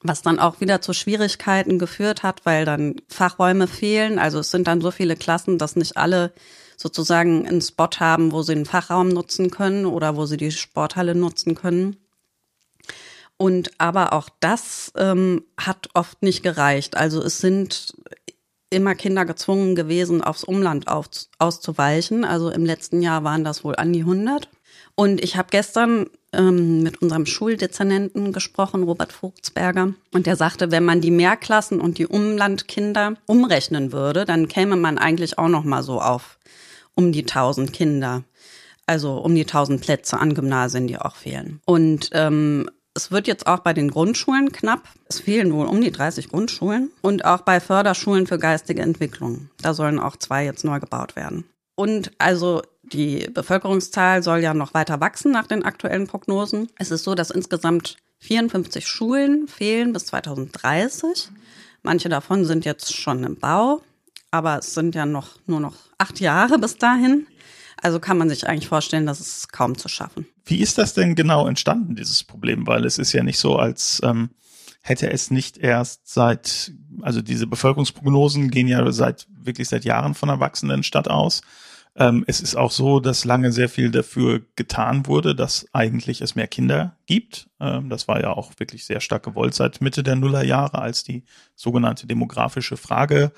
was 0.00 0.22
dann 0.22 0.38
auch 0.38 0.60
wieder 0.60 0.80
zu 0.80 0.92
Schwierigkeiten 0.92 1.78
geführt 1.78 2.22
hat, 2.22 2.46
weil 2.46 2.64
dann 2.64 2.96
Fachräume 3.08 3.66
fehlen. 3.66 4.18
Also 4.18 4.38
es 4.38 4.50
sind 4.50 4.66
dann 4.68 4.80
so 4.80 4.90
viele 4.90 5.16
Klassen, 5.16 5.58
dass 5.58 5.76
nicht 5.76 5.96
alle 5.96 6.32
sozusagen 6.76 7.46
einen 7.46 7.60
Spot 7.60 7.90
haben, 7.98 8.30
wo 8.32 8.42
sie 8.42 8.52
einen 8.52 8.66
Fachraum 8.66 9.08
nutzen 9.08 9.50
können 9.50 9.86
oder 9.86 10.16
wo 10.16 10.26
sie 10.26 10.36
die 10.36 10.52
Sporthalle 10.52 11.14
nutzen 11.14 11.54
können. 11.56 11.96
Und 13.36 13.70
aber 13.78 14.12
auch 14.12 14.28
das 14.40 14.92
ähm, 14.96 15.44
hat 15.56 15.88
oft 15.94 16.22
nicht 16.22 16.42
gereicht. 16.42 16.96
Also 16.96 17.22
es 17.22 17.38
sind 17.38 17.94
immer 18.70 18.94
Kinder 18.94 19.24
gezwungen 19.24 19.74
gewesen, 19.74 20.22
aufs 20.22 20.44
Umland 20.44 20.88
auf, 20.88 21.08
auszuweichen. 21.38 22.24
Also 22.24 22.50
im 22.50 22.64
letzten 22.64 23.02
Jahr 23.02 23.24
waren 23.24 23.44
das 23.44 23.64
wohl 23.64 23.76
an 23.76 23.92
die 23.92 24.00
100. 24.00 24.48
Und 24.94 25.22
ich 25.22 25.36
habe 25.36 25.48
gestern 25.50 26.10
ähm, 26.32 26.82
mit 26.82 27.00
unserem 27.00 27.26
Schuldezernenten 27.26 28.32
gesprochen, 28.32 28.82
Robert 28.82 29.12
Vogtsberger, 29.12 29.94
und 30.12 30.26
der 30.26 30.36
sagte, 30.36 30.70
wenn 30.70 30.84
man 30.84 31.00
die 31.00 31.10
Mehrklassen 31.10 31.80
und 31.80 31.98
die 31.98 32.06
Umlandkinder 32.06 33.14
umrechnen 33.26 33.92
würde, 33.92 34.24
dann 34.24 34.48
käme 34.48 34.76
man 34.76 34.98
eigentlich 34.98 35.38
auch 35.38 35.48
noch 35.48 35.64
mal 35.64 35.82
so 35.82 36.00
auf 36.00 36.38
um 36.94 37.12
die 37.12 37.22
1000 37.22 37.72
Kinder, 37.72 38.24
also 38.86 39.18
um 39.18 39.34
die 39.34 39.46
1000 39.46 39.80
Plätze 39.80 40.18
an 40.18 40.34
Gymnasien, 40.34 40.86
die 40.86 40.98
auch 40.98 41.16
fehlen. 41.16 41.60
Und 41.64 42.10
ähm, 42.12 42.68
es 42.94 43.12
wird 43.12 43.28
jetzt 43.28 43.46
auch 43.46 43.60
bei 43.60 43.72
den 43.72 43.90
Grundschulen 43.90 44.50
knapp. 44.50 44.88
Es 45.08 45.20
fehlen 45.20 45.52
wohl 45.52 45.66
um 45.66 45.80
die 45.80 45.92
30 45.92 46.30
Grundschulen 46.30 46.90
und 47.00 47.24
auch 47.24 47.42
bei 47.42 47.60
Förderschulen 47.60 48.26
für 48.26 48.38
geistige 48.38 48.82
Entwicklung. 48.82 49.50
Da 49.62 49.72
sollen 49.72 50.00
auch 50.00 50.16
zwei 50.16 50.44
jetzt 50.44 50.64
neu 50.64 50.80
gebaut 50.80 51.14
werden. 51.14 51.44
Und 51.76 52.10
also 52.18 52.62
die 52.92 53.28
Bevölkerungszahl 53.32 54.22
soll 54.22 54.38
ja 54.40 54.54
noch 54.54 54.74
weiter 54.74 55.00
wachsen 55.00 55.32
nach 55.32 55.46
den 55.46 55.64
aktuellen 55.64 56.06
Prognosen. 56.06 56.68
Es 56.76 56.90
ist 56.90 57.04
so, 57.04 57.14
dass 57.14 57.30
insgesamt 57.30 57.96
54 58.20 58.86
Schulen 58.86 59.48
fehlen 59.48 59.92
bis 59.92 60.06
2030. 60.06 61.28
Manche 61.82 62.08
davon 62.08 62.44
sind 62.44 62.64
jetzt 62.64 62.94
schon 62.94 63.24
im 63.24 63.36
Bau, 63.36 63.82
aber 64.30 64.58
es 64.58 64.74
sind 64.74 64.94
ja 64.94 65.06
noch 65.06 65.36
nur 65.46 65.60
noch 65.60 65.76
acht 65.98 66.20
Jahre 66.20 66.58
bis 66.58 66.76
dahin. 66.76 67.26
Also 67.80 68.00
kann 68.00 68.18
man 68.18 68.28
sich 68.28 68.48
eigentlich 68.48 68.68
vorstellen, 68.68 69.06
dass 69.06 69.20
es 69.20 69.48
kaum 69.48 69.78
zu 69.78 69.88
schaffen. 69.88 70.26
Wie 70.44 70.58
ist 70.58 70.78
das 70.78 70.94
denn 70.94 71.14
genau 71.14 71.46
entstanden, 71.46 71.94
dieses 71.94 72.24
Problem? 72.24 72.66
Weil 72.66 72.84
es 72.84 72.98
ist 72.98 73.12
ja 73.12 73.22
nicht 73.22 73.38
so, 73.38 73.56
als 73.56 74.00
ähm, 74.02 74.30
hätte 74.82 75.10
es 75.10 75.30
nicht 75.30 75.58
erst 75.58 76.08
seit, 76.08 76.72
also 77.02 77.22
diese 77.22 77.46
Bevölkerungsprognosen 77.46 78.50
gehen 78.50 78.66
ja 78.66 78.90
seit 78.90 79.28
wirklich 79.30 79.68
seit 79.68 79.84
Jahren 79.84 80.14
von 80.14 80.28
einer 80.28 80.40
wachsenden 80.40 80.82
Stadt 80.82 81.08
aus. 81.08 81.42
Ähm, 81.98 82.22
es 82.28 82.40
ist 82.40 82.54
auch 82.54 82.70
so, 82.70 83.00
dass 83.00 83.24
lange 83.24 83.50
sehr 83.50 83.68
viel 83.68 83.90
dafür 83.90 84.40
getan 84.54 85.06
wurde, 85.06 85.34
dass 85.34 85.66
eigentlich 85.72 86.20
es 86.20 86.36
mehr 86.36 86.46
Kinder 86.46 86.96
gibt. 87.06 87.50
Ähm, 87.60 87.90
das 87.90 88.06
war 88.06 88.20
ja 88.20 88.30
auch 88.30 88.52
wirklich 88.58 88.84
sehr 88.84 89.00
stark 89.00 89.24
gewollt 89.24 89.54
seit 89.54 89.80
Mitte 89.80 90.04
der 90.04 90.14
Nullerjahre, 90.14 90.78
als 90.78 91.02
die 91.02 91.24
sogenannte 91.56 92.06
demografische 92.06 92.76
Frage 92.76 93.32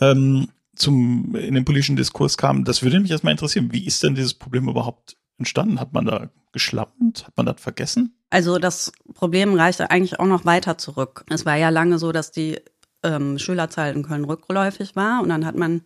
ähm, 0.00 0.48
zum, 0.74 1.36
in 1.36 1.54
den 1.54 1.66
politischen 1.66 1.96
Diskurs 1.96 2.38
kam. 2.38 2.64
Das 2.64 2.82
würde 2.82 2.98
mich 2.98 3.10
erstmal 3.10 3.32
interessieren. 3.32 3.72
Wie 3.72 3.84
ist 3.84 4.02
denn 4.02 4.14
dieses 4.14 4.32
Problem 4.32 4.68
überhaupt 4.68 5.16
entstanden? 5.36 5.78
Hat 5.78 5.92
man 5.92 6.06
da 6.06 6.30
geschlappt? 6.52 7.26
Hat 7.26 7.36
man 7.36 7.44
das 7.44 7.60
vergessen? 7.60 8.14
Also 8.30 8.58
das 8.58 8.90
Problem 9.12 9.54
reichte 9.54 9.90
eigentlich 9.90 10.18
auch 10.18 10.26
noch 10.26 10.46
weiter 10.46 10.78
zurück. 10.78 11.24
Es 11.28 11.44
war 11.44 11.56
ja 11.56 11.68
lange 11.68 11.98
so, 11.98 12.12
dass 12.12 12.30
die 12.30 12.58
ähm, 13.02 13.38
Schülerzahl 13.38 13.92
in 13.92 14.02
Köln 14.02 14.24
rückläufig 14.24 14.96
war 14.96 15.22
und 15.22 15.28
dann 15.28 15.44
hat 15.44 15.56
man 15.56 15.82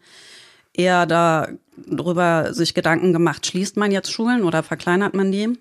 eher 0.75 1.07
darüber 1.07 2.55
sich 2.55 2.75
Gedanken 2.75 3.13
gemacht, 3.13 3.47
schließt 3.47 3.77
man 3.77 3.93
jetzt 3.93 4.13
Schulen 4.13 4.45
oder 4.45 4.63
verkleinert 4.63 5.15
man 5.15 5.33
die? 5.33 5.59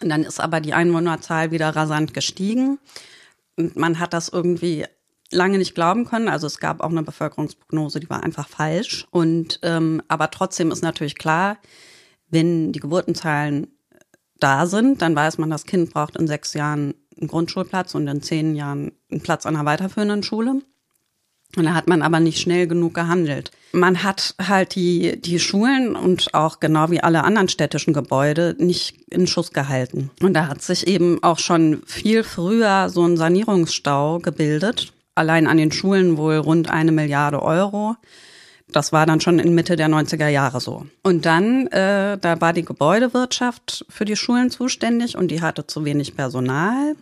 Und 0.00 0.08
dann 0.08 0.24
ist 0.24 0.40
aber 0.40 0.60
die 0.60 0.74
Einwohnerzahl 0.74 1.50
wieder 1.50 1.70
rasant 1.74 2.12
gestiegen. 2.12 2.78
Und 3.56 3.76
man 3.76 3.98
hat 3.98 4.12
das 4.12 4.28
irgendwie 4.28 4.84
lange 5.32 5.58
nicht 5.58 5.74
glauben 5.74 6.04
können. 6.04 6.28
Also 6.28 6.46
es 6.46 6.58
gab 6.58 6.80
auch 6.80 6.90
eine 6.90 7.02
Bevölkerungsprognose, 7.02 8.00
die 8.00 8.10
war 8.10 8.22
einfach 8.22 8.48
falsch. 8.48 9.06
Und 9.10 9.58
ähm, 9.62 10.02
aber 10.08 10.30
trotzdem 10.30 10.70
ist 10.70 10.82
natürlich 10.82 11.16
klar, 11.16 11.58
wenn 12.28 12.72
die 12.72 12.80
Geburtenzahlen 12.80 13.68
da 14.38 14.66
sind, 14.66 15.00
dann 15.00 15.16
weiß 15.16 15.38
man, 15.38 15.50
das 15.50 15.64
Kind 15.64 15.92
braucht 15.92 16.16
in 16.16 16.26
sechs 16.26 16.52
Jahren 16.54 16.94
einen 17.18 17.28
Grundschulplatz 17.28 17.94
und 17.94 18.06
in 18.06 18.22
zehn 18.22 18.54
Jahren 18.54 18.92
einen 19.10 19.22
Platz 19.22 19.46
an 19.46 19.56
einer 19.56 19.64
weiterführenden 19.64 20.22
Schule. 20.22 20.60
Und 21.54 21.64
da 21.64 21.74
hat 21.74 21.86
man 21.86 22.02
aber 22.02 22.20
nicht 22.20 22.40
schnell 22.40 22.66
genug 22.66 22.94
gehandelt. 22.94 23.50
Man 23.72 24.02
hat 24.02 24.34
halt 24.40 24.74
die, 24.74 25.20
die 25.20 25.38
Schulen 25.38 25.96
und 25.96 26.34
auch 26.34 26.60
genau 26.60 26.90
wie 26.90 27.02
alle 27.02 27.24
anderen 27.24 27.48
städtischen 27.48 27.94
Gebäude 27.94 28.54
nicht 28.58 28.96
in 29.10 29.26
Schuss 29.26 29.52
gehalten. 29.52 30.10
Und 30.22 30.34
da 30.34 30.48
hat 30.48 30.62
sich 30.62 30.86
eben 30.86 31.22
auch 31.22 31.38
schon 31.38 31.82
viel 31.86 32.24
früher 32.24 32.88
so 32.90 33.04
ein 33.06 33.16
Sanierungsstau 33.16 34.18
gebildet. 34.18 34.92
Allein 35.14 35.46
an 35.46 35.56
den 35.56 35.72
Schulen 35.72 36.18
wohl 36.18 36.36
rund 36.36 36.70
eine 36.70 36.92
Milliarde 36.92 37.42
Euro. 37.42 37.96
Das 38.68 38.92
war 38.92 39.06
dann 39.06 39.20
schon 39.20 39.38
in 39.38 39.54
Mitte 39.54 39.76
der 39.76 39.88
90er 39.88 40.28
Jahre 40.28 40.60
so. 40.60 40.86
Und 41.02 41.24
dann, 41.24 41.68
äh, 41.68 42.18
da 42.18 42.40
war 42.40 42.52
die 42.52 42.64
Gebäudewirtschaft 42.64 43.86
für 43.88 44.04
die 44.04 44.16
Schulen 44.16 44.50
zuständig 44.50 45.16
und 45.16 45.28
die 45.28 45.40
hatte 45.40 45.66
zu 45.66 45.84
wenig 45.84 46.16
Personal, 46.16 46.96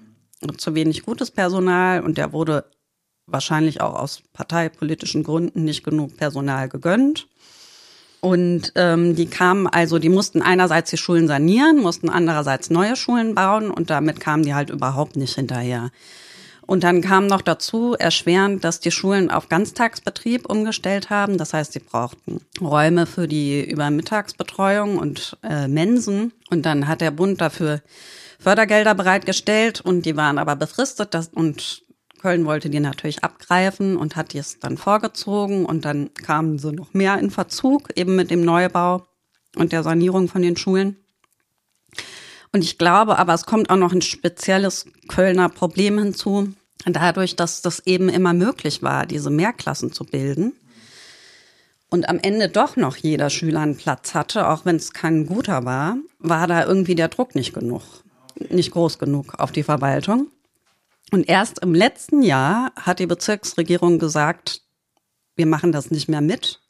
zu 0.58 0.74
wenig 0.74 1.04
gutes 1.04 1.30
Personal 1.30 2.02
und 2.02 2.18
der 2.18 2.32
wurde 2.32 2.64
wahrscheinlich 3.26 3.80
auch 3.80 3.94
aus 3.94 4.22
parteipolitischen 4.32 5.22
Gründen 5.22 5.64
nicht 5.64 5.84
genug 5.84 6.16
Personal 6.16 6.68
gegönnt. 6.68 7.26
Und 8.20 8.72
ähm, 8.74 9.16
die 9.16 9.26
kamen 9.26 9.66
also, 9.66 9.98
die 9.98 10.08
mussten 10.08 10.40
einerseits 10.40 10.90
die 10.90 10.96
Schulen 10.96 11.28
sanieren, 11.28 11.82
mussten 11.82 12.08
andererseits 12.08 12.70
neue 12.70 12.96
Schulen 12.96 13.34
bauen 13.34 13.70
und 13.70 13.90
damit 13.90 14.18
kamen 14.18 14.44
die 14.44 14.54
halt 14.54 14.70
überhaupt 14.70 15.16
nicht 15.16 15.34
hinterher. 15.34 15.90
Und 16.66 16.82
dann 16.84 17.02
kam 17.02 17.26
noch 17.26 17.42
dazu 17.42 17.94
erschwerend, 17.94 18.64
dass 18.64 18.80
die 18.80 18.90
Schulen 18.90 19.30
auf 19.30 19.50
Ganztagsbetrieb 19.50 20.48
umgestellt 20.48 21.10
haben. 21.10 21.36
Das 21.36 21.52
heißt, 21.52 21.74
sie 21.74 21.80
brauchten 21.80 22.40
Räume 22.60 23.04
für 23.04 23.28
die 23.28 23.62
Übermittagsbetreuung 23.62 24.96
und 24.96 25.36
äh, 25.42 25.68
Mensen. 25.68 26.32
Und 26.48 26.64
dann 26.64 26.88
hat 26.88 27.02
der 27.02 27.10
Bund 27.10 27.42
dafür 27.42 27.82
Fördergelder 28.38 28.94
bereitgestellt 28.94 29.82
und 29.82 30.06
die 30.06 30.16
waren 30.16 30.38
aber 30.38 30.56
befristet. 30.56 31.12
Das, 31.12 31.28
und 31.28 31.83
Köln 32.24 32.46
wollte 32.46 32.70
die 32.70 32.80
natürlich 32.80 33.22
abgreifen 33.22 33.98
und 33.98 34.16
hat 34.16 34.32
die 34.32 34.38
es 34.38 34.58
dann 34.58 34.78
vorgezogen 34.78 35.66
und 35.66 35.84
dann 35.84 36.14
kamen 36.14 36.58
sie 36.58 36.72
noch 36.72 36.94
mehr 36.94 37.18
in 37.18 37.30
Verzug, 37.30 37.90
eben 37.96 38.16
mit 38.16 38.30
dem 38.30 38.42
Neubau 38.42 39.06
und 39.56 39.72
der 39.72 39.82
Sanierung 39.82 40.28
von 40.28 40.40
den 40.40 40.56
Schulen. 40.56 40.96
Und 42.50 42.64
ich 42.64 42.78
glaube 42.78 43.18
aber, 43.18 43.34
es 43.34 43.44
kommt 43.44 43.68
auch 43.68 43.76
noch 43.76 43.92
ein 43.92 44.00
spezielles 44.00 44.86
Kölner 45.06 45.50
Problem 45.50 45.98
hinzu, 45.98 46.54
dadurch, 46.86 47.36
dass 47.36 47.60
das 47.60 47.80
eben 47.86 48.08
immer 48.08 48.32
möglich 48.32 48.82
war, 48.82 49.04
diese 49.04 49.28
Mehrklassen 49.28 49.92
zu 49.92 50.04
bilden. 50.04 50.54
Und 51.90 52.08
am 52.08 52.18
Ende 52.18 52.48
doch 52.48 52.76
noch 52.76 52.96
jeder 52.96 53.28
Schüler 53.28 53.60
einen 53.60 53.76
Platz 53.76 54.14
hatte, 54.14 54.48
auch 54.48 54.64
wenn 54.64 54.76
es 54.76 54.94
kein 54.94 55.26
guter 55.26 55.66
war, 55.66 55.98
war 56.20 56.46
da 56.46 56.64
irgendwie 56.64 56.94
der 56.94 57.08
Druck 57.08 57.34
nicht 57.34 57.52
genug, 57.52 57.82
nicht 58.48 58.70
groß 58.70 58.98
genug 58.98 59.34
auf 59.38 59.52
die 59.52 59.62
Verwaltung. 59.62 60.28
Und 61.14 61.28
erst 61.28 61.60
im 61.60 61.76
letzten 61.76 62.24
Jahr 62.24 62.72
hat 62.74 62.98
die 62.98 63.06
Bezirksregierung 63.06 64.00
gesagt, 64.00 64.62
wir 65.36 65.46
machen 65.46 65.70
das 65.70 65.92
nicht 65.92 66.08
mehr 66.08 66.20
mit, 66.20 66.60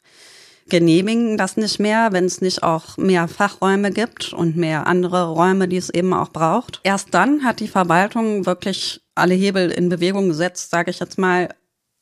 genehmigen 0.69 1.35
das 1.35 1.57
nicht 1.57 1.79
mehr, 1.79 2.09
wenn 2.11 2.25
es 2.25 2.41
nicht 2.41 2.61
auch 2.61 2.95
mehr 2.97 3.27
Fachräume 3.27 3.89
gibt 3.89 4.33
und 4.33 4.55
mehr 4.55 4.85
andere 4.85 5.29
Räume, 5.29 5.67
die 5.67 5.77
es 5.77 5.89
eben 5.89 6.13
auch 6.13 6.29
braucht. 6.29 6.79
Erst 6.83 7.11
dann 7.15 7.43
hat 7.43 7.59
die 7.59 7.67
Verwaltung 7.67 8.45
wirklich 8.45 9.01
alle 9.15 9.33
Hebel 9.33 9.71
in 9.71 9.89
Bewegung 9.89 10.27
gesetzt, 10.27 10.69
sage 10.69 10.91
ich 10.91 10.99
jetzt 10.99 11.17
mal, 11.17 11.49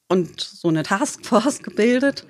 und 0.09 0.41
so 0.41 0.67
eine 0.67 0.83
Taskforce 0.83 1.59
gebildet, 1.63 2.27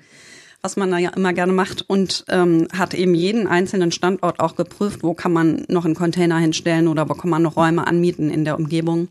was 0.62 0.76
man 0.76 0.92
da 0.92 0.98
ja 0.98 1.10
immer 1.10 1.32
gerne 1.32 1.52
macht, 1.52 1.90
und 1.90 2.24
ähm, 2.28 2.68
hat 2.72 2.94
eben 2.94 3.16
jeden 3.16 3.48
einzelnen 3.48 3.90
Standort 3.90 4.38
auch 4.38 4.54
geprüft, 4.54 5.02
wo 5.02 5.12
kann 5.14 5.32
man 5.32 5.64
noch 5.66 5.84
einen 5.84 5.96
Container 5.96 6.38
hinstellen 6.38 6.86
oder 6.86 7.08
wo 7.08 7.14
kann 7.14 7.30
man 7.30 7.42
noch 7.42 7.56
Räume 7.56 7.84
anmieten 7.84 8.30
in 8.30 8.44
der 8.44 8.56
Umgebung. 8.56 9.08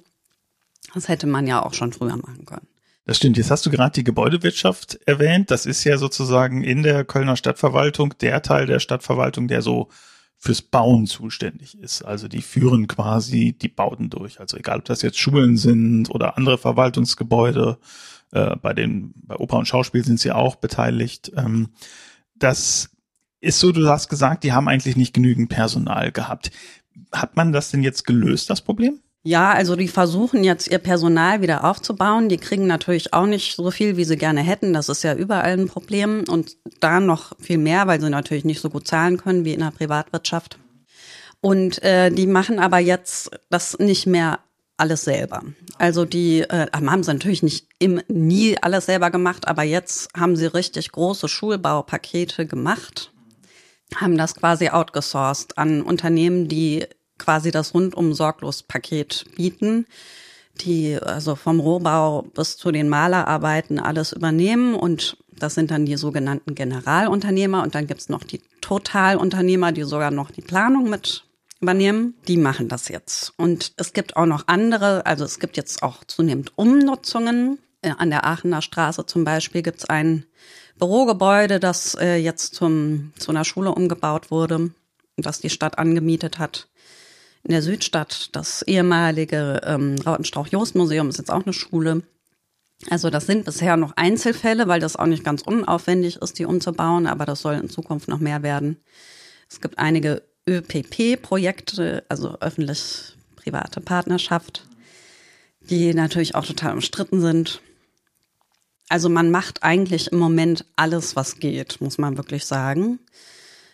Das 0.94 1.08
hätte 1.08 1.28
man 1.28 1.48
ja 1.48 1.64
auch 1.64 1.74
schon 1.74 1.91
früher 1.91 2.18
machen 2.18 2.46
können. 2.46 2.68
Das 3.06 3.18
stimmt. 3.18 3.38
Jetzt 3.38 3.52
hast 3.52 3.66
du 3.66 3.70
gerade 3.70 3.94
die 3.94 4.04
Gebäudewirtschaft 4.04 5.00
erwähnt. 5.06 5.52
Das 5.52 5.66
ist 5.66 5.84
ja 5.84 5.98
sozusagen 5.98 6.64
in 6.64 6.84
der 6.84 7.04
Kölner 7.04 7.36
Stadtverwaltung 7.36 8.14
der 8.22 8.41
Teil 8.41 8.66
der 8.66 8.80
Stadtverwaltung, 8.80 9.48
der 9.48 9.62
so 9.62 9.89
fürs 10.38 10.62
Bauen 10.62 11.06
zuständig 11.06 11.78
ist. 11.78 12.04
Also 12.04 12.28
die 12.28 12.41
führen 12.41 12.88
quasi 12.88 13.54
die 13.54 13.68
Bauten 13.70 14.10
durch. 14.10 14.39
Also 14.39 14.58
egal, 14.58 14.80
ob 14.80 14.86
das 14.86 15.02
jetzt 15.02 15.20
Schulen 15.20 15.58
sind 15.58 16.10
oder 16.10 16.38
andere 16.38 16.58
Verwaltungsgebäude. 16.58 17.78
Äh, 18.32 18.56
bei 18.58 18.74
den 18.74 19.14
bei 19.16 19.36
Oper 19.36 19.58
und 19.58 19.68
Schauspiel 19.68 20.04
sind 20.04 20.20
sie 20.20 20.32
auch 20.32 20.56
beteiligt. 20.56 21.32
Ähm, 21.36 21.70
das 22.36 22.89
ist 23.41 23.60
so, 23.60 23.72
du 23.72 23.88
hast 23.88 24.10
gesagt, 24.10 24.44
die 24.44 24.54
haben 24.54 24.68
eigentlich 24.68 24.96
nicht 24.96 25.14
genügend 25.14 25.50
Personal 25.50 26.12
gehabt. 26.12 26.52
Hat 27.12 27.36
man 27.36 27.52
das 27.52 27.72
denn 27.72 27.84
jetzt 27.84 28.06
gelöst, 28.06 28.50
das 28.50 28.62
Problem? 28.62 29.03
Ja, 29.26 29.54
also 29.54 29.78
die 29.78 29.88
versuchen 29.88 30.44
jetzt 30.44 30.68
ihr 30.68 30.80
Personal 30.80 31.42
wieder 31.42 31.64
aufzubauen. 31.64 32.28
Die 32.28 32.38
kriegen 32.38 32.68
natürlich 32.68 33.14
auch 33.14 33.26
nicht 33.26 33.56
so 33.56 33.72
viel, 33.72 33.96
wie 33.96 34.04
sie 34.04 34.18
gerne 34.18 34.42
hätten. 34.42 34.74
Das 34.74 34.90
ist 34.90 35.02
ja 35.04 35.16
überall 35.16 35.54
ein 35.54 35.70
Problem. 35.70 36.26
Und 36.28 36.58
da 36.82 37.00
noch 37.00 37.32
viel 37.40 37.58
mehr, 37.58 37.88
weil 37.88 38.02
sie 38.02 38.10
natürlich 38.10 38.44
nicht 38.44 38.60
so 38.60 38.70
gut 38.70 38.86
zahlen 38.86 39.18
können 39.18 39.46
wie 39.46 39.54
in 39.54 39.62
der 39.62 39.72
Privatwirtschaft. 39.72 40.60
Und 41.40 41.82
äh, 41.84 42.12
die 42.12 42.28
machen 42.28 42.60
aber 42.60 42.80
jetzt 42.80 43.32
das 43.50 43.80
nicht 43.80 44.08
mehr 44.08 44.40
alles 44.76 45.06
selber. 45.06 45.44
Also 45.78 46.04
die 46.04 46.42
äh, 46.42 46.68
haben 46.74 47.04
sie 47.04 47.14
natürlich 47.14 47.44
nicht 47.44 47.68
im, 47.80 48.02
nie 48.10 48.58
alles 48.62 48.88
selber 48.88 49.10
gemacht, 49.10 49.48
aber 49.48 49.64
jetzt 49.64 50.10
haben 50.18 50.36
sie 50.36 50.46
richtig 50.46 50.92
große 50.92 51.30
Schulbaupakete 51.30 52.46
gemacht, 52.46 53.12
haben 53.96 54.18
das 54.18 54.36
quasi 54.36 54.70
outgesourced 54.70 55.58
an 55.58 55.82
Unternehmen, 55.82 56.48
die 56.48 56.86
quasi 57.18 57.51
das 57.51 57.74
rundum 57.74 58.14
sorglos 58.14 58.64
Paket 58.64 59.26
bieten, 59.36 59.86
die 60.61 60.97
also 61.01 61.36
vom 61.36 61.59
Rohbau 61.59 62.24
bis 62.34 62.57
zu 62.57 62.72
den 62.72 62.89
Malerarbeiten 62.89 63.80
alles 63.80 64.14
übernehmen 64.14 64.76
und 64.76 65.18
das 65.30 65.55
sind 65.55 65.72
dann 65.72 65.86
die 65.86 65.97
sogenannten 65.97 66.55
Generalunternehmer 66.55 67.64
und 67.64 67.76
dann 67.76 67.88
gibt's 67.88 68.09
noch 68.09 68.24
die 68.24 68.41
Totalunternehmer, 68.61 69.72
die 69.72 69.84
sogar 69.84 70.11
noch 70.11 70.32
die 70.32 70.41
Planung 70.41 70.89
mit 70.89 71.26
übernehmen. 71.61 72.14
Die 72.28 72.38
machen 72.38 72.68
das 72.68 72.89
jetzt. 72.89 73.34
Und 73.38 73.74
es 73.78 73.93
gibt 73.93 74.16
auch 74.16 74.26
noch 74.26 74.47
andere, 74.47 75.05
also 75.05 75.26
es 75.26 75.39
gibt 75.39 75.57
jetzt 75.57 75.82
auch 75.82 76.03
zunehmend 76.03 76.51
Umnutzungen. 76.55 77.57
Äh, 77.82 77.93
an 77.97 78.09
der 78.09 78.26
Aachener 78.26 78.61
Straße 78.61 79.05
zum 79.05 79.24
Beispiel 79.24 79.64
gibt's 79.64 79.86
ein 79.86 80.26
Bürogebäude, 80.78 81.59
das 81.59 81.95
äh, 81.95 82.18
jetzt 82.18 82.55
zum, 82.55 83.14
zu 83.18 83.32
einer 83.32 83.45
Schule 83.45 83.72
umgebaut 83.72 84.30
wurde, 84.32 84.72
das 85.18 85.39
die 85.39 85.49
Stadt 85.49 85.80
angemietet 85.80 86.39
hat 86.39 86.68
in 87.44 87.52
der 87.52 87.62
Südstadt. 87.62 88.30
Das 88.34 88.62
ehemalige 88.64 89.62
ähm, 89.66 89.96
Rautenstrauch-Jost-Museum 90.06 91.10
ist 91.10 91.18
jetzt 91.18 91.32
auch 91.32 91.44
eine 91.44 91.54
Schule. 91.54 92.04
Also 92.89 93.10
das 93.10 93.26
sind 93.26 93.46
bisher 93.46 93.78
noch 93.78 93.94
Einzelfälle, 93.96 94.68
weil 94.68 94.80
das 94.80 94.96
auch 94.96 95.06
nicht 95.06 95.24
ganz 95.24 95.41
unaufwendig 95.41 96.18
ist, 96.18 96.39
die 96.39 96.46
umzubauen, 96.46 97.08
aber 97.08 97.26
das 97.26 97.41
soll 97.41 97.56
in 97.56 97.70
Zukunft 97.70 98.08
noch 98.08 98.20
mehr 98.20 98.44
werden. 98.44 98.78
Es 99.50 99.62
gibt 99.62 99.78
einige 99.78 100.24
ÖPP-Projekte, 100.48 102.04
also 102.10 102.38
öffentlich-private 102.39 103.82
Partnerschaft, 103.82 104.68
die 105.62 105.94
natürlich 105.94 106.36
auch 106.36 106.46
total 106.46 106.74
umstritten 106.74 107.22
sind. 107.22 107.62
Also 108.89 109.10
man 109.10 109.32
macht 109.32 109.64
eigentlich 109.64 110.12
im 110.12 110.20
Moment 110.20 110.66
alles, 110.76 111.16
was 111.16 111.39
geht, 111.39 111.80
muss 111.80 111.98
man 111.98 112.18
wirklich 112.18 112.46
sagen. 112.46 113.00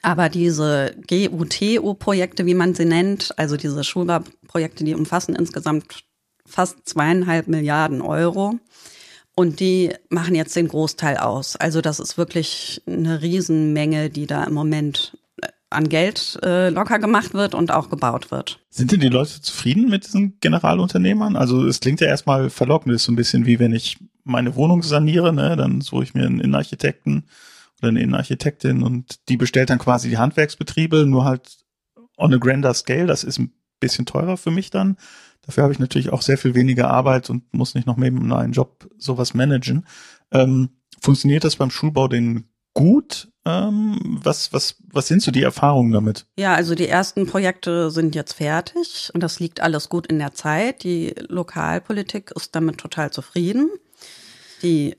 Aber 0.01 0.29
diese 0.29 0.95
GUTU-Projekte, 1.07 2.45
wie 2.45 2.53
man 2.53 2.73
sie 2.73 2.85
nennt, 2.85 3.37
also 3.37 3.57
diese 3.57 3.83
Schulbauprojekte, 3.83 4.83
die 4.83 4.95
umfassen 4.95 5.35
insgesamt 5.35 6.03
fast 6.45 6.87
zweieinhalb 6.87 7.47
Milliarden 7.47 8.01
Euro. 8.01 8.59
Und 9.35 9.59
die 9.59 9.93
machen 10.09 10.35
jetzt 10.35 10.55
den 10.55 10.67
Großteil 10.67 11.17
aus. 11.17 11.55
Also 11.55 11.81
das 11.81 11.99
ist 11.99 12.17
wirklich 12.17 12.81
eine 12.87 13.21
Riesenmenge, 13.21 14.09
die 14.09 14.27
da 14.27 14.43
im 14.43 14.53
Moment 14.53 15.17
äh, 15.41 15.47
an 15.69 15.87
Geld 15.87 16.37
äh, 16.43 16.69
locker 16.69 16.99
gemacht 16.99 17.33
wird 17.33 17.55
und 17.55 17.71
auch 17.71 17.89
gebaut 17.89 18.31
wird. 18.31 18.59
Sind 18.69 18.91
denn 18.91 18.99
die 18.99 19.07
Leute 19.07 19.41
zufrieden 19.41 19.89
mit 19.89 20.05
diesen 20.05 20.39
Generalunternehmern? 20.41 21.37
Also 21.37 21.65
es 21.65 21.79
klingt 21.79 22.01
ja 22.01 22.07
erstmal 22.07 22.49
verlockend, 22.49 22.93
ist 22.93 23.05
so 23.05 23.13
ein 23.13 23.15
bisschen 23.15 23.45
wie 23.45 23.59
wenn 23.59 23.73
ich 23.73 23.97
meine 24.25 24.55
Wohnung 24.55 24.83
saniere, 24.83 25.31
ne, 25.31 25.55
dann 25.55 25.79
suche 25.81 26.03
ich 26.03 26.13
mir 26.13 26.25
einen 26.25 26.39
Innenarchitekten 26.39 27.25
oder 27.81 27.89
eine 27.89 28.01
Innenarchitektin 28.01 28.83
und 28.83 29.27
die 29.29 29.37
bestellt 29.37 29.69
dann 29.69 29.79
quasi 29.79 30.09
die 30.09 30.17
Handwerksbetriebe, 30.17 31.05
nur 31.05 31.25
halt 31.25 31.57
on 32.17 32.33
a 32.33 32.37
grander 32.37 32.73
scale. 32.73 33.07
Das 33.07 33.23
ist 33.23 33.39
ein 33.39 33.53
bisschen 33.79 34.05
teurer 34.05 34.37
für 34.37 34.51
mich 34.51 34.69
dann. 34.69 34.97
Dafür 35.45 35.63
habe 35.63 35.73
ich 35.73 35.79
natürlich 35.79 36.09
auch 36.11 36.21
sehr 36.21 36.37
viel 36.37 36.53
weniger 36.53 36.89
Arbeit 36.89 37.29
und 37.29 37.53
muss 37.53 37.75
nicht 37.75 37.87
noch 37.87 37.97
neben 37.97 38.31
einem 38.31 38.53
Job 38.53 38.89
sowas 38.97 39.33
managen. 39.33 39.87
Ähm, 40.31 40.69
funktioniert 41.01 41.43
das 41.43 41.55
beim 41.55 41.71
Schulbau 41.71 42.07
denn 42.07 42.49
gut? 42.73 43.29
Ähm, 43.45 44.19
was, 44.21 44.53
was, 44.53 44.75
was 44.91 45.07
sind 45.07 45.21
so 45.21 45.31
die 45.31 45.43
Erfahrungen 45.43 45.91
damit? 45.91 46.27
Ja, 46.37 46.53
also 46.53 46.75
die 46.75 46.87
ersten 46.87 47.25
Projekte 47.25 47.89
sind 47.89 48.15
jetzt 48.15 48.33
fertig 48.33 49.09
und 49.13 49.23
das 49.23 49.39
liegt 49.39 49.61
alles 49.61 49.89
gut 49.89 50.07
in 50.07 50.19
der 50.19 50.33
Zeit. 50.33 50.83
Die 50.83 51.15
Lokalpolitik 51.27 52.31
ist 52.35 52.55
damit 52.55 52.77
total 52.77 53.11
zufrieden. 53.11 53.69
Die 54.61 54.97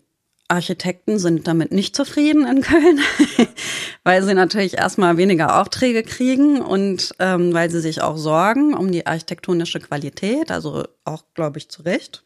Architekten 0.51 1.19
sind 1.19 1.47
damit 1.47 1.73
nicht 1.73 1.95
zufrieden 1.95 2.47
in 2.47 2.63
Köln, 2.63 3.01
weil 4.05 4.23
sie 4.23 4.35
natürlich 4.35 4.79
erstmal 4.79 5.17
weniger 5.17 5.61
Aufträge 5.61 6.03
kriegen 6.03 6.61
und 6.61 7.15
ähm, 7.19 7.55
weil 7.55 7.71
sie 7.71 7.81
sich 7.81 8.03
auch 8.03 8.17
sorgen 8.17 8.75
um 8.75 8.91
die 8.91 9.07
architektonische 9.07 9.81
Qualität, 9.81 10.51
also 10.51 10.85
auch, 11.05 11.25
glaube 11.35 11.59
ich, 11.59 11.69
zu 11.69 11.83
Recht, 11.83 12.25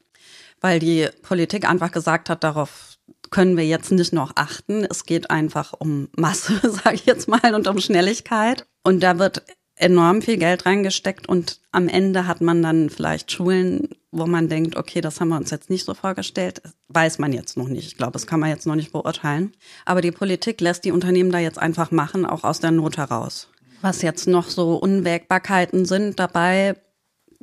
weil 0.60 0.78
die 0.78 1.08
Politik 1.22 1.68
einfach 1.68 1.92
gesagt 1.92 2.30
hat, 2.30 2.44
darauf 2.44 2.98
können 3.30 3.56
wir 3.56 3.66
jetzt 3.66 3.90
nicht 3.90 4.12
noch 4.12 4.32
achten. 4.36 4.86
Es 4.88 5.06
geht 5.06 5.30
einfach 5.30 5.74
um 5.78 6.08
Masse, 6.16 6.60
sage 6.62 6.94
ich 6.94 7.06
jetzt 7.06 7.28
mal, 7.28 7.54
und 7.54 7.66
um 7.66 7.80
Schnelligkeit. 7.80 8.66
Und 8.82 9.02
da 9.02 9.18
wird 9.18 9.42
enorm 9.76 10.22
viel 10.22 10.36
Geld 10.36 10.66
reingesteckt 10.66 11.28
und 11.28 11.60
am 11.72 11.88
Ende 11.88 12.26
hat 12.26 12.40
man 12.40 12.62
dann 12.62 12.90
vielleicht 12.90 13.32
Schulen, 13.32 13.88
wo 14.12 14.26
man 14.26 14.48
denkt, 14.48 14.76
okay, 14.76 15.00
das 15.00 15.20
haben 15.20 15.28
wir 15.28 15.36
uns 15.36 15.50
jetzt 15.50 15.70
nicht 15.70 15.84
so 15.84 15.94
vorgestellt. 15.94 16.62
Weiß 16.88 17.18
man 17.18 17.32
jetzt 17.32 17.56
noch 17.56 17.68
nicht. 17.68 17.86
Ich 17.86 17.96
glaube, 17.96 18.12
das 18.12 18.26
kann 18.26 18.38
man 18.40 18.50
jetzt 18.50 18.66
noch 18.66 18.76
nicht 18.76 18.92
beurteilen. 18.92 19.52
Aber 19.84 20.00
die 20.00 20.12
Politik 20.12 20.60
lässt 20.60 20.84
die 20.84 20.92
Unternehmen 20.92 21.32
da 21.32 21.38
jetzt 21.38 21.58
einfach 21.58 21.90
machen, 21.90 22.24
auch 22.24 22.44
aus 22.44 22.60
der 22.60 22.70
Not 22.70 22.96
heraus. 22.96 23.48
Was 23.80 24.02
jetzt 24.02 24.28
noch 24.28 24.48
so 24.48 24.76
Unwägbarkeiten 24.76 25.84
sind 25.84 26.20
dabei, 26.20 26.76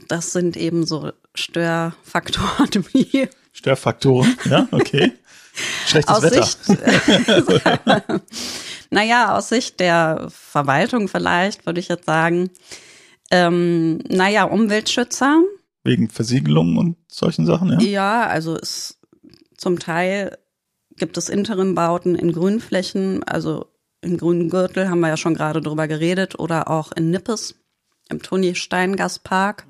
das 0.07 0.31
sind 0.31 0.55
eben 0.55 0.85
so 0.85 1.11
Störfaktoren 1.35 2.85
wie. 2.93 3.27
Störfaktoren, 3.51 4.37
ja, 4.45 4.67
okay. 4.71 5.11
Schlechtes 5.85 6.15
aus 6.15 6.23
Wetter. 6.23 6.43
Sicht, 6.43 6.79
naja, 8.91 9.35
aus 9.35 9.49
Sicht 9.49 9.79
der 9.79 10.27
Verwaltung 10.29 11.07
vielleicht, 11.07 11.65
würde 11.65 11.79
ich 11.79 11.87
jetzt 11.87 12.05
sagen. 12.05 12.51
Ähm, 13.31 13.99
naja, 14.09 14.43
Umweltschützer, 14.43 15.41
Wegen 15.83 16.09
Versiegelung 16.09 16.77
und 16.77 16.97
solchen 17.07 17.45
Sachen, 17.45 17.71
ja? 17.71 17.81
Ja, 17.81 18.27
also 18.27 18.55
es 18.55 18.99
zum 19.57 19.79
Teil 19.79 20.37
gibt 20.95 21.17
es 21.17 21.29
Interimbauten 21.29 22.15
in 22.15 22.31
Grünflächen, 22.33 23.23
also 23.23 23.65
im 24.01 24.17
grünen 24.17 24.49
Gürtel 24.49 24.89
haben 24.89 24.99
wir 24.99 25.07
ja 25.07 25.17
schon 25.17 25.33
gerade 25.33 25.61
drüber 25.61 25.87
geredet, 25.87 26.37
oder 26.37 26.69
auch 26.69 26.91
in 26.91 27.09
Nippes 27.09 27.55
im 28.09 28.21
Toni 28.21 28.55
Steingas 28.55 29.19
Park. 29.19 29.65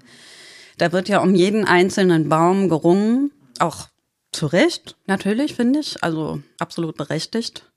Da 0.78 0.92
wird 0.92 1.08
ja 1.08 1.20
um 1.20 1.36
jeden 1.36 1.64
einzelnen 1.64 2.28
Baum 2.28 2.68
gerungen, 2.68 3.32
auch 3.60 3.88
zu 4.34 4.48
Recht, 4.48 4.98
natürlich, 5.08 5.56
finde 5.56 5.80
ich, 5.80 6.04
also 6.04 6.42
absolut 6.58 6.98
berechtigt. 6.98 7.71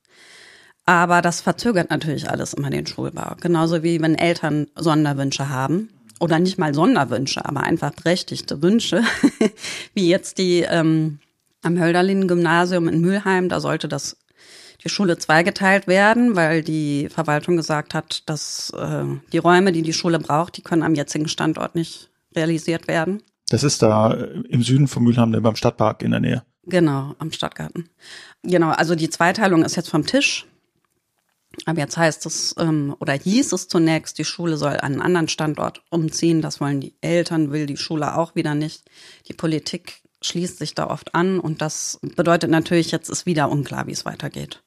Aber 0.85 1.21
das 1.21 1.41
verzögert 1.41 1.89
natürlich 1.89 2.29
alles 2.29 2.53
immer 2.53 2.69
den 2.69 2.85
Schulbau. 2.85 3.35
Genauso 3.41 3.81
wie 3.81 4.01
wenn 4.01 4.15
Eltern 4.15 4.67
Sonderwünsche 4.75 5.49
haben 5.49 5.89
oder 6.19 6.39
nicht 6.39 6.57
mal 6.57 6.73
Sonderwünsche, 6.73 7.43
aber 7.43 7.61
einfach 7.61 7.91
berechtigte 7.91 8.61
Wünsche, 8.61 9.01
wie 9.93 10.07
jetzt 10.07 10.37
die 10.37 10.61
ähm, 10.61 11.19
am 11.63 11.79
Hölderlin-Gymnasium 11.79 12.87
in 12.87 13.01
Mülheim, 13.01 13.49
da 13.49 13.59
sollte 13.59 13.87
das 13.87 14.17
die 14.83 14.89
Schule 14.89 15.17
zweigeteilt 15.17 15.87
werden, 15.87 16.35
weil 16.35 16.61
die 16.61 17.09
Verwaltung 17.09 17.57
gesagt 17.57 17.95
hat, 17.95 18.29
dass 18.29 18.71
äh, 18.77 19.05
die 19.33 19.39
Räume, 19.39 19.71
die 19.71 19.81
die 19.81 19.93
Schule 19.93 20.19
braucht, 20.19 20.57
die 20.57 20.61
können 20.61 20.83
am 20.83 20.93
jetzigen 20.93 21.27
Standort 21.27 21.73
nicht 21.73 22.11
realisiert 22.35 22.87
werden. 22.87 23.23
Das 23.49 23.63
ist 23.63 23.81
da 23.81 24.11
im 24.13 24.61
Süden 24.61 24.87
von 24.87 25.03
Mülheim, 25.03 25.31
beim 25.31 25.55
Stadtpark 25.55 26.03
in 26.03 26.11
der 26.11 26.19
Nähe. 26.19 26.43
Genau, 26.65 27.15
am 27.19 27.31
Stadtgarten. 27.31 27.89
Genau, 28.43 28.69
also 28.69 28.95
die 28.95 29.09
Zweiteilung 29.09 29.63
ist 29.63 29.75
jetzt 29.75 29.89
vom 29.89 30.05
Tisch. 30.05 30.45
Aber 31.65 31.79
jetzt 31.79 31.97
heißt 31.97 32.25
es, 32.25 32.55
ähm, 32.59 32.95
oder 32.99 33.13
hieß 33.13 33.53
es 33.53 33.67
zunächst, 33.67 34.17
die 34.17 34.25
Schule 34.25 34.57
soll 34.57 34.73
an 34.73 34.93
einen 34.93 35.01
anderen 35.01 35.27
Standort 35.27 35.83
umziehen. 35.89 36.41
Das 36.41 36.59
wollen 36.59 36.81
die 36.81 36.95
Eltern, 37.01 37.51
will 37.51 37.65
die 37.65 37.77
Schule 37.77 38.17
auch 38.17 38.35
wieder 38.35 38.55
nicht. 38.55 38.83
Die 39.27 39.33
Politik 39.33 40.01
schließt 40.21 40.57
sich 40.57 40.75
da 40.75 40.87
oft 40.87 41.15
an 41.15 41.39
und 41.39 41.61
das 41.61 41.99
bedeutet 42.15 42.49
natürlich, 42.49 42.91
jetzt 42.91 43.09
ist 43.09 43.25
wieder 43.25 43.51
unklar, 43.51 43.87
wie 43.87 43.91
es 43.91 44.05
weitergeht. 44.05 44.63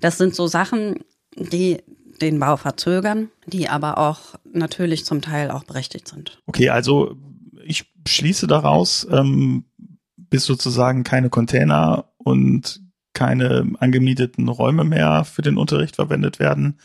Das 0.00 0.18
sind 0.18 0.34
so 0.34 0.46
Sachen, 0.46 1.04
die 1.36 1.78
den 2.20 2.38
Bau 2.38 2.56
verzögern, 2.56 3.30
die 3.46 3.68
aber 3.68 3.98
auch 3.98 4.34
natürlich 4.52 5.04
zum 5.04 5.22
Teil 5.22 5.50
auch 5.50 5.64
berechtigt 5.64 6.08
sind. 6.08 6.40
Okay, 6.46 6.68
also 6.68 7.16
ich 7.64 7.86
schließe 8.06 8.46
daraus, 8.46 9.06
ähm, 9.10 9.64
bis 10.16 10.44
sozusagen 10.44 11.04
keine 11.04 11.30
Container 11.30 12.06
und 12.18 12.82
keine 13.12 13.72
angemieteten 13.78 14.48
Räume 14.48 14.84
mehr 14.84 15.24
für 15.24 15.42
den 15.42 15.56
Unterricht 15.56 15.96
verwendet 15.96 16.38
werden. 16.38 16.78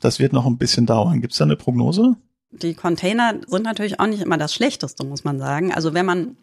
Das 0.00 0.18
wird 0.18 0.32
noch 0.32 0.46
ein 0.46 0.58
bisschen 0.58 0.86
dauern. 0.86 1.20
Gibt 1.20 1.32
es 1.32 1.38
da 1.38 1.44
eine 1.44 1.56
Prognose? 1.56 2.16
Die 2.50 2.74
Container 2.74 3.34
sind 3.46 3.64
natürlich 3.64 4.00
auch 4.00 4.06
nicht 4.06 4.22
immer 4.22 4.38
das 4.38 4.54
Schlechteste, 4.54 5.04
muss 5.04 5.24
man 5.24 5.38
sagen. 5.38 5.72
Also 5.72 5.94
wenn 5.94 6.06
man 6.06 6.36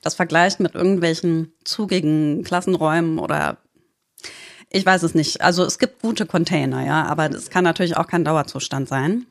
das 0.00 0.14
vergleicht 0.14 0.60
mit 0.60 0.74
irgendwelchen 0.74 1.52
zugigen 1.64 2.42
Klassenräumen 2.44 3.18
oder 3.18 3.58
ich 4.70 4.86
weiß 4.86 5.02
es 5.02 5.14
nicht. 5.14 5.42
Also 5.42 5.64
es 5.64 5.78
gibt 5.78 6.00
gute 6.00 6.24
Container, 6.24 6.84
ja, 6.84 7.04
aber 7.04 7.30
es 7.30 7.50
kann 7.50 7.64
natürlich 7.64 7.96
auch 7.96 8.06
kein 8.06 8.24
Dauerzustand 8.24 8.88
sein. 8.88 9.26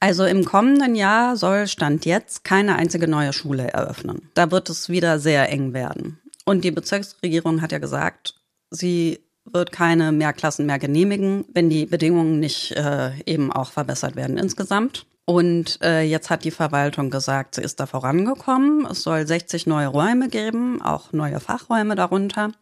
Also 0.00 0.24
im 0.24 0.44
kommenden 0.44 0.96
Jahr 0.96 1.36
soll 1.36 1.68
Stand 1.68 2.04
jetzt 2.06 2.42
keine 2.42 2.76
einzige 2.76 3.06
neue 3.06 3.32
Schule 3.32 3.68
eröffnen. 3.68 4.30
Da 4.34 4.50
wird 4.50 4.68
es 4.68 4.88
wieder 4.88 5.20
sehr 5.20 5.48
eng 5.50 5.72
werden. 5.72 6.18
Und 6.44 6.64
die 6.64 6.72
Bezirksregierung 6.72 7.62
hat 7.62 7.70
ja 7.70 7.78
gesagt, 7.78 8.39
sie 8.70 9.20
wird 9.44 9.72
keine 9.72 10.12
Mehrklassen 10.12 10.66
mehr 10.66 10.78
genehmigen, 10.78 11.44
wenn 11.52 11.70
die 11.70 11.86
Bedingungen 11.86 12.40
nicht 12.40 12.72
äh, 12.72 13.12
eben 13.26 13.52
auch 13.52 13.70
verbessert 13.72 14.16
werden 14.16 14.38
insgesamt. 14.38 15.06
Und 15.24 15.78
äh, 15.82 16.02
jetzt 16.02 16.30
hat 16.30 16.44
die 16.44 16.50
Verwaltung 16.50 17.10
gesagt, 17.10 17.54
sie 17.54 17.62
ist 17.62 17.78
da 17.78 17.86
vorangekommen. 17.86 18.86
Es 18.86 19.02
soll 19.02 19.26
60 19.26 19.66
neue 19.66 19.86
Räume 19.86 20.28
geben, 20.28 20.82
auch 20.82 21.12
neue 21.12 21.40
Fachräume 21.40 21.94
darunter. 21.94 22.52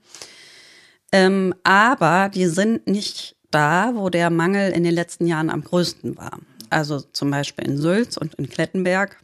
Ähm, 1.10 1.54
aber 1.62 2.28
die 2.28 2.46
sind 2.46 2.86
nicht 2.86 3.36
da, 3.50 3.92
wo 3.94 4.10
der 4.10 4.28
Mangel 4.30 4.72
in 4.72 4.84
den 4.84 4.94
letzten 4.94 5.26
Jahren 5.26 5.50
am 5.50 5.64
größten 5.64 6.18
war. 6.18 6.38
Also 6.70 7.00
zum 7.00 7.30
Beispiel 7.30 7.64
in 7.64 7.78
Sülz 7.78 8.18
und 8.18 8.34
in 8.34 8.48
Klettenberg 8.50 9.16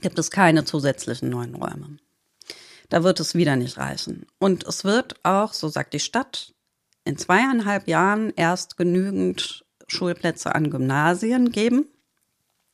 gibt 0.00 0.18
es 0.18 0.30
keine 0.30 0.64
zusätzlichen 0.64 1.28
neuen 1.30 1.54
Räume. 1.54 1.98
Da 2.94 3.02
wird 3.02 3.18
es 3.18 3.34
wieder 3.34 3.56
nicht 3.56 3.76
reichen. 3.76 4.24
Und 4.38 4.62
es 4.62 4.84
wird 4.84 5.16
auch, 5.24 5.52
so 5.52 5.66
sagt 5.66 5.94
die 5.94 5.98
Stadt, 5.98 6.54
in 7.02 7.16
zweieinhalb 7.16 7.88
Jahren 7.88 8.32
erst 8.36 8.76
genügend 8.76 9.64
Schulplätze 9.88 10.54
an 10.54 10.70
Gymnasien 10.70 11.50
geben 11.50 11.86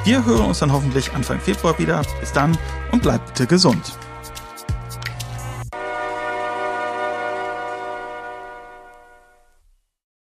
Wir 0.05 0.25
hören 0.25 0.45
uns 0.45 0.59
dann 0.59 0.71
hoffentlich 0.71 1.13
Anfang 1.13 1.39
Februar 1.39 1.77
wieder. 1.77 2.01
Bis 2.19 2.31
dann 2.31 2.57
und 2.91 3.03
bleibt 3.03 3.27
bitte 3.27 3.45
gesund. 3.45 3.97